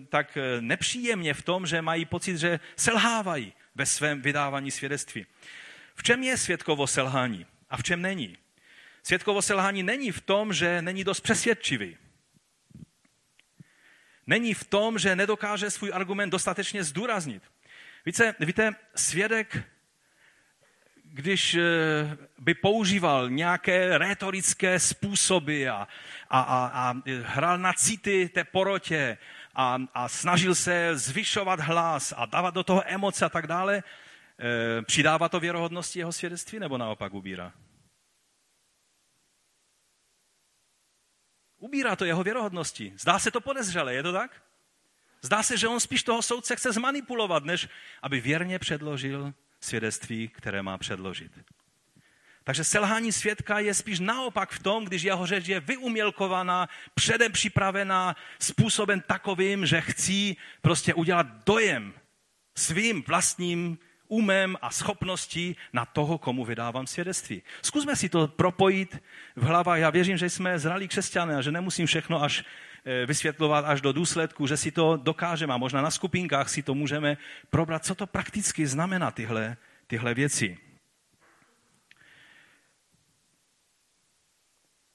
tak 0.08 0.38
nepříjemně 0.60 1.34
v 1.34 1.42
tom, 1.42 1.66
že 1.66 1.82
mají 1.82 2.04
pocit, 2.04 2.38
že 2.38 2.60
selhávají 2.76 3.52
ve 3.74 3.86
svém 3.86 4.22
vydávání 4.22 4.70
svědectví. 4.70 5.26
V 5.94 6.02
čem 6.02 6.22
je 6.22 6.36
světkovo 6.36 6.86
selhání 6.86 7.46
a 7.70 7.76
v 7.76 7.82
čem 7.82 8.02
není? 8.02 8.36
Světkovo 9.02 9.42
selhání 9.42 9.82
není 9.82 10.12
v 10.12 10.20
tom, 10.20 10.52
že 10.52 10.82
není 10.82 11.04
dost 11.04 11.20
přesvědčivý. 11.20 11.96
Není 14.26 14.54
v 14.54 14.64
tom, 14.64 14.98
že 14.98 15.16
nedokáže 15.16 15.70
svůj 15.70 15.90
argument 15.94 16.30
dostatečně 16.30 16.84
zdůraznit. 16.84 17.42
Víte, 18.06 18.34
víte 18.40 18.74
svědek 18.94 19.66
když 21.16 21.54
eh, 21.54 21.62
by 22.38 22.54
používal 22.54 23.30
nějaké 23.30 23.98
retorické 23.98 24.80
způsoby 24.80 25.68
a, 25.68 25.88
a, 26.30 26.40
a, 26.40 26.66
a 26.66 26.94
hrál 27.22 27.58
na 27.58 27.72
city 27.72 28.28
té 28.28 28.44
porotě 28.44 29.18
a, 29.54 29.78
a 29.94 30.08
snažil 30.08 30.54
se 30.54 30.98
zvyšovat 30.98 31.60
hlas 31.60 32.14
a 32.16 32.26
dávat 32.26 32.54
do 32.54 32.64
toho 32.64 32.82
emoce 32.86 33.24
a 33.24 33.28
tak 33.28 33.46
dále, 33.46 33.82
eh, 33.82 34.82
přidává 34.82 35.28
to 35.28 35.40
věrohodnosti 35.40 35.98
jeho 35.98 36.12
svědectví 36.12 36.58
nebo 36.58 36.78
naopak 36.78 37.14
ubírá? 37.14 37.52
Ubírá 41.58 41.96
to 41.96 42.04
jeho 42.04 42.22
věrohodnosti. 42.22 42.92
Zdá 42.96 43.18
se 43.18 43.30
to 43.30 43.40
podezřelé, 43.40 43.94
je 43.94 44.02
to 44.02 44.12
tak? 44.12 44.45
Zdá 45.26 45.42
se, 45.42 45.58
že 45.58 45.68
on 45.68 45.80
spíš 45.80 46.02
toho 46.02 46.22
soudce 46.22 46.56
chce 46.56 46.72
zmanipulovat, 46.72 47.44
než 47.44 47.68
aby 48.02 48.20
věrně 48.20 48.58
předložil 48.58 49.34
svědectví, 49.60 50.28
které 50.28 50.62
má 50.62 50.78
předložit. 50.78 51.32
Takže 52.44 52.64
selhání 52.64 53.12
svědka 53.12 53.58
je 53.58 53.74
spíš 53.74 54.00
naopak 54.00 54.50
v 54.50 54.62
tom, 54.62 54.84
když 54.84 55.02
jeho 55.02 55.26
řeč 55.26 55.46
je 55.46 55.60
vyumělkovaná, 55.60 56.68
předem 56.94 57.32
připravená 57.32 58.16
způsobem 58.38 59.02
takovým, 59.06 59.66
že 59.66 59.80
chcí 59.80 60.36
prostě 60.62 60.94
udělat 60.94 61.26
dojem 61.46 61.94
svým 62.54 63.02
vlastním 63.02 63.78
umem 64.08 64.56
a 64.62 64.70
schopností 64.70 65.56
na 65.72 65.84
toho, 65.84 66.18
komu 66.18 66.44
vydávám 66.44 66.86
svědectví. 66.86 67.42
Zkusme 67.62 67.96
si 67.96 68.08
to 68.08 68.28
propojit 68.28 69.02
v 69.36 69.42
hlavách. 69.42 69.78
Já 69.78 69.90
věřím, 69.90 70.16
že 70.16 70.30
jsme 70.30 70.58
zralí 70.58 70.88
křesťané 70.88 71.36
a 71.36 71.42
že 71.42 71.50
nemusím 71.52 71.86
všechno 71.86 72.22
až 72.22 72.44
vysvětlovat 73.06 73.64
až 73.64 73.80
do 73.80 73.92
důsledku, 73.92 74.46
že 74.46 74.56
si 74.56 74.70
to 74.70 74.96
dokážeme 74.96 75.54
a 75.54 75.56
možná 75.56 75.82
na 75.82 75.90
skupinkách 75.90 76.48
si 76.48 76.62
to 76.62 76.74
můžeme 76.74 77.16
probrat, 77.50 77.84
co 77.84 77.94
to 77.94 78.06
prakticky 78.06 78.66
znamená 78.66 79.10
tyhle, 79.10 79.56
tyhle 79.86 80.14
věci. 80.14 80.58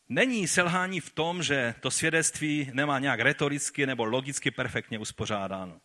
Není 0.10 0.48
selhání 0.48 1.00
v 1.00 1.10
tom, 1.10 1.44
že 1.44 1.76
to 1.80 1.92
svědectví 1.92 2.72
nemá 2.74 3.00
nějak 3.00 3.20
retoricky 3.20 3.86
nebo 3.86 4.06
logicky 4.06 4.52
perfektně 4.52 5.00
uspořádáno. 5.00 5.80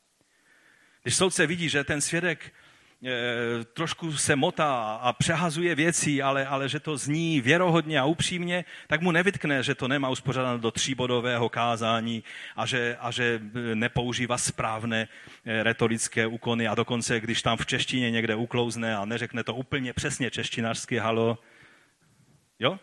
Když 1.03 1.17
soudce 1.17 1.47
vidí, 1.47 1.69
že 1.69 1.85
ten 1.85 2.01
svědek 2.01 2.53
Eh, 2.53 2.66
trošku 3.73 4.13
se 4.13 4.37
motá 4.37 4.95
a 5.03 5.13
přehazuje 5.13 5.75
věci, 5.75 6.23
ale, 6.23 6.47
ale 6.47 6.69
že 6.69 6.81
to 6.81 6.97
zní 6.97 7.41
věrohodně 7.41 8.01
a 8.01 8.05
upřímně, 8.05 8.65
tak 8.87 9.01
mu 9.01 9.11
nevytkne, 9.13 9.63
že 9.63 9.75
to 9.75 9.89
nemá 9.89 10.09
uspořádáno 10.09 10.59
do 10.59 10.71
tříbodového 10.71 11.49
kázání 11.49 12.25
a 12.57 12.67
že, 12.67 12.97
a 13.01 13.11
že 13.11 13.41
eh, 13.43 13.75
nepoužívá 13.75 14.39
správné 14.39 15.09
eh, 15.45 15.63
retorické 15.63 16.27
úkony 16.27 16.69
a 16.69 16.75
dokonce, 16.75 17.21
když 17.21 17.43
tam 17.43 17.57
v 17.57 17.67
češtině 17.67 18.11
někde 18.11 18.35
uklouzne 18.35 18.97
a 18.97 19.05
neřekne 19.05 19.45
to 19.45 19.55
úplně 19.55 19.93
přesně 19.93 20.31
češtinářsky, 20.31 20.99
halo, 20.99 21.39
jo? 22.59 22.79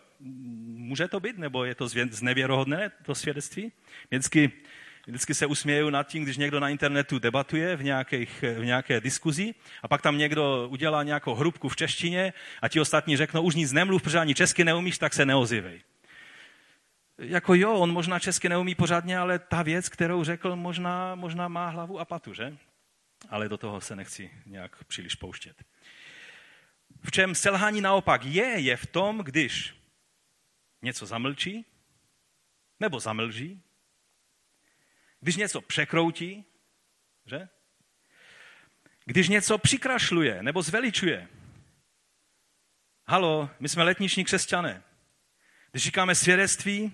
Může 0.76 1.08
to 1.08 1.20
být, 1.20 1.38
nebo 1.38 1.64
je 1.64 1.74
to 1.74 1.88
znevěrohodné, 1.88 2.90
to 3.02 3.14
svědectví? 3.14 3.72
Vždycky 4.10 4.52
Vždycky 5.06 5.34
se 5.34 5.46
usměju 5.46 5.90
nad 5.90 6.08
tím, 6.08 6.24
když 6.24 6.36
někdo 6.36 6.60
na 6.60 6.68
internetu 6.68 7.18
debatuje 7.18 7.76
v, 7.76 7.82
nějakých, 7.82 8.44
v 8.58 8.64
nějaké 8.64 9.00
diskuzi 9.00 9.54
a 9.82 9.88
pak 9.88 10.02
tam 10.02 10.18
někdo 10.18 10.68
udělá 10.70 11.02
nějakou 11.02 11.34
hrubku 11.34 11.68
v 11.68 11.76
češtině 11.76 12.32
a 12.62 12.68
ti 12.68 12.80
ostatní 12.80 13.16
řeknou, 13.16 13.42
už 13.42 13.54
nic 13.54 13.72
nemluv, 13.72 14.02
protože 14.02 14.18
ani 14.18 14.34
česky 14.34 14.64
neumíš, 14.64 14.98
tak 14.98 15.14
se 15.14 15.26
neozivej. 15.26 15.82
Jako 17.18 17.54
jo, 17.54 17.72
on 17.72 17.92
možná 17.92 18.18
česky 18.18 18.48
neumí 18.48 18.74
pořádně, 18.74 19.18
ale 19.18 19.38
ta 19.38 19.62
věc, 19.62 19.88
kterou 19.88 20.24
řekl, 20.24 20.56
možná, 20.56 21.14
možná 21.14 21.48
má 21.48 21.68
hlavu 21.68 22.00
a 22.00 22.04
patu, 22.04 22.34
že? 22.34 22.56
Ale 23.28 23.48
do 23.48 23.56
toho 23.56 23.80
se 23.80 23.96
nechci 23.96 24.30
nějak 24.46 24.84
příliš 24.84 25.14
pouštět. 25.14 25.64
V 27.02 27.10
čem 27.10 27.34
selhání 27.34 27.80
naopak 27.80 28.24
je, 28.24 28.44
je 28.44 28.76
v 28.76 28.86
tom, 28.86 29.18
když 29.18 29.74
něco 30.82 31.06
zamlčí, 31.06 31.64
nebo 32.80 33.00
zamlží, 33.00 33.62
když 35.24 35.36
něco 35.36 35.60
překroutí, 35.60 36.44
že? 37.26 37.48
Když 39.04 39.28
něco 39.28 39.58
přikrašluje 39.58 40.42
nebo 40.42 40.62
zveličuje. 40.62 41.28
Halo, 43.06 43.50
my 43.60 43.68
jsme 43.68 43.82
letniční 43.82 44.24
křesťané. 44.24 44.82
Když 45.70 45.82
říkáme 45.82 46.14
svědectví, 46.14 46.92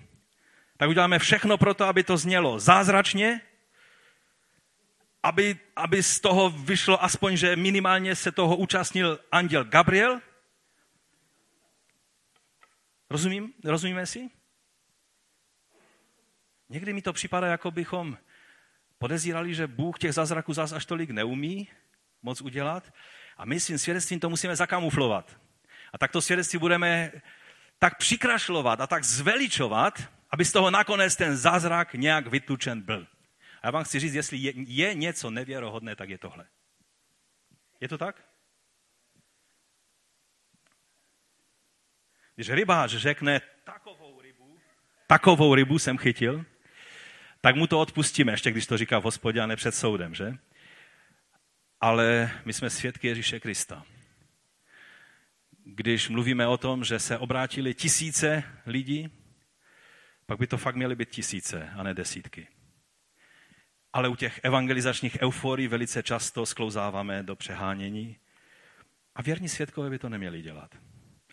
tak 0.77 0.89
uděláme 0.89 1.19
všechno 1.19 1.57
pro 1.57 1.73
to, 1.73 1.85
aby 1.85 2.03
to 2.03 2.17
znělo 2.17 2.59
zázračně, 2.59 3.41
aby, 5.23 5.59
aby 5.75 6.03
z 6.03 6.19
toho 6.19 6.49
vyšlo 6.49 7.03
aspoň, 7.03 7.37
že 7.37 7.55
minimálně 7.55 8.15
se 8.15 8.31
toho 8.31 8.55
účastnil 8.55 9.19
anděl 9.31 9.63
Gabriel. 9.63 10.21
Rozumím? 13.09 13.53
Rozumíme 13.63 14.05
si? 14.05 14.40
Někdy 16.71 16.93
mi 16.93 17.01
to 17.01 17.13
připadá, 17.13 17.47
jako 17.47 17.71
bychom 17.71 18.17
podezírali, 18.97 19.55
že 19.55 19.67
Bůh 19.67 19.99
těch 19.99 20.13
zázraků 20.13 20.53
zás 20.53 20.71
až 20.71 20.85
tolik 20.85 21.09
neumí 21.09 21.67
moc 22.21 22.41
udělat. 22.41 22.93
A 23.37 23.45
my 23.45 23.59
svým 23.59 23.77
svědectvím 23.77 24.19
to 24.19 24.29
musíme 24.29 24.55
zakamuflovat. 24.55 25.39
A 25.93 25.97
tak 25.97 26.11
to 26.11 26.21
svědectví 26.21 26.59
budeme 26.59 27.11
tak 27.79 27.97
přikrašlovat 27.97 28.81
a 28.81 28.87
tak 28.87 29.03
zveličovat, 29.03 30.03
aby 30.29 30.45
z 30.45 30.51
toho 30.51 30.71
nakonec 30.71 31.15
ten 31.15 31.37
zázrak 31.37 31.93
nějak 31.93 32.27
vytučen 32.27 32.81
byl. 32.81 33.07
A 33.61 33.67
já 33.67 33.71
vám 33.71 33.83
chci 33.83 33.99
říct, 33.99 34.13
jestli 34.13 34.37
je, 34.37 34.53
je 34.55 34.93
něco 34.93 35.29
nevěrohodné, 35.29 35.95
tak 35.95 36.09
je 36.09 36.17
tohle. 36.17 36.47
Je 37.79 37.87
to 37.87 37.97
tak? 37.97 38.23
Když 42.35 42.49
rybář 42.49 42.91
řekne, 42.95 43.41
takovou 43.63 44.21
rybu, 44.21 44.59
takovou 45.07 45.55
rybu 45.55 45.79
jsem 45.79 45.97
chytil, 45.97 46.45
tak 47.41 47.55
mu 47.55 47.67
to 47.67 47.79
odpustíme, 47.79 48.33
ještě 48.33 48.51
když 48.51 48.67
to 48.67 48.77
říká 48.77 48.99
v 48.99 49.03
hospodě 49.03 49.41
a 49.41 49.45
ne 49.45 49.55
před 49.55 49.75
soudem, 49.75 50.15
že? 50.15 50.37
Ale 51.79 52.31
my 52.45 52.53
jsme 52.53 52.69
svědky 52.69 53.07
Ježíše 53.07 53.39
Krista. 53.39 53.85
Když 55.63 56.09
mluvíme 56.09 56.47
o 56.47 56.57
tom, 56.57 56.83
že 56.83 56.99
se 56.99 57.17
obrátili 57.17 57.73
tisíce 57.73 58.43
lidí, 58.65 59.09
pak 60.25 60.39
by 60.39 60.47
to 60.47 60.57
fakt 60.57 60.75
měly 60.75 60.95
být 60.95 61.09
tisíce 61.09 61.69
a 61.69 61.83
ne 61.83 61.93
desítky. 61.93 62.47
Ale 63.93 64.09
u 64.09 64.15
těch 64.15 64.39
evangelizačních 64.43 65.21
euforií 65.21 65.67
velice 65.67 66.03
často 66.03 66.45
sklouzáváme 66.45 67.23
do 67.23 67.35
přehánění. 67.35 68.17
A 69.15 69.21
věrní 69.21 69.49
svědkové 69.49 69.89
by 69.89 69.99
to 69.99 70.09
neměli 70.09 70.41
dělat. 70.41 70.75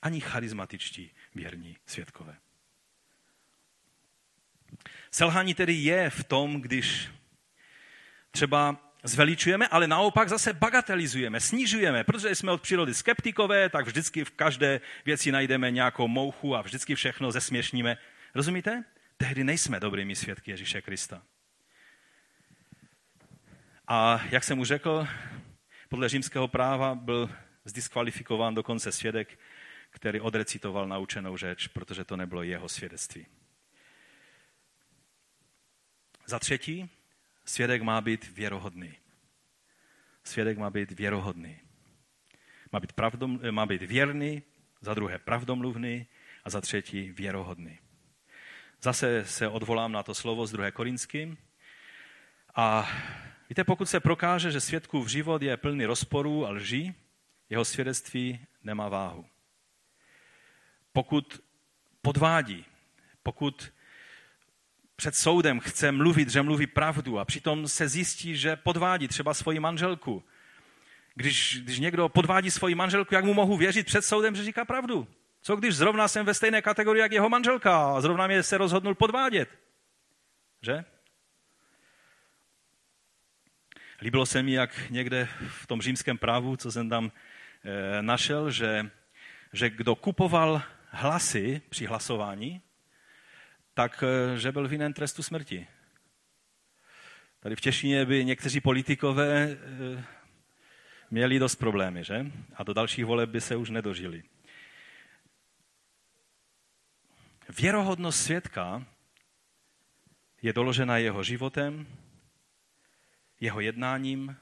Ani 0.03 0.21
charismatičtí 0.21 1.11
věrní 1.35 1.77
svědkové. 1.87 2.37
Selhání 5.11 5.55
tedy 5.55 5.73
je 5.73 6.11
v 6.11 6.25
tom, 6.25 6.61
když 6.61 7.09
třeba 8.31 8.77
zveličujeme, 9.03 9.69
ale 9.69 9.87
naopak 9.87 10.29
zase 10.29 10.53
bagatelizujeme, 10.53 11.41
snižujeme, 11.41 12.05
protože 12.05 12.35
jsme 12.35 12.53
od 12.53 12.63
přírody 12.63 12.95
skeptikové, 12.95 13.69
tak 13.69 13.87
vždycky 13.87 14.25
v 14.25 14.31
každé 14.31 14.81
věci 15.05 15.33
najdeme 15.33 15.71
nějakou 15.71 16.09
mouchu 16.09 16.57
a 16.57 16.63
vždycky 16.63 16.95
všechno 16.95 17.33
zesměšníme. 17.33 17.97
Rozumíte? 18.35 18.85
Tehdy 19.17 19.45
nejsme 19.45 19.81
dobrými 19.81 20.17
svědky 20.17 20.51
Ježíše 20.51 20.83
Krista. 20.83 21.23
A 23.89 24.21
jak 24.31 24.45
jsem 24.45 24.59
už 24.59 24.69
řekl, 24.69 25.09
podle 25.89 26.09
římského 26.09 26.49
práva 26.49 26.95
byl 26.95 27.31
zdiskvalifikován 27.65 28.55
dokonce 28.55 28.93
svědek, 28.93 29.39
který 29.91 30.21
odrecitoval 30.21 30.89
naučenou 30.89 31.37
řeč, 31.37 31.67
protože 31.67 32.05
to 32.05 32.17
nebylo 32.17 32.43
jeho 32.43 32.69
svědectví. 32.69 33.27
Za 36.29 36.39
třetí, 36.39 36.91
svědek 37.45 37.83
má 37.83 38.01
být 38.01 38.37
věrohodný. 38.37 38.95
Svědek 40.25 40.59
má 40.59 40.71
být 40.71 40.91
věrohodný. 40.91 41.61
Má 42.73 42.81
být, 42.81 42.93
pravdom, 42.93 43.41
má 43.51 43.67
být 43.67 43.83
věrný, 43.83 44.43
za 44.81 44.95
druhé 44.95 45.19
pravdomluvný 45.19 46.07
a 46.45 46.51
za 46.51 46.61
třetí 46.61 47.13
věrohodný. 47.13 47.79
Zase 48.83 49.25
se 49.25 49.49
odvolám 49.49 49.93
na 49.93 50.03
to 50.03 50.15
slovo 50.15 50.47
z 50.47 50.53
2. 50.53 50.71
Korinským. 50.71 51.39
A 52.55 52.89
víte, 53.49 53.65
pokud 53.65 53.89
se 53.89 54.01
prokáže, 54.01 54.51
že 54.51 54.61
svědkův 54.61 55.09
život 55.09 55.43
je 55.43 55.57
plný 55.57 55.85
rozporů 55.85 56.47
a 56.47 56.51
lží, 56.51 56.95
jeho 57.51 57.65
svědectví 57.65 58.47
nemá 58.65 58.89
váhu. 58.89 59.27
Pokud 60.93 61.41
podvádí, 62.03 62.65
pokud 63.23 63.73
před 64.99 65.17
soudem 65.17 65.61
chce 65.61 65.93
mluvit, 65.93 66.31
že 66.31 66.43
mluví 66.43 66.67
pravdu 66.67 67.19
a 67.19 67.25
přitom 67.25 67.69
se 67.69 67.89
zjistí, 67.89 68.37
že 68.37 68.57
podvádí 68.57 69.09
třeba 69.09 69.35
svoji 69.35 69.61
manželku. 69.61 70.25
Když, 71.15 71.61
když 71.63 71.79
někdo 71.79 72.09
podvádí 72.09 72.51
svoji 72.51 72.75
manželku, 72.75 73.15
jak 73.15 73.25
mu 73.25 73.35
mohu 73.35 73.57
věřit 73.57 73.87
před 73.87 74.05
soudem, 74.05 74.37
že 74.37 74.45
říká 74.45 74.65
pravdu? 74.65 75.09
Co 75.43 75.57
když 75.57 75.77
zrovna 75.77 76.09
jsem 76.09 76.27
ve 76.27 76.35
stejné 76.35 76.63
kategorii 76.63 77.01
jak 77.01 77.13
jeho 77.13 77.29
manželka 77.29 77.97
a 77.97 78.01
zrovna 78.01 78.27
mě 78.27 78.43
se 78.43 78.59
rozhodnul 78.59 78.95
podvádět? 78.95 79.49
Že? 80.63 80.85
Líbilo 84.03 84.27
se 84.27 84.43
mi, 84.43 84.53
jak 84.53 84.91
někde 84.91 85.29
v 85.49 85.67
tom 85.67 85.83
římském 85.83 86.19
právu, 86.19 86.57
co 86.57 86.73
jsem 86.73 86.89
tam 86.89 87.13
e, 87.65 88.03
našel, 88.03 88.51
že, 88.51 88.91
že 89.53 89.71
kdo 89.71 89.95
kupoval 89.95 90.63
hlasy 90.91 91.63
při 91.69 91.87
hlasování, 91.87 92.63
tak 93.79 94.03
eh, 94.03 94.39
že 94.39 94.53
byl 94.53 94.69
vinen 94.69 94.93
trestu 94.93 95.23
smrti. 95.23 95.67
Tady 97.41 97.57
v 97.57 97.61
Češině 97.61 98.07
by 98.07 98.25
někteří 98.25 98.61
politikové 98.61 99.49
eh, 99.51 100.05
měli 101.11 101.39
dost 101.39 101.57
problémy, 101.57 102.05
že? 102.05 102.27
A 102.55 102.63
do 102.63 102.75
dalších 102.75 103.05
voleb 103.05 103.31
by 103.31 103.41
se 103.41 103.57
už 103.57 103.71
nedožili. 103.71 104.23
Věrohodnost 107.59 108.23
svědka 108.23 108.87
je 110.43 110.53
doložena 110.53 110.99
jeho 110.99 111.23
životem, 111.23 111.87
jeho 113.41 113.61
jednáním, 113.61 114.37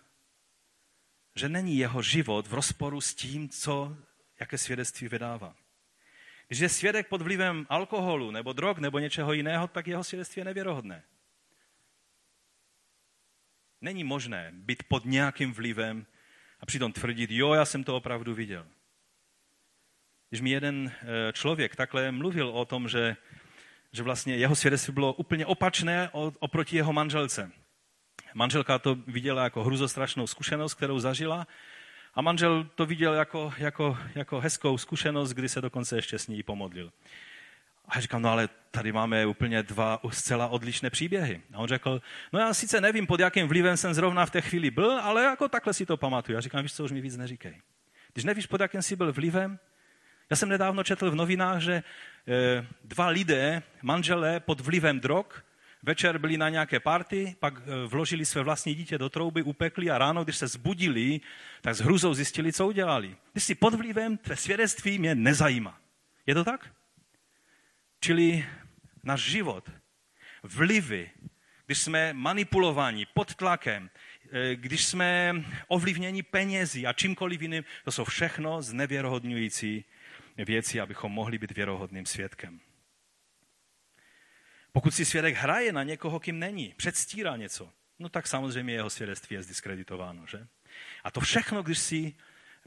že 1.34 1.48
není 1.48 1.76
jeho 1.76 2.02
život 2.02 2.46
v 2.46 2.54
rozporu 2.54 3.00
s 3.00 3.14
tím, 3.14 3.48
co, 3.48 3.96
jaké 4.40 4.58
svědectví 4.58 5.08
vydává. 5.08 5.65
Když 6.48 6.58
je 6.58 6.68
svědek 6.68 7.08
pod 7.08 7.22
vlivem 7.22 7.66
alkoholu 7.68 8.30
nebo 8.30 8.52
drog 8.52 8.78
nebo 8.78 8.98
něčeho 8.98 9.32
jiného, 9.32 9.68
tak 9.68 9.86
jeho 9.86 10.04
svědectví 10.04 10.40
je 10.40 10.44
nevěrohodné. 10.44 11.02
Není 13.80 14.04
možné 14.04 14.50
být 14.52 14.82
pod 14.82 15.04
nějakým 15.04 15.52
vlivem 15.52 16.06
a 16.60 16.66
přitom 16.66 16.92
tvrdit, 16.92 17.30
jo, 17.30 17.54
já 17.54 17.64
jsem 17.64 17.84
to 17.84 17.96
opravdu 17.96 18.34
viděl. 18.34 18.66
Když 20.28 20.40
mi 20.40 20.50
jeden 20.50 20.92
eh, 20.94 21.32
člověk 21.32 21.76
takhle 21.76 22.12
mluvil 22.12 22.48
o 22.48 22.64
tom, 22.64 22.88
že, 22.88 23.16
že 23.92 24.02
vlastně 24.02 24.36
jeho 24.36 24.56
svědectví 24.56 24.94
bylo 24.94 25.12
úplně 25.12 25.46
opačné 25.46 26.10
oproti 26.12 26.76
jeho 26.76 26.92
manželce. 26.92 27.52
Manželka 28.34 28.78
to 28.78 28.94
viděla 28.94 29.44
jako 29.44 29.64
hruzostrašnou 29.64 30.26
zkušenost, 30.26 30.74
kterou 30.74 30.98
zažila 30.98 31.46
a 32.16 32.22
manžel 32.22 32.66
to 32.74 32.86
viděl 32.86 33.14
jako, 33.14 33.52
jako, 33.58 33.98
jako 34.14 34.40
hezkou 34.40 34.78
zkušenost, 34.78 35.32
kdy 35.32 35.48
se 35.48 35.60
dokonce 35.60 35.96
ještě 35.96 36.18
s 36.18 36.28
ní 36.28 36.42
pomodlil. 36.42 36.92
A 37.88 37.96
já 37.96 38.00
říkám, 38.00 38.22
no 38.22 38.30
ale 38.30 38.48
tady 38.70 38.92
máme 38.92 39.26
úplně 39.26 39.62
dva 39.62 40.00
zcela 40.10 40.48
odlišné 40.48 40.90
příběhy. 40.90 41.42
A 41.52 41.58
on 41.58 41.68
řekl, 41.68 42.02
no 42.32 42.40
já 42.40 42.54
sice 42.54 42.80
nevím, 42.80 43.06
pod 43.06 43.20
jakým 43.20 43.48
vlivem 43.48 43.76
jsem 43.76 43.94
zrovna 43.94 44.26
v 44.26 44.30
té 44.30 44.40
chvíli 44.40 44.70
byl, 44.70 44.90
ale 44.90 45.22
jako 45.22 45.48
takhle 45.48 45.74
si 45.74 45.86
to 45.86 45.96
pamatuju. 45.96 46.36
Já 46.36 46.40
říkám, 46.40 46.62
víš 46.62 46.74
co, 46.74 46.84
už 46.84 46.92
mi 46.92 47.00
víc 47.00 47.16
neříkej. 47.16 47.60
Když 48.12 48.24
nevíš, 48.24 48.46
pod 48.46 48.60
jakým 48.60 48.82
jsi 48.82 48.96
byl 48.96 49.12
vlivem, 49.12 49.58
já 50.30 50.36
jsem 50.36 50.48
nedávno 50.48 50.84
četl 50.84 51.10
v 51.10 51.14
novinách, 51.14 51.60
že 51.60 51.82
eh, 52.28 52.66
dva 52.84 53.08
lidé, 53.08 53.62
manželé 53.82 54.40
pod 54.40 54.60
vlivem 54.60 55.00
drog, 55.00 55.26
večer 55.86 56.18
byli 56.18 56.36
na 56.36 56.48
nějaké 56.48 56.80
party, 56.80 57.36
pak 57.40 57.54
eh, 57.58 57.86
vložili 57.86 58.26
své 58.26 58.42
vlastní 58.42 58.74
dítě 58.74 58.98
do 58.98 59.08
trouby, 59.08 59.42
upekli 59.42 59.90
a 59.90 59.98
ráno, 59.98 60.24
když 60.24 60.36
se 60.36 60.46
zbudili, 60.46 61.20
tak 61.60 61.74
s 61.74 61.80
hruzou 61.80 62.14
zjistili, 62.14 62.52
co 62.52 62.66
udělali. 62.66 63.16
Když 63.32 63.44
jsi 63.44 63.54
pod 63.54 63.74
vlivem, 63.74 64.16
tvé 64.16 64.36
svědectví 64.36 64.98
mě 64.98 65.14
nezajímá. 65.14 65.80
Je 66.26 66.34
to 66.34 66.44
tak? 66.44 66.74
Čili 68.00 68.46
náš 69.04 69.20
život, 69.20 69.70
vlivy, 70.42 71.10
když 71.66 71.78
jsme 71.78 72.12
manipulováni 72.12 73.06
pod 73.14 73.34
tlakem, 73.34 73.90
eh, 74.32 74.56
když 74.56 74.84
jsme 74.84 75.34
ovlivněni 75.68 76.22
penězi 76.22 76.86
a 76.86 76.92
čímkoliv 76.92 77.42
jiným, 77.42 77.64
to 77.84 77.92
jsou 77.92 78.04
všechno 78.04 78.62
znevěrohodňující 78.62 79.84
věci, 80.36 80.80
abychom 80.80 81.12
mohli 81.12 81.38
být 81.38 81.52
věrohodným 81.52 82.06
svědkem. 82.06 82.60
Pokud 84.76 84.94
si 84.94 85.04
svědek 85.04 85.36
hraje 85.36 85.72
na 85.72 85.82
někoho, 85.82 86.20
kým 86.20 86.38
není, 86.38 86.74
předstírá 86.76 87.36
něco, 87.36 87.72
no 87.98 88.08
tak 88.08 88.26
samozřejmě 88.26 88.74
jeho 88.74 88.90
svědectví 88.90 89.34
je 89.34 89.42
zdiskreditováno. 89.42 90.26
Že? 90.26 90.46
A 91.04 91.10
to 91.10 91.20
všechno, 91.20 91.62
když 91.62 91.78
si 91.78 92.14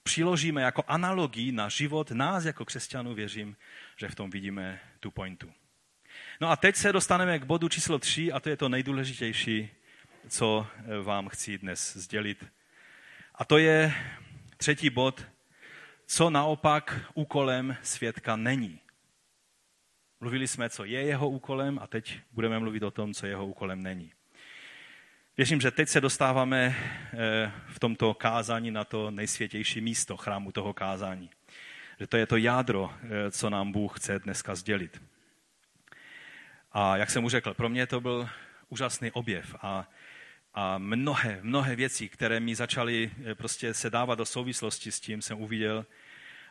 přiložíme 0.04 0.62
jako 0.62 0.84
analogii 0.88 1.52
na 1.52 1.70
život 1.70 2.12
nás 2.12 2.46
jako 2.46 2.66
křesťanů, 2.66 3.14
věřím, 3.14 3.58
že 3.98 4.08
v 4.08 4.16
tom 4.16 4.30
vidíme 4.30 4.80
tu 5.00 5.12
pointu. 5.12 5.54
No 6.42 6.50
a 6.50 6.56
teď 6.56 6.76
se 6.76 6.94
dostaneme 6.94 7.40
k 7.40 7.44
bodu 7.44 7.70
číslo 7.70 8.00
3 8.00 8.32
a 8.32 8.40
to 8.40 8.50
je 8.50 8.58
to 8.58 8.70
nejdůležitější, 8.70 9.70
co 10.30 10.68
vám 11.04 11.30
chci 11.30 11.58
dnes 11.58 11.98
sdělit. 11.98 12.46
A 13.36 13.46
to 13.46 13.58
je 13.58 13.94
třetí 14.58 14.90
bod, 14.90 15.26
co 16.06 16.30
naopak 16.30 17.00
úkolem 17.14 17.78
svědka 17.84 18.36
není. 18.36 18.80
Mluvili 20.22 20.48
jsme, 20.48 20.70
co 20.70 20.86
je 20.86 21.02
jeho 21.02 21.30
úkolem 21.30 21.80
a 21.82 21.88
teď 21.88 22.20
budeme 22.32 22.60
mluvit 22.60 22.84
o 22.84 22.92
tom, 22.92 23.14
co 23.14 23.26
jeho 23.26 23.48
úkolem 23.48 23.84
není. 23.84 24.12
Věřím, 25.38 25.62
že 25.62 25.72
teď 25.72 25.90
se 25.90 26.02
dostáváme 26.02 26.76
eh, 26.76 27.52
v 27.68 27.80
tomto 27.80 28.14
kázání 28.14 28.72
na 28.72 28.84
to 28.84 29.12
nejsvětější 29.12 29.82
místo 29.82 30.18
chrámu 30.18 30.52
toho 30.52 30.74
kázání. 30.74 31.30
Že 32.00 32.08
to 32.08 32.18
je 32.18 32.26
to 32.26 32.38
jádro, 32.38 32.94
eh, 33.04 33.32
co 33.32 33.50
nám 33.50 33.72
Bůh 33.72 34.00
chce 34.00 34.20
dneska 34.20 34.56
sdělit. 34.56 35.02
A 36.72 36.98
jak 36.98 37.10
jsem 37.10 37.22
mu 37.22 37.30
řekl, 37.30 37.54
pro 37.54 37.70
mě 37.70 37.88
to 37.88 38.02
byl 38.02 38.30
úžasný 38.70 39.12
objev 39.12 39.56
a, 39.62 39.90
a 40.54 40.78
mnohé, 40.78 41.40
mnohé 41.42 41.76
věcí, 41.76 42.10
které 42.10 42.40
mi 42.40 42.56
začaly 42.56 43.12
eh, 43.26 43.36
prostě 43.36 43.74
se 43.74 43.90
dávat 43.90 44.16
do 44.16 44.26
souvislosti 44.26 44.92
s 44.92 45.00
tím, 45.00 45.22
jsem 45.22 45.42
uviděl 45.42 45.86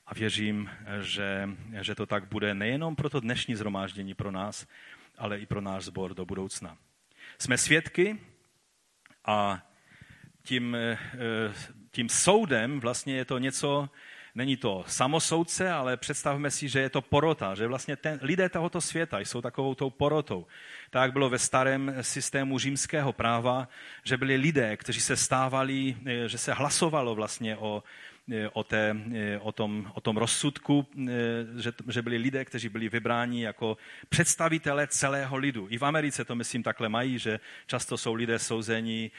a 0.08 0.14
věřím, 0.14 0.70
že, 1.00 1.48
že 1.80 1.94
to 1.94 2.06
tak 2.06 2.28
bude 2.28 2.54
nejenom 2.54 2.96
pro 2.96 3.10
to 3.10 3.20
dnešní 3.20 3.54
zhromáždění 3.54 4.14
pro 4.14 4.30
nás, 4.30 4.66
ale 5.18 5.38
i 5.38 5.46
pro 5.46 5.60
náš 5.60 5.84
sbor 5.84 6.14
do 6.14 6.26
budoucna. 6.26 6.76
Jsme 7.38 7.58
svědky 7.58 8.18
a 9.24 9.66
tím, 10.42 10.74
eh, 10.74 10.98
tím 11.90 12.08
soudem 12.08 12.80
vlastně 12.80 13.16
je 13.16 13.24
to 13.24 13.38
něco, 13.38 13.88
není 14.34 14.56
to 14.56 14.84
samosoudce, 14.86 15.72
ale 15.72 15.96
představme 15.96 16.50
si, 16.50 16.68
že 16.68 16.80
je 16.80 16.90
to 16.90 17.02
porota, 17.02 17.54
že 17.54 17.66
vlastně 17.66 17.96
ten, 17.96 18.18
lidé 18.22 18.48
tohoto 18.48 18.80
světa 18.80 19.20
jsou 19.20 19.40
takovou 19.40 19.74
tou 19.74 19.90
porotou. 19.90 20.46
Tak 20.90 21.12
bylo 21.12 21.28
ve 21.30 21.38
starém 21.38 21.94
systému 22.00 22.58
římského 22.58 23.12
práva, 23.12 23.68
že 24.04 24.16
byli 24.16 24.36
lidé, 24.36 24.76
kteří 24.76 25.00
se 25.00 25.16
stávali, 25.16 25.96
eh, 26.06 26.28
že 26.28 26.38
se 26.38 26.52
hlasovalo 26.52 27.14
vlastně 27.14 27.56
o, 27.56 27.82
o, 28.52 28.64
té, 28.64 28.96
eh, 29.14 29.38
o, 29.38 29.52
tom, 29.52 29.92
o 29.94 30.00
tom 30.00 30.16
rozsudku, 30.16 30.86
eh, 30.98 31.08
že, 31.60 31.72
že 31.88 32.02
byli 32.02 32.16
lidé, 32.16 32.44
kteří 32.44 32.68
byli 32.68 32.88
vybráni 32.88 33.42
jako 33.42 33.76
představitelé 34.08 34.86
celého 34.86 35.36
lidu. 35.36 35.66
I 35.70 35.78
v 35.78 35.84
Americe 35.84 36.24
to 36.24 36.34
myslím 36.34 36.62
takhle 36.62 36.88
mají, 36.88 37.18
že 37.18 37.40
často 37.66 37.98
jsou 37.98 38.14
lidé 38.14 38.38
souzení 38.38 39.10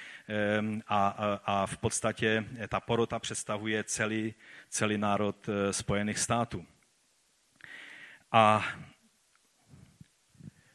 a, 0.88 1.07
a, 1.07 1.39
a 1.45 1.66
v 1.66 1.78
podstatě 1.78 2.45
ta 2.68 2.80
porota 2.80 3.20
představuje 3.20 3.84
celý, 3.84 4.34
celý 4.70 4.97
národ 4.97 5.49
Spojených 5.72 6.20
států. 6.20 6.66
A 8.32 8.66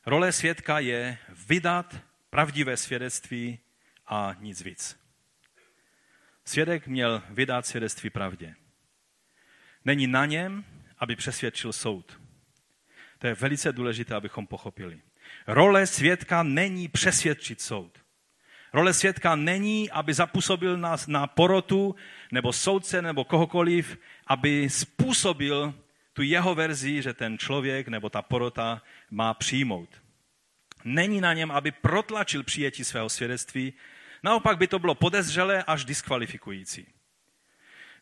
role 0.06 0.32
svědka 0.32 0.78
je 0.78 1.18
vydat 1.48 1.96
pravdivé 2.30 2.76
svědectví 2.76 3.58
a 4.06 4.36
nic 4.40 4.62
víc. 4.62 5.03
Svědek 6.44 6.86
měl 6.86 7.22
vydat 7.30 7.66
svědectví 7.66 8.10
pravdě. 8.10 8.54
Není 9.84 10.06
na 10.06 10.26
něm, 10.26 10.64
aby 10.98 11.16
přesvědčil 11.16 11.72
soud. 11.72 12.20
To 13.18 13.26
je 13.26 13.34
velice 13.34 13.72
důležité, 13.72 14.14
abychom 14.14 14.46
pochopili. 14.46 15.00
Role 15.46 15.86
svědka 15.86 16.42
není 16.42 16.88
přesvědčit 16.88 17.60
soud. 17.60 17.98
Role 18.72 18.94
svědka 18.94 19.36
není, 19.36 19.90
aby 19.90 20.14
zapůsobil 20.14 20.76
nás 20.76 21.06
na 21.06 21.26
porotu, 21.26 21.94
nebo 22.32 22.52
soudce, 22.52 23.02
nebo 23.02 23.24
kohokoliv, 23.24 23.98
aby 24.26 24.70
způsobil 24.70 25.74
tu 26.12 26.22
jeho 26.22 26.54
verzi, 26.54 27.02
že 27.02 27.14
ten 27.14 27.38
člověk 27.38 27.88
nebo 27.88 28.10
ta 28.10 28.22
porota 28.22 28.82
má 29.10 29.34
přijmout. 29.34 30.02
Není 30.84 31.20
na 31.20 31.32
něm, 31.32 31.50
aby 31.50 31.70
protlačil 31.70 32.42
přijetí 32.42 32.84
svého 32.84 33.08
svědectví, 33.08 33.72
Naopak 34.24 34.58
by 34.58 34.66
to 34.66 34.78
bylo 34.78 34.94
podezřelé 34.94 35.64
až 35.64 35.84
diskvalifikující. 35.84 36.86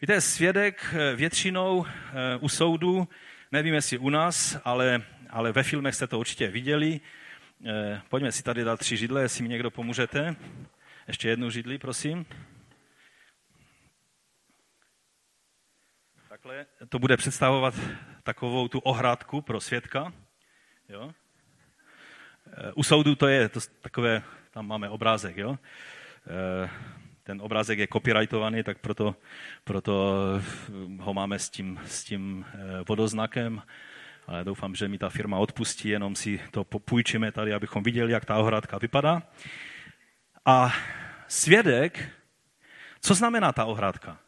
Víte, 0.00 0.20
svědek 0.20 0.94
eh, 0.94 1.16
většinou 1.16 1.86
eh, 1.86 1.90
u 2.40 2.48
soudu, 2.48 3.08
nevím 3.52 3.74
jestli 3.74 3.98
u 3.98 4.10
nás, 4.10 4.56
ale, 4.64 5.02
ale 5.30 5.52
ve 5.52 5.62
filmech 5.62 5.94
jste 5.94 6.06
to 6.06 6.18
určitě 6.18 6.48
viděli. 6.48 7.00
Eh, 7.66 8.02
pojďme 8.08 8.32
si 8.32 8.42
tady 8.42 8.64
dát 8.64 8.80
tři 8.80 8.96
židle, 8.96 9.22
jestli 9.22 9.42
mi 9.42 9.48
někdo 9.48 9.70
pomůžete. 9.70 10.36
Ještě 11.08 11.28
jednu 11.28 11.50
židli, 11.50 11.78
prosím. 11.78 12.26
Takhle 16.28 16.66
to 16.88 16.98
bude 16.98 17.16
představovat 17.16 17.74
takovou 18.22 18.68
tu 18.68 18.78
ohrádku 18.78 19.40
pro 19.40 19.60
svědka. 19.60 20.12
Jo? 20.88 21.12
U 22.74 22.82
soudu 22.82 23.14
to 23.14 23.28
je 23.28 23.48
to 23.48 23.60
takové, 23.80 24.22
tam 24.50 24.66
máme 24.66 24.88
obrázek, 24.88 25.36
jo? 25.36 25.58
Eh, 26.26 26.70
ten 27.22 27.42
obrázek 27.42 27.78
je 27.78 27.88
copyrightovaný, 27.92 28.62
tak 28.62 28.78
proto, 28.78 29.16
proto 29.64 30.14
ho 30.98 31.14
máme 31.14 31.38
s 31.38 31.50
tím, 31.50 31.80
s 31.86 32.04
tím 32.04 32.44
eh, 32.46 32.58
vodoznakem. 32.88 33.62
Ale 34.26 34.44
doufám, 34.44 34.74
že 34.74 34.88
mi 34.88 34.98
ta 34.98 35.08
firma 35.08 35.38
odpustí, 35.38 35.88
jenom 35.88 36.16
si 36.16 36.40
to 36.50 36.64
půjčíme 36.64 37.32
tady, 37.32 37.54
abychom 37.54 37.82
viděli, 37.82 38.12
jak 38.12 38.24
ta 38.24 38.36
ohradka 38.36 38.78
vypadá. 38.78 39.22
A 40.44 40.74
svědek, 41.28 42.08
co 43.00 43.14
znamená 43.14 43.52
ta 43.52 43.64
ohradka? 43.64 44.18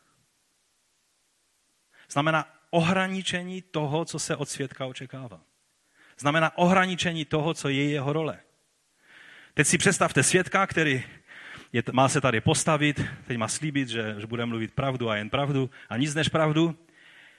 Znamená 2.10 2.48
ohraničení 2.70 3.62
toho, 3.62 4.04
co 4.04 4.18
se 4.18 4.36
od 4.36 4.48
svědka 4.48 4.86
očekává. 4.86 5.40
Znamená 6.18 6.58
ohraničení 6.58 7.24
toho, 7.24 7.54
co 7.54 7.68
je 7.68 7.90
jeho 7.90 8.12
role. 8.12 8.40
Teď 9.54 9.66
si 9.66 9.78
představte 9.78 10.22
svědka, 10.22 10.66
který 10.66 11.04
je, 11.74 11.82
má 11.92 12.08
se 12.08 12.20
tady 12.20 12.40
postavit, 12.40 13.04
teď 13.26 13.36
má 13.36 13.48
slíbit, 13.48 13.88
že, 13.88 14.14
že 14.18 14.26
bude 14.26 14.46
mluvit 14.46 14.72
pravdu 14.72 15.10
a 15.10 15.16
jen 15.16 15.30
pravdu 15.30 15.70
a 15.88 15.96
nic 15.96 16.14
než 16.14 16.28
pravdu. 16.28 16.76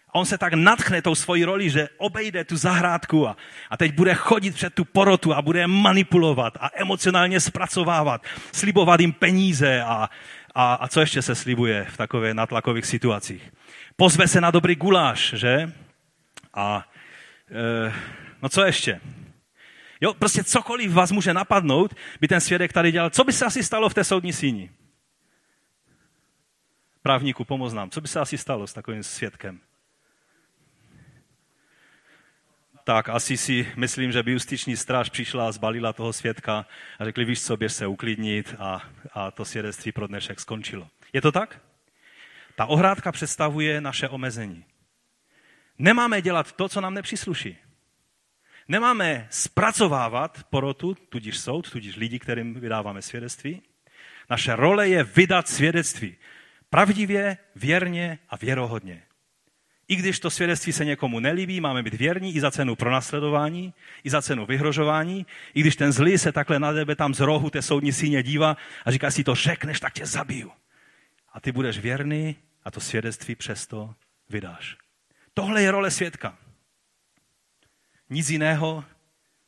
A 0.09 0.15
on 0.15 0.25
se 0.25 0.37
tak 0.37 0.53
natchne 0.53 1.01
tou 1.01 1.15
svojí 1.15 1.45
roli, 1.45 1.69
že 1.69 1.89
obejde 1.97 2.43
tu 2.43 2.57
zahrádku 2.57 3.27
a, 3.27 3.37
a 3.69 3.77
teď 3.77 3.93
bude 3.93 4.13
chodit 4.13 4.55
před 4.55 4.73
tu 4.73 4.85
porotu 4.85 5.33
a 5.33 5.41
bude 5.41 5.67
manipulovat 5.67 6.57
a 6.59 6.69
emocionálně 6.73 7.39
zpracovávat, 7.39 8.23
slibovat 8.51 8.99
jim 8.99 9.13
peníze 9.13 9.81
a, 9.81 10.09
a, 10.55 10.73
a 10.73 10.87
co 10.87 10.99
ještě 10.99 11.21
se 11.21 11.35
slibuje 11.35 11.85
v 11.89 11.97
takové 11.97 12.33
natlakových 12.33 12.85
situacích. 12.85 13.51
Pozve 13.95 14.27
se 14.27 14.41
na 14.41 14.51
dobrý 14.51 14.75
guláš, 14.75 15.33
že? 15.37 15.71
A 16.53 16.87
e, 17.51 17.93
no 18.41 18.49
co 18.49 18.65
ještě? 18.65 18.99
Jo, 20.01 20.13
prostě 20.13 20.43
cokoliv 20.43 20.91
vás 20.91 21.11
může 21.11 21.33
napadnout, 21.33 21.95
by 22.21 22.27
ten 22.27 22.41
svědek 22.41 22.73
tady 22.73 22.91
dělal. 22.91 23.09
Co 23.09 23.23
by 23.23 23.33
se 23.33 23.45
asi 23.45 23.63
stalo 23.63 23.89
v 23.89 23.93
té 23.93 24.03
soudní 24.03 24.33
síni? 24.33 24.71
Právníku, 27.01 27.45
pomoz 27.45 27.73
nám. 27.73 27.89
Co 27.89 28.01
by 28.01 28.07
se 28.07 28.19
asi 28.19 28.37
stalo 28.37 28.67
s 28.67 28.73
takovým 28.73 29.03
svědkem? 29.03 29.59
tak 32.85 33.09
asi 33.09 33.37
si 33.37 33.71
myslím, 33.75 34.11
že 34.11 34.23
by 34.23 34.31
justiční 34.31 34.77
stráž 34.77 35.09
přišla 35.09 35.47
a 35.47 35.51
zbalila 35.51 35.93
toho 35.93 36.13
svědka 36.13 36.65
a 36.99 37.05
řekli, 37.05 37.25
víš 37.25 37.41
co, 37.41 37.57
běž 37.57 37.73
se 37.73 37.87
uklidnit 37.87 38.55
a, 38.59 38.81
a 39.13 39.31
to 39.31 39.45
svědectví 39.45 39.91
pro 39.91 40.07
dnešek 40.07 40.39
skončilo. 40.39 40.87
Je 41.13 41.21
to 41.21 41.31
tak? 41.31 41.61
Ta 42.55 42.65
ohrádka 42.65 43.11
představuje 43.11 43.81
naše 43.81 44.09
omezení. 44.09 44.65
Nemáme 45.79 46.21
dělat 46.21 46.51
to, 46.51 46.69
co 46.69 46.81
nám 46.81 46.93
nepřísluší. 46.93 47.57
Nemáme 48.67 49.27
zpracovávat 49.29 50.43
porotu, 50.49 50.95
tudíž 51.09 51.37
soud, 51.37 51.71
tudíž 51.71 51.95
lidi, 51.95 52.19
kterým 52.19 52.53
vydáváme 52.53 53.01
svědectví. 53.01 53.61
Naše 54.29 54.55
role 54.55 54.89
je 54.89 55.03
vydat 55.03 55.47
svědectví. 55.47 56.15
Pravdivě, 56.69 57.37
věrně 57.55 58.19
a 58.29 58.35
věrohodně. 58.35 59.03
I 59.87 59.95
když 59.95 60.19
to 60.19 60.29
svědectví 60.29 60.73
se 60.73 60.85
někomu 60.85 61.19
nelíbí, 61.19 61.61
máme 61.61 61.83
být 61.83 61.93
věrní 61.93 62.35
i 62.35 62.39
za 62.39 62.51
cenu 62.51 62.75
pronásledování, 62.75 63.73
i 64.03 64.09
za 64.09 64.21
cenu 64.21 64.45
vyhrožování. 64.45 65.25
I 65.53 65.61
když 65.61 65.75
ten 65.75 65.91
zlý 65.91 66.17
se 66.17 66.31
takhle 66.31 66.59
na 66.59 66.73
tebe 66.73 66.95
tam 66.95 67.13
z 67.13 67.19
rohu 67.19 67.49
té 67.49 67.61
soudní 67.61 67.93
síně 67.93 68.23
dívá 68.23 68.57
a 68.85 68.91
říká 68.91 69.11
si 69.11 69.23
to 69.23 69.35
řekneš, 69.35 69.79
tak 69.79 69.93
tě 69.93 70.05
zabiju. 70.05 70.51
A 71.33 71.39
ty 71.39 71.51
budeš 71.51 71.79
věrný 71.79 72.35
a 72.63 72.71
to 72.71 72.79
svědectví 72.79 73.35
přesto 73.35 73.95
vydáš. 74.29 74.77
Tohle 75.33 75.61
je 75.61 75.71
role 75.71 75.91
svědka. 75.91 76.37
Nic 78.09 78.29
jiného 78.29 78.85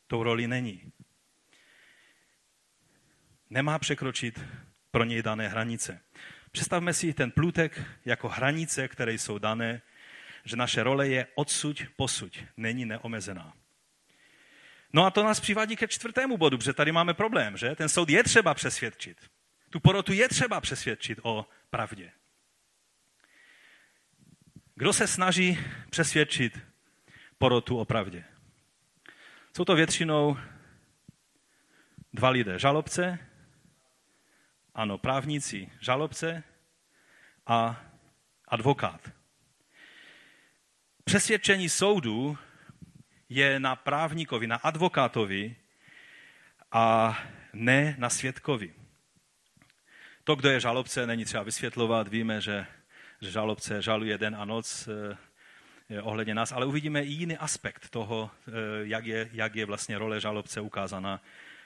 tou 0.06 0.22
roli 0.22 0.46
není. 0.46 0.92
Nemá 3.50 3.78
překročit 3.78 4.40
pro 4.90 5.04
něj 5.04 5.22
dané 5.22 5.48
hranice. 5.48 6.00
Představme 6.52 6.94
si 6.94 7.14
ten 7.14 7.30
plutek 7.30 7.82
jako 8.04 8.28
hranice, 8.28 8.88
které 8.88 9.12
jsou 9.12 9.38
dané, 9.38 9.82
že 10.44 10.56
naše 10.56 10.82
role 10.82 11.08
je 11.08 11.26
odsuť, 11.34 11.84
posuť, 11.96 12.44
není 12.56 12.84
neomezená. 12.84 13.52
No 14.92 15.04
a 15.04 15.10
to 15.10 15.24
nás 15.24 15.40
přivádí 15.40 15.76
ke 15.76 15.88
čtvrtému 15.88 16.36
bodu, 16.36 16.58
protože 16.58 16.72
tady 16.72 16.92
máme 16.92 17.14
problém, 17.14 17.56
že? 17.56 17.74
Ten 17.74 17.88
soud 17.88 18.10
je 18.10 18.24
třeba 18.24 18.54
přesvědčit. 18.54 19.30
Tu 19.70 19.80
porotu 19.80 20.12
je 20.12 20.28
třeba 20.28 20.60
přesvědčit 20.60 21.18
o 21.22 21.46
pravdě. 21.70 22.12
Kdo 24.74 24.92
se 24.92 25.06
snaží 25.06 25.58
přesvědčit 25.90 26.58
porotu 27.38 27.78
o 27.78 27.84
pravdě? 27.84 28.24
Jsou 29.58 29.64
to 29.64 29.74
většinou 29.74 30.36
dva 32.12 32.28
lidé. 32.28 32.58
Žalobce, 32.58 33.18
ano, 34.74 34.98
právníci, 34.98 35.70
žalobce 35.80 36.42
a 37.46 37.84
advokát. 38.48 39.10
Přesvědčení 41.04 41.68
soudu 41.68 42.38
je 43.28 43.60
na 43.60 43.76
právníkovi, 43.76 44.46
na 44.46 44.56
advokátovi 44.56 45.56
a 46.72 47.18
ne 47.52 47.94
na 47.98 48.10
svědkovi. 48.10 48.74
To, 50.24 50.34
kdo 50.34 50.50
je 50.50 50.60
žalobce, 50.60 51.06
není 51.06 51.24
třeba 51.24 51.42
vysvětlovat. 51.42 52.08
Víme, 52.08 52.40
že, 52.40 52.66
že 53.20 53.30
žalobce 53.30 53.82
žaluje 53.82 54.18
den 54.18 54.36
a 54.36 54.44
noc 54.44 54.88
eh, 54.88 55.27
ohledně 56.02 56.34
nás, 56.34 56.52
ale 56.52 56.66
uvidíme 56.66 57.02
i 57.02 57.08
jiný 57.08 57.36
aspekt 57.36 57.88
toho, 57.88 58.30
eh, 58.48 58.52
jak 58.82 59.06
je, 59.06 59.28
jak 59.32 59.56
je 59.56 59.66
vlastně 59.66 59.98
role 59.98 60.20
žalobce 60.20 60.60
ukázána 60.60 61.22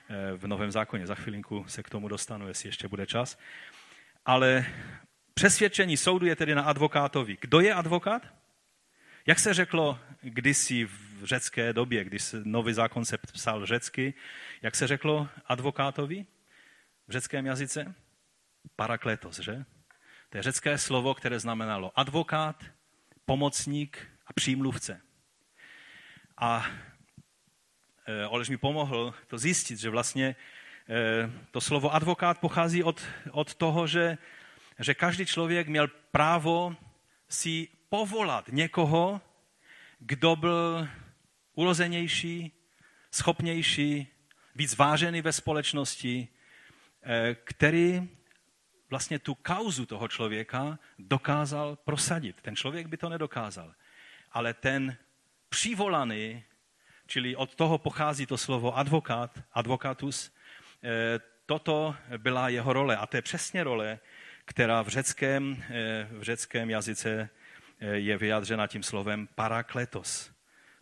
eh, 0.09 0.37
v 0.37 0.47
Novém 0.47 0.71
zákoně. 0.71 1.07
Za 1.07 1.15
chvilinku 1.15 1.65
se 1.67 1.83
k 1.83 1.89
tomu 1.89 2.07
dostanu, 2.07 2.47
jestli 2.47 2.69
ještě 2.69 2.87
bude 2.87 3.05
čas. 3.05 3.39
Ale 4.25 4.65
přesvědčení 5.33 5.97
soudu 5.97 6.25
je 6.25 6.35
tedy 6.35 6.55
na 6.55 6.63
advokátovi. 6.63 7.37
Kdo 7.41 7.59
je 7.59 7.73
advokát? 7.73 8.33
Jak 9.25 9.39
se 9.39 9.53
řeklo 9.53 9.99
kdysi 10.21 10.85
v 10.85 11.23
řecké 11.23 11.73
době, 11.73 12.03
když 12.03 12.35
nový 12.43 12.73
zákon 12.73 13.05
se 13.05 13.17
psal 13.17 13.65
řecky, 13.65 14.13
jak 14.61 14.75
se 14.75 14.87
řeklo 14.87 15.29
advokátovi 15.45 16.25
v 17.07 17.11
řeckém 17.11 17.45
jazyce? 17.45 17.95
Parakletos, 18.75 19.39
že? 19.39 19.65
To 20.29 20.37
je 20.37 20.43
řecké 20.43 20.77
slovo, 20.77 21.13
které 21.13 21.39
znamenalo 21.39 21.91
advokát, 21.99 22.63
pomocník 23.25 24.12
přímluvce. 24.33 25.01
A 26.37 26.65
e, 28.05 28.27
Oleš 28.27 28.49
mi 28.49 28.57
pomohl 28.57 29.13
to 29.27 29.37
zjistit, 29.37 29.79
že 29.79 29.89
vlastně 29.89 30.35
e, 30.89 31.31
to 31.51 31.61
slovo 31.61 31.93
advokát 31.93 32.39
pochází 32.39 32.83
od, 32.83 33.01
od 33.31 33.55
toho, 33.55 33.87
že, 33.87 34.17
že 34.79 34.93
každý 34.93 35.25
člověk 35.25 35.67
měl 35.67 35.87
právo 36.11 36.75
si 37.29 37.67
povolat 37.89 38.47
někoho, 38.51 39.21
kdo 39.99 40.35
byl 40.35 40.87
urozenější, 41.55 42.51
schopnější, 43.11 44.07
víc 44.55 44.77
vážený 44.77 45.21
ve 45.21 45.33
společnosti, 45.33 46.27
eh, 47.03 47.35
který 47.43 48.09
vlastně 48.89 49.19
tu 49.19 49.35
kauzu 49.35 49.85
toho 49.85 50.07
člověka 50.07 50.79
dokázal 50.99 51.75
prosadit. 51.75 52.41
Ten 52.41 52.55
člověk 52.55 52.87
by 52.87 52.97
to 52.97 53.09
nedokázal. 53.09 53.73
Ale 54.33 54.53
ten 54.53 54.97
přivolaný, 55.49 56.43
čili 57.07 57.35
od 57.35 57.55
toho 57.55 57.77
pochází 57.77 58.25
to 58.25 58.37
slovo 58.37 58.77
advokát, 58.77 59.39
advokatus, 59.53 60.33
eh, 60.83 61.19
toto 61.45 61.95
byla 62.17 62.49
jeho 62.49 62.73
role. 62.73 62.97
A 62.97 63.05
to 63.05 63.17
je 63.17 63.21
přesně 63.21 63.63
role, 63.63 63.99
která 64.45 64.81
v 64.81 64.87
řeckém, 64.87 65.63
eh, 65.69 66.07
v 66.11 66.23
řeckém 66.23 66.69
jazyce 66.69 67.29
je 67.93 68.17
vyjádřena 68.17 68.67
tím 68.67 68.83
slovem 68.83 69.27
parakletos. 69.35 70.31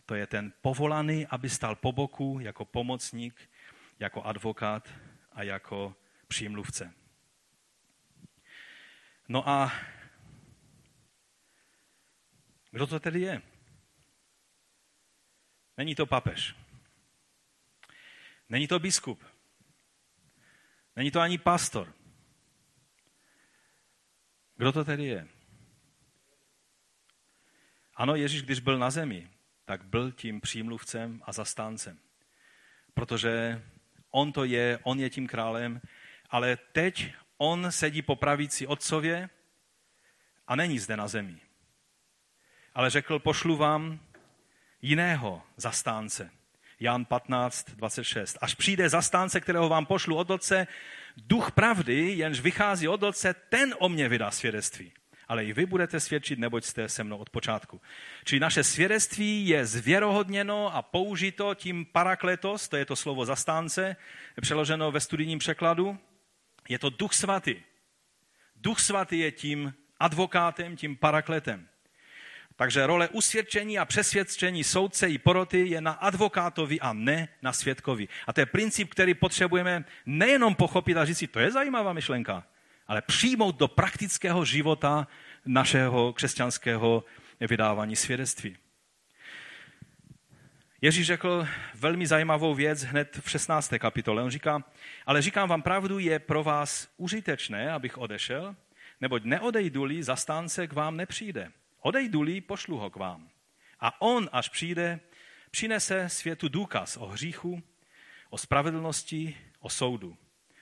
To 0.06 0.14
je 0.14 0.26
ten 0.26 0.52
povolaný, 0.62 1.26
aby 1.26 1.50
stal 1.50 1.76
po 1.76 1.92
boku 1.92 2.38
jako 2.40 2.64
pomocník, 2.64 3.50
jako 3.98 4.22
advokát 4.22 4.88
a 5.32 5.42
jako 5.42 5.94
přímluvce. 6.28 6.92
No 9.28 9.48
a 9.48 9.72
kdo 12.72 12.86
to 12.86 13.00
tedy 13.00 13.20
je? 13.20 13.42
Není 15.76 15.94
to 15.94 16.06
papež. 16.06 16.56
Není 18.48 18.68
to 18.68 18.78
biskup. 18.78 19.24
Není 20.96 21.10
to 21.10 21.20
ani 21.20 21.38
pastor. 21.38 21.94
Kdo 24.56 24.72
to 24.72 24.84
tedy 24.84 25.04
je? 25.04 25.28
Ano, 27.94 28.14
Ježíš, 28.14 28.42
když 28.42 28.60
byl 28.60 28.78
na 28.78 28.90
zemi, 28.90 29.30
tak 29.64 29.84
byl 29.84 30.12
tím 30.12 30.40
přímluvcem 30.40 31.22
a 31.24 31.32
zastáncem. 31.32 31.98
Protože 32.94 33.62
on 34.10 34.32
to 34.32 34.44
je, 34.44 34.78
on 34.82 35.00
je 35.00 35.10
tím 35.10 35.26
králem, 35.26 35.80
ale 36.30 36.56
teď 36.56 37.14
on 37.36 37.72
sedí 37.72 38.02
po 38.02 38.16
pravici 38.16 38.66
otcově 38.66 39.30
a 40.46 40.56
není 40.56 40.78
zde 40.78 40.96
na 40.96 41.08
zemi. 41.08 41.40
Ale 42.74 42.90
řekl, 42.90 43.18
pošlu 43.18 43.56
vám 43.56 44.00
jiného 44.82 45.42
zastánce. 45.56 46.30
Jan 46.80 47.04
15, 47.04 47.70
26. 47.70 48.38
Až 48.40 48.54
přijde 48.54 48.88
zastánce, 48.88 49.40
kterého 49.40 49.68
vám 49.68 49.86
pošlu 49.86 50.16
od 50.16 50.30
otce, 50.30 50.66
duch 51.16 51.52
pravdy, 51.52 52.12
jenž 52.12 52.40
vychází 52.40 52.88
od 52.88 53.02
otce, 53.02 53.34
ten 53.34 53.74
o 53.78 53.88
mě 53.88 54.08
vydá 54.08 54.30
svědectví 54.30 54.92
ale 55.32 55.44
i 55.44 55.52
vy 55.52 55.66
budete 55.66 56.00
svědčit, 56.00 56.38
neboť 56.38 56.64
jste 56.64 56.88
se 56.88 57.04
mnou 57.04 57.16
od 57.16 57.30
počátku. 57.30 57.80
Čili 58.24 58.40
naše 58.40 58.64
svědectví 58.64 59.48
je 59.48 59.66
zvěrohodněno 59.66 60.74
a 60.76 60.82
použito 60.82 61.54
tím 61.54 61.86
parakletos, 61.86 62.68
to 62.68 62.76
je 62.76 62.84
to 62.84 62.96
slovo 62.96 63.24
zastánce, 63.24 63.96
přeloženo 64.40 64.92
ve 64.92 65.00
studijním 65.00 65.38
překladu. 65.38 65.98
Je 66.68 66.78
to 66.78 66.90
duch 66.90 67.14
svatý. 67.14 67.56
Duch 68.56 68.80
svatý 68.80 69.18
je 69.18 69.32
tím 69.32 69.74
advokátem, 70.00 70.76
tím 70.76 70.96
parakletem. 70.96 71.68
Takže 72.62 72.86
role 72.86 73.08
usvědčení 73.08 73.78
a 73.78 73.84
přesvědčení 73.84 74.64
soudce 74.64 75.08
i 75.08 75.18
poroty 75.18 75.68
je 75.68 75.80
na 75.80 75.92
advokátovi 75.92 76.80
a 76.80 76.92
ne 76.92 77.28
na 77.42 77.52
svědkovi. 77.52 78.08
A 78.26 78.32
to 78.32 78.40
je 78.40 78.46
princip, 78.46 78.90
který 78.90 79.14
potřebujeme 79.14 79.84
nejenom 80.06 80.54
pochopit 80.54 80.96
a 80.96 81.04
říct 81.04 81.18
si, 81.18 81.26
to 81.26 81.40
je 81.40 81.50
zajímavá 81.50 81.92
myšlenka, 81.92 82.46
ale 82.86 83.02
přijmout 83.02 83.56
do 83.56 83.68
praktického 83.68 84.44
života 84.44 85.06
našeho 85.46 86.12
křesťanského 86.12 87.04
vydávání 87.40 87.96
svědectví. 87.96 88.56
Ježíš 90.80 91.06
řekl 91.06 91.48
velmi 91.74 92.06
zajímavou 92.06 92.54
věc 92.54 92.82
hned 92.82 93.20
v 93.24 93.30
16. 93.30 93.74
kapitole. 93.78 94.22
On 94.22 94.30
říká, 94.30 94.64
ale 95.06 95.22
říkám 95.22 95.48
vám 95.48 95.62
pravdu, 95.62 95.98
je 95.98 96.18
pro 96.18 96.44
vás 96.44 96.88
užitečné, 96.96 97.72
abych 97.72 97.98
odešel, 97.98 98.56
neboť 99.00 99.24
neodejdu-li, 99.24 100.02
zastánce 100.02 100.66
k 100.66 100.72
vám 100.72 100.96
nepřijde. 100.96 101.52
Odejdu-li, 101.82 102.40
pošlu 102.40 102.78
ho 102.78 102.90
k 102.90 102.96
vám. 102.96 103.30
A 103.80 104.00
on, 104.00 104.28
až 104.32 104.48
přijde, 104.48 105.00
přinese 105.50 106.08
světu 106.08 106.48
důkaz 106.48 106.96
o 106.96 107.06
hříchu, 107.06 107.62
o 108.30 108.38
spravedlnosti, 108.38 109.36
o 109.60 109.70
soudu. 109.70 110.16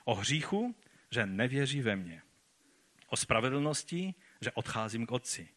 O 0.05 0.15
hříchu, 0.15 0.77
že 1.11 1.27
nevěří 1.27 1.81
ve 1.81 1.97
mě. 1.97 2.23
O 3.07 3.17
spravedlnosti, 3.17 4.15
že 4.41 4.53
odcházím 4.53 5.07
k 5.07 5.13
otci. 5.13 5.49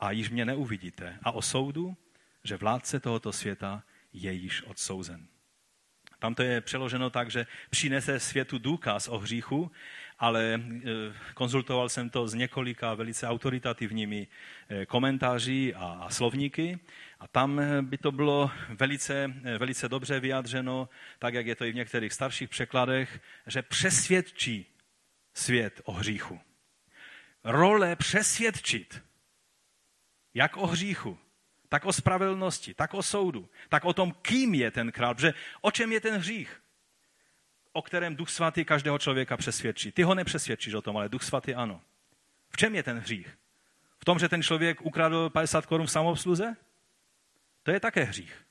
A 0.00 0.10
již 0.10 0.30
mě 0.30 0.44
neuvidíte. 0.44 1.18
A 1.22 1.32
o 1.32 1.42
soudu, 1.42 1.96
že 2.44 2.56
vládce 2.56 3.00
tohoto 3.00 3.32
světa 3.32 3.82
je 4.12 4.32
již 4.32 4.62
odsouzen. 4.62 5.28
Tam 6.18 6.34
to 6.34 6.42
je 6.42 6.60
přeloženo 6.60 7.10
tak, 7.10 7.30
že 7.30 7.46
přinese 7.70 8.20
světu 8.20 8.58
důkaz 8.58 9.08
o 9.08 9.18
hříchu, 9.18 9.70
ale 10.18 10.54
e, 10.54 10.60
konzultoval 11.34 11.88
jsem 11.88 12.10
to 12.10 12.28
s 12.28 12.34
několika 12.34 12.94
velice 12.94 13.28
autoritativními 13.28 14.26
e, 14.68 14.86
komentáři 14.86 15.74
a 15.74 16.06
slovníky 16.10 16.78
a 17.20 17.28
tam 17.28 17.60
by 17.80 17.98
to 17.98 18.12
bylo 18.12 18.50
velice, 18.68 19.32
velice 19.58 19.88
dobře 19.88 20.20
vyjádřeno, 20.20 20.88
tak 21.18 21.34
jak 21.34 21.46
je 21.46 21.56
to 21.56 21.64
i 21.64 21.72
v 21.72 21.74
některých 21.74 22.12
starších 22.12 22.48
překladech, 22.48 23.20
že 23.46 23.62
přesvědčí 23.62 24.66
svět 25.34 25.80
o 25.84 25.92
hříchu. 25.92 26.40
Role 27.44 27.96
přesvědčit, 27.96 29.02
jak 30.34 30.56
o 30.56 30.66
hříchu, 30.66 31.18
tak 31.68 31.84
o 31.84 31.92
spravedlnosti, 31.92 32.74
tak 32.74 32.94
o 32.94 33.02
soudu, 33.02 33.48
tak 33.68 33.84
o 33.84 33.92
tom, 33.92 34.12
kým 34.22 34.54
je 34.54 34.70
ten 34.70 34.92
král. 34.92 35.14
Protože 35.14 35.34
o 35.60 35.70
čem 35.70 35.92
je 35.92 36.00
ten 36.00 36.14
hřích, 36.14 36.62
o 37.76 37.82
kterém 37.82 38.16
Duch 38.16 38.30
Svatý 38.30 38.64
každého 38.64 38.98
člověka 38.98 39.36
přesvědčí. 39.36 39.92
Ty 39.92 40.02
ho 40.02 40.14
nepřesvědčíš 40.14 40.74
o 40.74 40.82
tom, 40.82 40.96
ale 40.96 41.08
Duch 41.08 41.22
Svatý 41.22 41.54
ano. 41.54 41.80
V 42.50 42.56
čem 42.56 42.74
je 42.74 42.82
ten 42.82 42.98
hřích? 42.98 43.38
V 43.98 44.04
tom, 44.04 44.18
že 44.18 44.28
ten 44.28 44.42
člověk 44.42 44.80
ukradl 44.80 45.30
50 45.30 45.66
korun 45.66 45.86
v 45.86 45.90
samoobsluze? 45.90 46.56
To 47.62 47.70
je 47.70 47.80
také 47.80 48.04
hřích. 48.04 48.46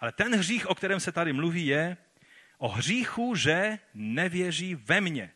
Ale 0.00 0.12
ten 0.12 0.34
hřích, 0.34 0.70
o 0.70 0.74
kterém 0.74 1.00
se 1.00 1.12
tady 1.12 1.32
mluví, 1.32 1.66
je 1.66 1.96
o 2.58 2.68
hříchu, 2.68 3.34
že 3.34 3.78
nevěří 3.94 4.74
ve 4.74 5.00
mně. 5.00 5.30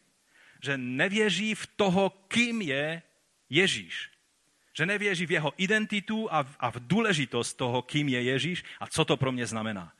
Že 0.63 0.79
nevěří 0.79 1.55
v 1.55 1.67
toho, 1.67 2.11
kým 2.11 2.63
je 2.63 3.03
Ježíš. 3.51 4.11
Že 4.77 4.87
nevěří 4.87 5.27
v 5.27 5.31
jeho 5.31 5.53
identitu 5.57 6.33
a 6.33 6.43
v, 6.43 6.57
a 6.59 6.71
v 6.71 6.77
důležitost 6.77 7.55
toho, 7.55 7.83
kým 7.83 8.09
je 8.09 8.23
Ježíš 8.23 8.65
a 8.81 8.87
co 8.87 9.05
to 9.05 9.17
pro 9.17 9.33
mě 9.33 9.47
znamená. 9.47 9.93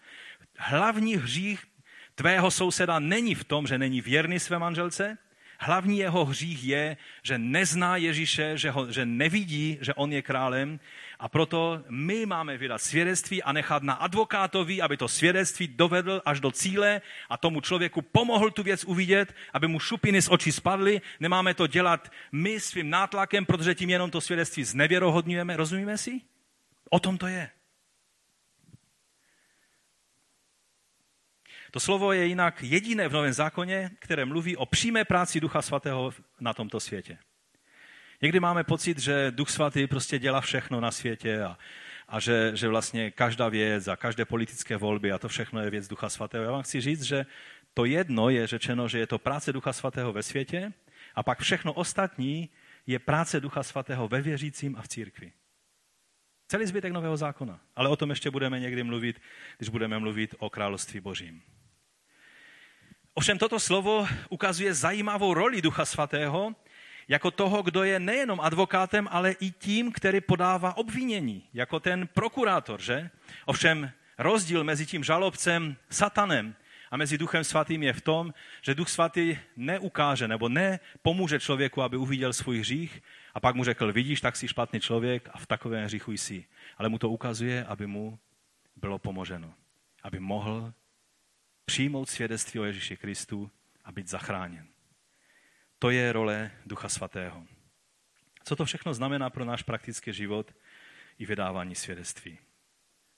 Hlavní 0.59 1.17
hřích 1.17 1.72
tvého 2.15 2.51
souseda 2.51 2.99
není 2.99 3.35
v 3.35 3.45
tom, 3.45 3.67
že 3.67 3.79
není 3.79 4.01
věrný 4.01 4.41
své 4.41 4.59
manželce, 4.59 5.19
Hlavní 5.65 5.99
jeho 5.99 6.25
hřích 6.25 6.65
je, 6.65 6.97
že 7.23 7.39
nezná 7.39 7.97
Ježíše, 7.97 8.59
že, 8.59 8.71
ho, 8.71 8.93
že 8.93 9.07
nevidí, 9.07 9.79
že 9.81 9.95
on 9.95 10.13
je 10.13 10.23
králem 10.23 10.81
a 11.19 11.29
proto 11.29 11.83
my 11.89 12.27
máme 12.27 12.59
vydat 12.59 12.83
svědectví 12.83 13.43
a 13.43 13.53
nechat 13.53 13.83
na 13.83 13.95
advokátovi, 13.95 14.83
aby 14.83 14.97
to 14.97 15.09
svědectví 15.09 15.69
dovedl 15.69 16.23
až 16.25 16.41
do 16.41 16.51
cíle 16.51 17.01
a 17.29 17.37
tomu 17.37 17.61
člověku 17.61 18.03
pomohl 18.03 18.51
tu 18.51 18.63
věc 18.63 18.85
uvidět, 18.85 19.35
aby 19.53 19.69
mu 19.69 19.81
šupiny 19.81 20.23
z 20.23 20.29
očí 20.29 20.53
spadly. 20.53 21.01
Nemáme 21.21 21.55
to 21.55 21.67
dělat 21.67 22.13
my 22.33 22.61
svým 22.61 22.91
nátlakem, 22.91 23.47
protože 23.47 23.75
tím 23.75 23.91
jenom 23.91 24.11
to 24.11 24.21
svědectví 24.21 24.65
znevěrohodňujeme. 24.65 25.57
Rozumíme 25.57 25.99
si? 25.99 26.21
O 26.91 27.01
tom 27.01 27.19
to 27.19 27.27
je. 27.27 27.51
To 31.73 31.81
slovo 31.81 32.13
je 32.13 32.27
jinak 32.27 32.63
jediné 32.63 33.09
v 33.09 33.13
Novém 33.13 33.33
zákoně, 33.33 33.91
které 33.99 34.25
mluví 34.25 34.57
o 34.57 34.67
přímé 34.67 35.05
práci 35.05 35.41
Ducha 35.41 35.63
Svatého 35.63 36.13
na 36.41 36.55
tomto 36.55 36.81
světě. 36.81 37.19
Někdy 38.23 38.41
máme 38.41 38.65
pocit, 38.65 38.99
že 38.99 39.31
Duch 39.31 39.51
Svatý 39.51 39.87
prostě 39.87 40.19
dělá 40.19 40.41
všechno 40.41 40.81
na 40.81 40.91
světě 40.91 41.43
a, 41.43 41.59
a 42.09 42.21
že, 42.21 42.53
že 42.55 42.69
vlastně 42.69 43.11
každá 43.11 43.49
věc 43.49 43.89
a 43.89 43.97
každé 43.97 44.25
politické 44.25 44.77
volby 44.77 45.13
a 45.13 45.19
to 45.19 45.29
všechno 45.29 45.61
je 45.61 45.71
věc 45.71 45.89
Ducha 45.89 46.09
Svatého. 46.09 46.45
Já 46.45 46.51
vám 46.51 46.63
chci 46.63 46.81
říct, 46.81 47.03
že 47.03 47.27
to 47.75 47.85
jedno 47.85 48.29
je 48.29 48.47
řečeno, 48.47 48.89
že 48.89 48.99
je 48.99 49.07
to 49.07 49.19
práce 49.19 49.53
Ducha 49.53 49.73
Svatého 49.73 50.13
ve 50.13 50.23
světě 50.23 50.73
a 51.15 51.23
pak 51.23 51.41
všechno 51.41 51.73
ostatní 51.73 52.51
je 52.87 52.99
práce 52.99 53.41
Ducha 53.41 53.63
Svatého 53.63 54.09
ve 54.09 54.23
věřícím 54.23 54.77
a 54.77 54.83
v 54.83 54.89
církvi. 54.89 55.33
Celý 56.49 56.67
zbytek 56.67 56.93
Nového 56.93 57.17
zákona. 57.17 57.61
Ale 57.77 57.89
o 57.89 57.97
tom 57.97 58.11
ještě 58.11 58.31
budeme 58.31 58.61
někdy 58.61 58.83
mluvit, 58.83 59.21
když 59.59 59.69
budeme 59.69 59.99
mluvit 59.99 60.35
o 60.39 60.51
království 60.51 61.01
božím. 61.01 61.43
Ovšem 63.15 63.39
toto 63.39 63.61
slovo 63.61 64.09
ukazuje 64.29 64.75
zajímavou 64.75 65.35
roli 65.35 65.63
Ducha 65.63 65.85
Svatého 65.85 66.57
jako 67.09 67.31
toho, 67.31 67.63
kdo 67.63 67.85
je 67.85 68.01
nejenom 68.01 68.41
advokátem, 68.41 69.09
ale 69.11 69.33
i 69.33 69.51
tím, 69.51 69.93
který 69.93 70.21
podává 70.21 70.77
obvinění, 70.77 71.49
jako 71.55 71.81
ten 71.81 72.09
prokurátor, 72.09 72.81
že? 72.81 73.11
Ovšem 73.47 73.91
rozdíl 74.19 74.65
mezi 74.65 74.87
tím 74.87 75.05
žalobcem 75.05 75.77
satanem 75.91 76.55
a 76.91 76.97
mezi 76.97 77.19
Duchem 77.19 77.45
Svatým 77.45 77.83
je 77.83 77.93
v 77.93 78.01
tom, 78.01 78.35
že 78.63 78.75
Duch 78.75 78.89
Svatý 78.89 79.39
neukáže 79.57 80.29
nebo 80.29 80.49
nepomůže 80.49 81.41
člověku, 81.41 81.83
aby 81.83 81.97
uviděl 81.97 82.33
svůj 82.33 82.61
hřích 82.61 83.03
a 83.35 83.41
pak 83.41 83.55
mu 83.55 83.65
řekl, 83.65 83.93
vidíš, 83.93 84.21
tak 84.21 84.37
jsi 84.37 84.49
špatný 84.49 84.81
člověk 84.81 85.29
a 85.33 85.39
v 85.39 85.47
takovém 85.47 85.85
hříchu 85.85 86.13
jsi. 86.13 86.45
Ale 86.79 86.89
mu 86.89 86.99
to 86.99 87.09
ukazuje, 87.09 87.65
aby 87.65 87.87
mu 87.87 88.19
bylo 88.77 88.99
pomoženo. 88.99 89.55
Aby 90.03 90.21
mohl 90.21 90.73
přijmout 91.65 92.11
svědectví 92.11 92.61
o 92.61 92.65
Ježíši 92.65 92.97
Kristu 92.97 93.51
a 93.85 93.93
být 93.93 94.09
zachráněn. 94.09 94.67
To 95.79 95.91
je 95.91 96.13
role 96.13 96.51
Ducha 96.67 96.89
Svatého. 96.89 97.47
Co 98.45 98.57
to 98.57 98.65
všechno 98.65 98.95
znamená 98.95 99.31
pro 99.31 99.45
náš 99.45 99.63
praktický 99.63 100.13
život 100.13 100.55
i 101.19 101.27
vydávání 101.27 101.75
svědectví? 101.75 102.39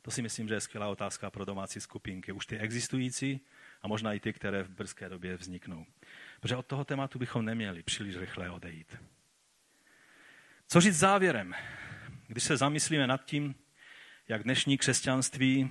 To 0.03 0.11
si 0.11 0.23
myslím, 0.23 0.49
že 0.49 0.55
je 0.55 0.61
skvělá 0.61 0.89
otázka 0.89 1.31
pro 1.31 1.45
domácí 1.45 1.81
skupinky. 1.81 2.33
Už 2.33 2.47
ty 2.47 2.59
existující 2.59 3.41
a 3.83 3.89
možná 3.89 4.13
i 4.13 4.21
ty, 4.21 4.33
které 4.33 4.63
v 4.63 4.71
brzké 4.71 5.09
době 5.09 5.37
vzniknou. 5.37 5.87
Protože 6.41 6.57
od 6.57 6.67
toho 6.67 6.85
tématu 6.85 7.19
bychom 7.19 7.45
neměli 7.45 7.83
příliš 7.83 8.17
rychle 8.17 8.51
odejít. 8.51 8.97
Co 10.69 10.81
říct 10.81 10.97
závěrem? 10.97 11.55
Když 12.27 12.45
se 12.45 12.57
zamyslíme 12.57 13.07
nad 13.07 13.25
tím, 13.25 13.55
jak 14.29 14.43
dnešní 14.43 14.79
křesťanství 14.79 15.71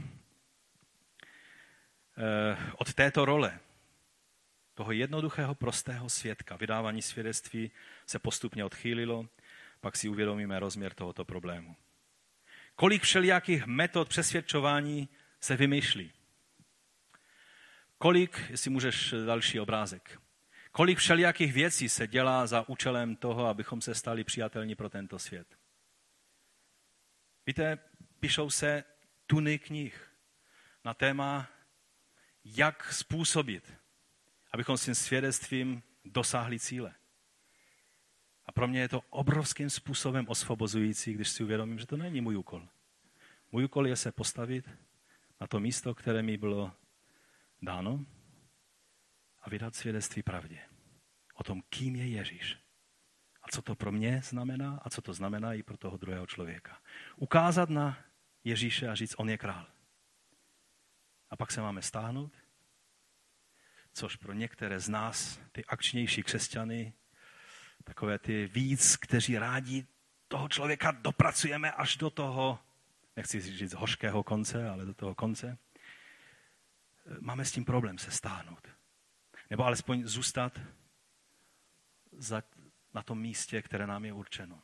od 2.78 2.94
této 2.94 3.26
role, 3.26 3.60
toho 4.74 4.92
jednoduchého, 4.92 5.56
prostého 5.56 6.10
svědka, 6.10 6.56
vydávání 6.56 7.02
svědectví, 7.02 7.72
se 8.06 8.20
postupně 8.20 8.66
odchýlilo, 8.66 9.28
pak 9.82 9.98
si 9.98 10.10
uvědomíme 10.10 10.60
rozměr 10.60 10.94
tohoto 10.94 11.26
problému. 11.26 11.76
Kolik 12.76 13.04
všelijakých 13.04 13.66
metod 13.66 14.10
přesvědčování 14.10 15.10
se 15.40 15.56
vymýšlí. 15.56 16.12
Kolik, 17.98 18.46
jestli 18.50 18.70
můžeš 18.70 19.14
další 19.26 19.60
obrázek, 19.60 20.20
kolik 20.72 20.98
všelijakých 20.98 21.54
věcí 21.54 21.90
se 21.90 22.08
dělá 22.08 22.48
za 22.48 22.70
účelem 22.70 23.16
toho, 23.16 23.46
abychom 23.46 23.82
se 23.82 23.96
stali 23.96 24.24
přijatelní 24.24 24.76
pro 24.76 24.90
tento 24.90 25.20
svět. 25.20 25.48
Víte, 27.48 27.78
píšou 28.20 28.50
se 28.50 28.84
tuny 29.28 29.60
knih 29.60 30.12
na 30.86 30.94
téma, 30.94 31.50
jak 32.46 32.94
způsobit, 32.94 33.74
abychom 34.52 34.78
s 34.78 34.86
tím 34.86 34.96
svědectvím 34.96 35.84
dosáhli 36.06 36.60
cíle. 36.60 36.94
A 38.46 38.52
pro 38.52 38.68
mě 38.68 38.80
je 38.80 38.90
to 38.90 39.02
obrovským 39.10 39.70
způsobem 39.70 40.26
osvobozující, 40.28 41.14
když 41.14 41.30
si 41.30 41.44
uvědomím, 41.44 41.80
že 41.80 41.88
to 41.88 41.98
není 41.98 42.22
můj 42.22 42.38
úkol. 42.38 42.68
Můj 43.52 43.64
úkol 43.66 43.88
je 43.88 43.96
se 43.96 44.12
postavit 44.12 44.70
na 45.42 45.48
to 45.48 45.60
místo, 45.60 45.96
které 45.96 46.22
mi 46.22 46.38
bylo 46.38 46.72
dáno 47.62 48.06
a 49.42 49.50
vydat 49.50 49.76
svědectví 49.76 50.24
pravdě. 50.24 50.60
O 51.36 51.44
tom, 51.44 51.62
kým 51.70 51.96
je 51.96 52.08
Ježíš. 52.08 52.58
A 53.44 53.48
co 53.52 53.62
to 53.62 53.76
pro 53.76 53.92
mě 53.92 54.22
znamená 54.24 54.80
a 54.84 54.90
co 54.90 55.02
to 55.02 55.14
znamená 55.14 55.54
i 55.54 55.64
pro 55.64 55.78
toho 55.78 55.98
druhého 55.98 56.28
člověka. 56.28 56.78
Ukázat 57.16 57.70
na 57.70 57.98
Ježíše 58.44 58.88
a 58.88 58.96
říct, 58.96 59.16
on 59.18 59.30
je 59.30 59.38
král. 59.38 59.73
A 61.34 61.36
pak 61.36 61.52
se 61.52 61.62
máme 61.62 61.82
stáhnout, 61.82 62.32
což 63.94 64.16
pro 64.16 64.34
některé 64.34 64.80
z 64.80 64.90
nás, 64.90 65.40
ty 65.52 65.66
akčnější 65.66 66.24
křesťany, 66.24 66.94
takové 67.84 68.20
ty 68.20 68.48
víc, 68.48 68.96
kteří 68.96 69.38
rádi 69.38 69.88
toho 70.28 70.50
člověka 70.50 70.92
dopracujeme 70.92 71.72
až 71.72 71.98
do 71.98 72.10
toho, 72.10 72.60
nechci 73.16 73.42
říct 73.42 73.74
hořkého 73.74 74.24
konce, 74.24 74.70
ale 74.70 74.86
do 74.86 74.94
toho 74.94 75.16
konce, 75.16 75.58
máme 77.20 77.46
s 77.46 77.52
tím 77.52 77.66
problém 77.66 77.98
se 77.98 78.12
stáhnout. 78.12 78.68
Nebo 79.50 79.66
alespoň 79.66 80.04
zůstat 80.06 80.60
za, 82.12 82.44
na 82.94 83.04
tom 83.04 83.20
místě, 83.20 83.62
které 83.62 83.88
nám 83.88 84.06
je 84.06 84.14
určeno. 84.14 84.62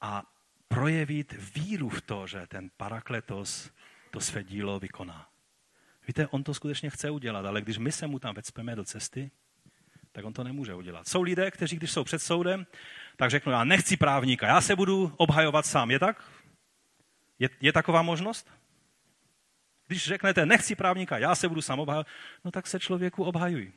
A 0.00 0.22
projevit 0.68 1.32
víru 1.32 1.88
v 1.88 2.00
to, 2.00 2.26
že 2.26 2.46
ten 2.46 2.70
parakletos 2.76 3.70
to 4.14 4.20
své 4.20 4.44
dílo 4.44 4.80
vykoná. 4.80 5.28
Víte, 6.06 6.26
on 6.26 6.44
to 6.44 6.54
skutečně 6.54 6.90
chce 6.90 7.10
udělat, 7.10 7.46
ale 7.46 7.60
když 7.60 7.78
my 7.78 7.92
se 7.92 8.06
mu 8.06 8.18
tam 8.18 8.34
vecpeme 8.34 8.76
do 8.76 8.84
cesty, 8.84 9.30
tak 10.12 10.24
on 10.24 10.32
to 10.32 10.44
nemůže 10.44 10.74
udělat. 10.74 11.08
Jsou 11.08 11.22
lidé, 11.22 11.50
kteří, 11.50 11.76
když 11.76 11.90
jsou 11.90 12.04
před 12.04 12.18
soudem, 12.18 12.66
tak 13.16 13.30
řeknou, 13.30 13.52
já 13.52 13.64
nechci 13.64 13.96
právníka, 13.96 14.46
já 14.46 14.60
se 14.60 14.76
budu 14.76 15.12
obhajovat 15.16 15.66
sám. 15.66 15.90
Je 15.90 15.98
tak? 15.98 16.24
Je, 17.38 17.48
je 17.60 17.72
taková 17.72 18.02
možnost? 18.02 18.50
Když 19.86 20.04
řeknete, 20.04 20.46
nechci 20.46 20.74
právníka, 20.74 21.18
já 21.18 21.34
se 21.34 21.48
budu 21.48 21.62
sám 21.62 21.80
obhajovat, 21.80 22.06
no 22.44 22.50
tak 22.50 22.66
se 22.66 22.80
člověku 22.80 23.24
obhajuj. 23.24 23.72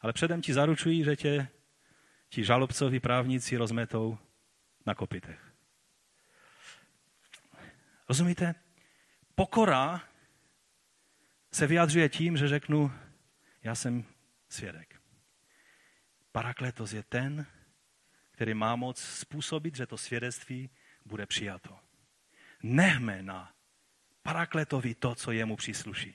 Ale 0.00 0.12
předem 0.12 0.42
ti 0.42 0.54
zaručují, 0.54 1.04
že 1.04 1.16
tě 1.16 1.48
ti 2.28 2.44
žalobcoví 2.44 3.00
právníci 3.00 3.56
rozmetou 3.56 4.18
na 4.86 4.94
kopitech. 4.94 5.52
Rozumíte? 8.08 8.67
Pokora 9.38 10.02
se 11.52 11.66
vyjadřuje 11.66 12.08
tím, 12.08 12.36
že 12.36 12.48
řeknu, 12.48 12.92
já 13.62 13.74
jsem 13.74 14.04
svědek. 14.48 15.00
Parakletos 16.32 16.92
je 16.92 17.02
ten, 17.02 17.46
který 18.30 18.54
má 18.54 18.76
moc 18.76 18.98
způsobit, 19.00 19.76
že 19.76 19.86
to 19.86 19.98
svědectví 19.98 20.70
bude 21.04 21.26
přijato. 21.26 21.78
Nechme 22.62 23.22
na 23.22 23.52
parakletovi 24.22 24.94
to, 24.94 25.14
co 25.14 25.32
jemu 25.32 25.56
přísluší. 25.56 26.14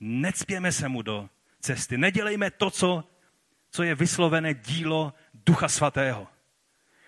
Necpěme 0.00 0.72
se 0.72 0.88
mu 0.88 1.02
do 1.02 1.28
cesty. 1.60 1.98
Nedělejme 1.98 2.50
to, 2.50 2.70
co, 2.70 3.04
co 3.70 3.82
je 3.82 3.94
vyslovené 3.94 4.54
dílo 4.54 5.14
Ducha 5.34 5.68
Svatého. 5.68 6.28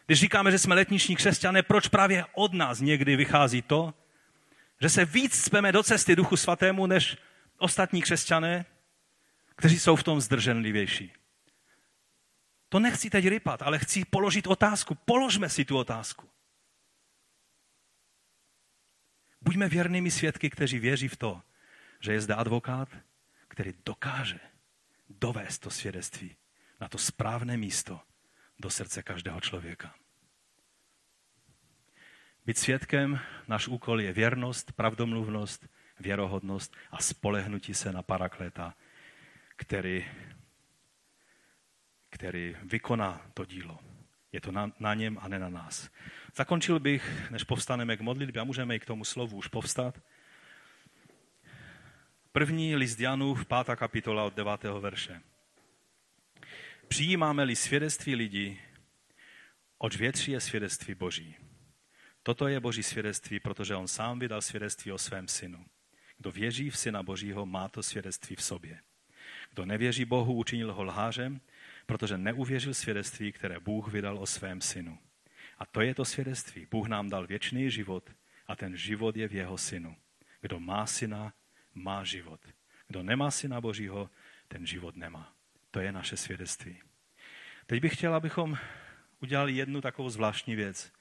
Když 0.06 0.20
říkáme, 0.20 0.50
že 0.50 0.58
jsme 0.58 0.74
letniční 0.74 1.16
křesťané, 1.16 1.62
proč 1.62 1.88
právě 1.88 2.24
od 2.32 2.52
nás 2.52 2.80
někdy 2.80 3.16
vychází 3.16 3.62
to, 3.62 3.94
že 4.80 4.88
se 4.88 5.04
víc 5.04 5.44
speme 5.44 5.72
do 5.72 5.82
cesty 5.82 6.16
Duchu 6.16 6.36
Svatému, 6.36 6.86
než 6.86 7.16
ostatní 7.58 8.02
křesťané, 8.02 8.66
kteří 9.56 9.78
jsou 9.78 9.96
v 9.96 10.02
tom 10.02 10.20
zdrženlivější. 10.20 11.12
To 12.68 12.78
nechci 12.78 13.10
teď 13.10 13.26
rypat, 13.26 13.62
ale 13.62 13.78
chci 13.78 14.04
položit 14.04 14.46
otázku. 14.46 14.94
Položme 14.94 15.48
si 15.48 15.64
tu 15.64 15.78
otázku. 15.78 16.28
Buďme 19.40 19.68
věrnými 19.68 20.10
svědky, 20.10 20.50
kteří 20.50 20.78
věří 20.78 21.08
v 21.08 21.16
to, 21.16 21.42
že 22.00 22.12
je 22.12 22.20
zde 22.20 22.34
advokát, 22.34 22.88
který 23.48 23.74
dokáže 23.86 24.40
dovést 25.08 25.62
to 25.62 25.70
svědectví 25.70 26.36
na 26.80 26.88
to 26.88 26.98
správné 26.98 27.56
místo 27.56 28.00
do 28.58 28.70
srdce 28.70 29.02
každého 29.02 29.40
člověka. 29.40 29.94
Být 32.48 32.58
svědkem, 32.58 33.20
náš 33.48 33.68
úkol 33.68 34.00
je 34.00 34.12
věrnost, 34.12 34.72
pravdomluvnost, 34.72 35.68
věrohodnost 36.00 36.76
a 36.90 37.02
spolehnutí 37.02 37.74
se 37.74 37.92
na 37.92 38.02
parakleta, 38.02 38.74
který, 39.56 40.06
který 42.10 42.56
vykoná 42.62 43.30
to 43.34 43.44
dílo. 43.44 43.78
Je 44.32 44.40
to 44.40 44.52
na, 44.52 44.72
na 44.80 44.94
něm 44.94 45.18
a 45.20 45.28
ne 45.28 45.38
na 45.38 45.48
nás. 45.48 45.90
Zakončil 46.36 46.80
bych, 46.80 47.30
než 47.30 47.44
povstaneme 47.44 47.96
k 47.96 48.00
modlitbě 48.00 48.42
a 48.42 48.44
můžeme 48.44 48.76
i 48.76 48.80
k 48.80 48.86
tomu 48.86 49.04
slovu 49.04 49.36
už 49.36 49.48
povstat. 49.48 50.02
První 52.32 52.76
list 52.76 53.00
Janův, 53.00 53.46
pátá 53.46 53.76
kapitola 53.76 54.24
od 54.24 54.34
devátého 54.34 54.80
verše. 54.80 55.20
Přijímáme-li 56.88 57.56
svědectví 57.56 58.14
lidí, 58.14 58.60
oč 59.78 59.96
větší 59.96 60.30
je 60.30 60.40
svědectví 60.40 60.94
Boží. 60.94 61.47
Toto 62.28 62.48
je 62.48 62.60
Boží 62.60 62.82
svědectví, 62.82 63.40
protože 63.40 63.74
on 63.74 63.88
sám 63.88 64.18
vydal 64.18 64.42
svědectví 64.42 64.92
o 64.92 64.98
svém 64.98 65.28
synu. 65.28 65.64
Kdo 66.18 66.32
věří 66.32 66.70
v 66.70 66.78
Syna 66.78 67.02
Božího, 67.02 67.46
má 67.46 67.68
to 67.68 67.82
svědectví 67.82 68.36
v 68.36 68.42
sobě. 68.42 68.80
Kdo 69.50 69.66
nevěří 69.66 70.04
Bohu, 70.04 70.34
učinil 70.34 70.72
ho 70.72 70.82
lhářem, 70.82 71.40
protože 71.86 72.18
neuvěřil 72.18 72.74
svědectví, 72.74 73.32
které 73.32 73.60
Bůh 73.60 73.92
vydal 73.92 74.18
o 74.18 74.26
svém 74.26 74.60
synu. 74.60 74.98
A 75.58 75.66
to 75.66 75.80
je 75.80 75.94
to 75.94 76.04
svědectví. 76.04 76.66
Bůh 76.70 76.88
nám 76.88 77.10
dal 77.10 77.26
věčný 77.26 77.70
život 77.70 78.10
a 78.46 78.56
ten 78.56 78.76
život 78.76 79.16
je 79.16 79.28
v 79.28 79.34
jeho 79.34 79.58
synu. 79.58 79.96
Kdo 80.40 80.60
má 80.60 80.86
syna, 80.86 81.32
má 81.74 82.04
život. 82.04 82.40
Kdo 82.88 83.02
nemá 83.02 83.30
syna 83.30 83.60
Božího, 83.60 84.10
ten 84.48 84.66
život 84.66 84.96
nemá. 84.96 85.32
To 85.70 85.80
je 85.80 85.92
naše 85.92 86.16
svědectví. 86.16 86.80
Teď 87.66 87.80
bych 87.82 87.96
chtěl, 87.96 88.14
abychom 88.14 88.58
udělali 89.20 89.52
jednu 89.52 89.80
takovou 89.80 90.10
zvláštní 90.10 90.56
věc. 90.56 90.92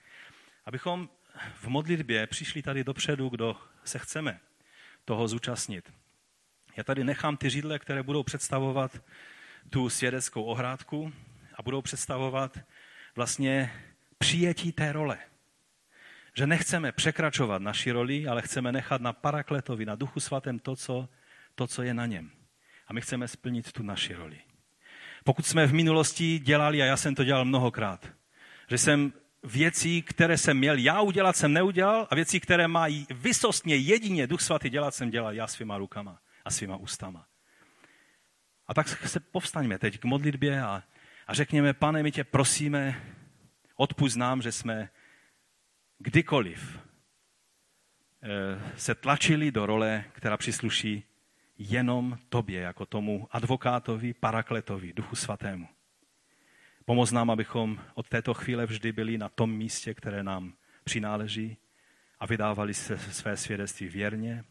Abychom 0.66 1.10
v 1.56 1.68
modlitbě 1.68 2.28
přišli 2.28 2.62
tady 2.62 2.84
dopředu, 2.84 3.30
kdo 3.30 3.56
se 3.84 4.00
chceme 4.00 4.40
toho 5.06 5.28
zúčastnit. 5.28 5.94
Já 6.78 6.84
tady 6.84 7.04
nechám 7.04 7.38
ty 7.38 7.50
židle, 7.50 7.80
které 7.80 8.04
budou 8.04 8.24
představovat 8.24 9.04
tu 9.70 9.90
svědeckou 9.90 10.44
ohrádku 10.44 11.14
a 11.56 11.64
budou 11.64 11.82
představovat 11.82 12.60
vlastně 13.16 13.74
přijetí 14.18 14.72
té 14.72 14.92
role. 14.92 15.18
Že 16.34 16.48
nechceme 16.48 16.92
překračovat 16.92 17.62
naši 17.62 17.92
roli, 17.92 18.28
ale 18.28 18.42
chceme 18.42 18.72
nechat 18.72 19.02
na 19.02 19.14
parakletovi, 19.14 19.86
na 19.86 19.96
duchu 19.96 20.20
svatém 20.20 20.60
to, 20.60 20.76
co, 20.76 21.10
to, 21.56 21.68
co 21.68 21.84
je 21.84 21.94
na 21.94 22.06
něm. 22.06 22.32
A 22.88 22.94
my 22.94 23.02
chceme 23.02 23.28
splnit 23.28 23.72
tu 23.72 23.84
naši 23.84 24.14
roli. 24.14 24.40
Pokud 25.24 25.46
jsme 25.46 25.68
v 25.68 25.74
minulosti 25.74 26.40
dělali, 26.40 26.82
a 26.82 26.86
já 26.86 26.98
jsem 26.98 27.16
to 27.16 27.24
dělal 27.24 27.46
mnohokrát, 27.46 28.08
že 28.70 28.78
jsem 28.78 29.14
věcí, 29.44 30.02
které 30.02 30.38
jsem 30.38 30.58
měl 30.58 30.78
já 30.78 31.02
udělat, 31.02 31.36
jsem 31.36 31.54
neudělal 31.54 32.08
a 32.12 32.16
věcí, 32.16 32.40
které 32.40 32.68
mají 32.68 33.08
vysostně 33.10 33.76
jedině 33.76 34.28
Duch 34.28 34.42
Svatý 34.42 34.70
dělat, 34.70 34.96
jsem 34.96 35.10
dělal 35.10 35.34
já 35.34 35.48
svýma 35.48 35.78
rukama 35.78 36.20
a 36.46 36.52
svýma 36.52 36.76
ústama. 36.76 37.28
A 38.68 38.74
tak 38.74 38.88
se 38.88 39.20
povstaňme 39.20 39.80
teď 39.80 40.00
k 40.00 40.06
modlitbě 40.06 40.62
a, 40.62 40.84
a 41.28 41.34
řekněme, 41.34 41.74
pane, 41.74 42.04
my 42.04 42.12
tě 42.12 42.24
prosíme, 42.24 43.02
odpust 43.76 44.18
nám, 44.18 44.42
že 44.42 44.52
jsme 44.52 44.90
kdykoliv 45.98 46.80
eh, 48.24 48.72
se 48.78 48.96
tlačili 48.96 49.52
do 49.52 49.66
role, 49.66 50.06
která 50.14 50.38
přisluší 50.38 51.04
jenom 51.58 52.18
tobě, 52.30 52.62
jako 52.62 52.86
tomu 52.86 53.28
advokátovi, 53.32 54.14
parakletovi, 54.14 54.94
duchu 54.94 55.16
svatému. 55.16 55.68
Pomoz 56.88 57.12
nám, 57.12 57.32
abychom 57.32 57.80
od 57.94 58.10
této 58.10 58.34
chvíle 58.34 58.66
vždy 58.66 58.92
byli 58.92 59.18
na 59.18 59.30
tom 59.30 59.52
místě, 59.52 59.94
které 59.94 60.24
nám 60.24 60.54
přináleží 60.84 61.58
a 62.20 62.26
vydávali 62.26 62.74
se 62.74 62.98
své 62.98 63.38
svědectví 63.38 63.88
věrně, 63.88 64.44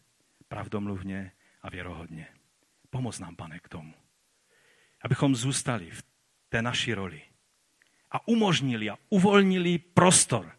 pravdomluvně 0.48 1.32
a 1.62 1.70
věrohodně. 1.70 2.26
Pomoz 2.90 3.18
nám, 3.18 3.36
pane, 3.36 3.58
k 3.58 3.68
tomu. 3.68 3.94
Abychom 5.02 5.36
zůstali 5.36 5.90
v 5.90 6.04
té 6.48 6.62
naší 6.62 6.94
roli 6.94 7.22
a 8.10 8.28
umožnili 8.28 8.90
a 8.90 8.98
uvolnili 9.08 9.78
prostor 9.78 10.52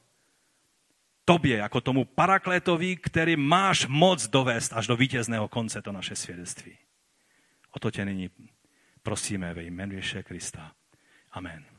tobě, 1.25 1.57
jako 1.57 1.81
tomu 1.81 2.05
parakletovi, 2.05 2.95
který 2.95 3.35
máš 3.35 3.85
moc 3.85 4.27
dovést 4.27 4.73
až 4.73 4.87
do 4.87 4.97
vítězného 4.97 5.47
konce 5.47 5.81
to 5.81 5.91
naše 5.91 6.15
svědectví. 6.15 6.77
O 7.71 7.79
to 7.79 7.91
tě 7.91 8.05
nyní 8.05 8.29
prosíme 9.03 9.53
ve 9.53 9.63
jménu 9.63 9.93
Ježíše 9.93 10.23
Krista. 10.23 10.76
Amen. 11.37 11.76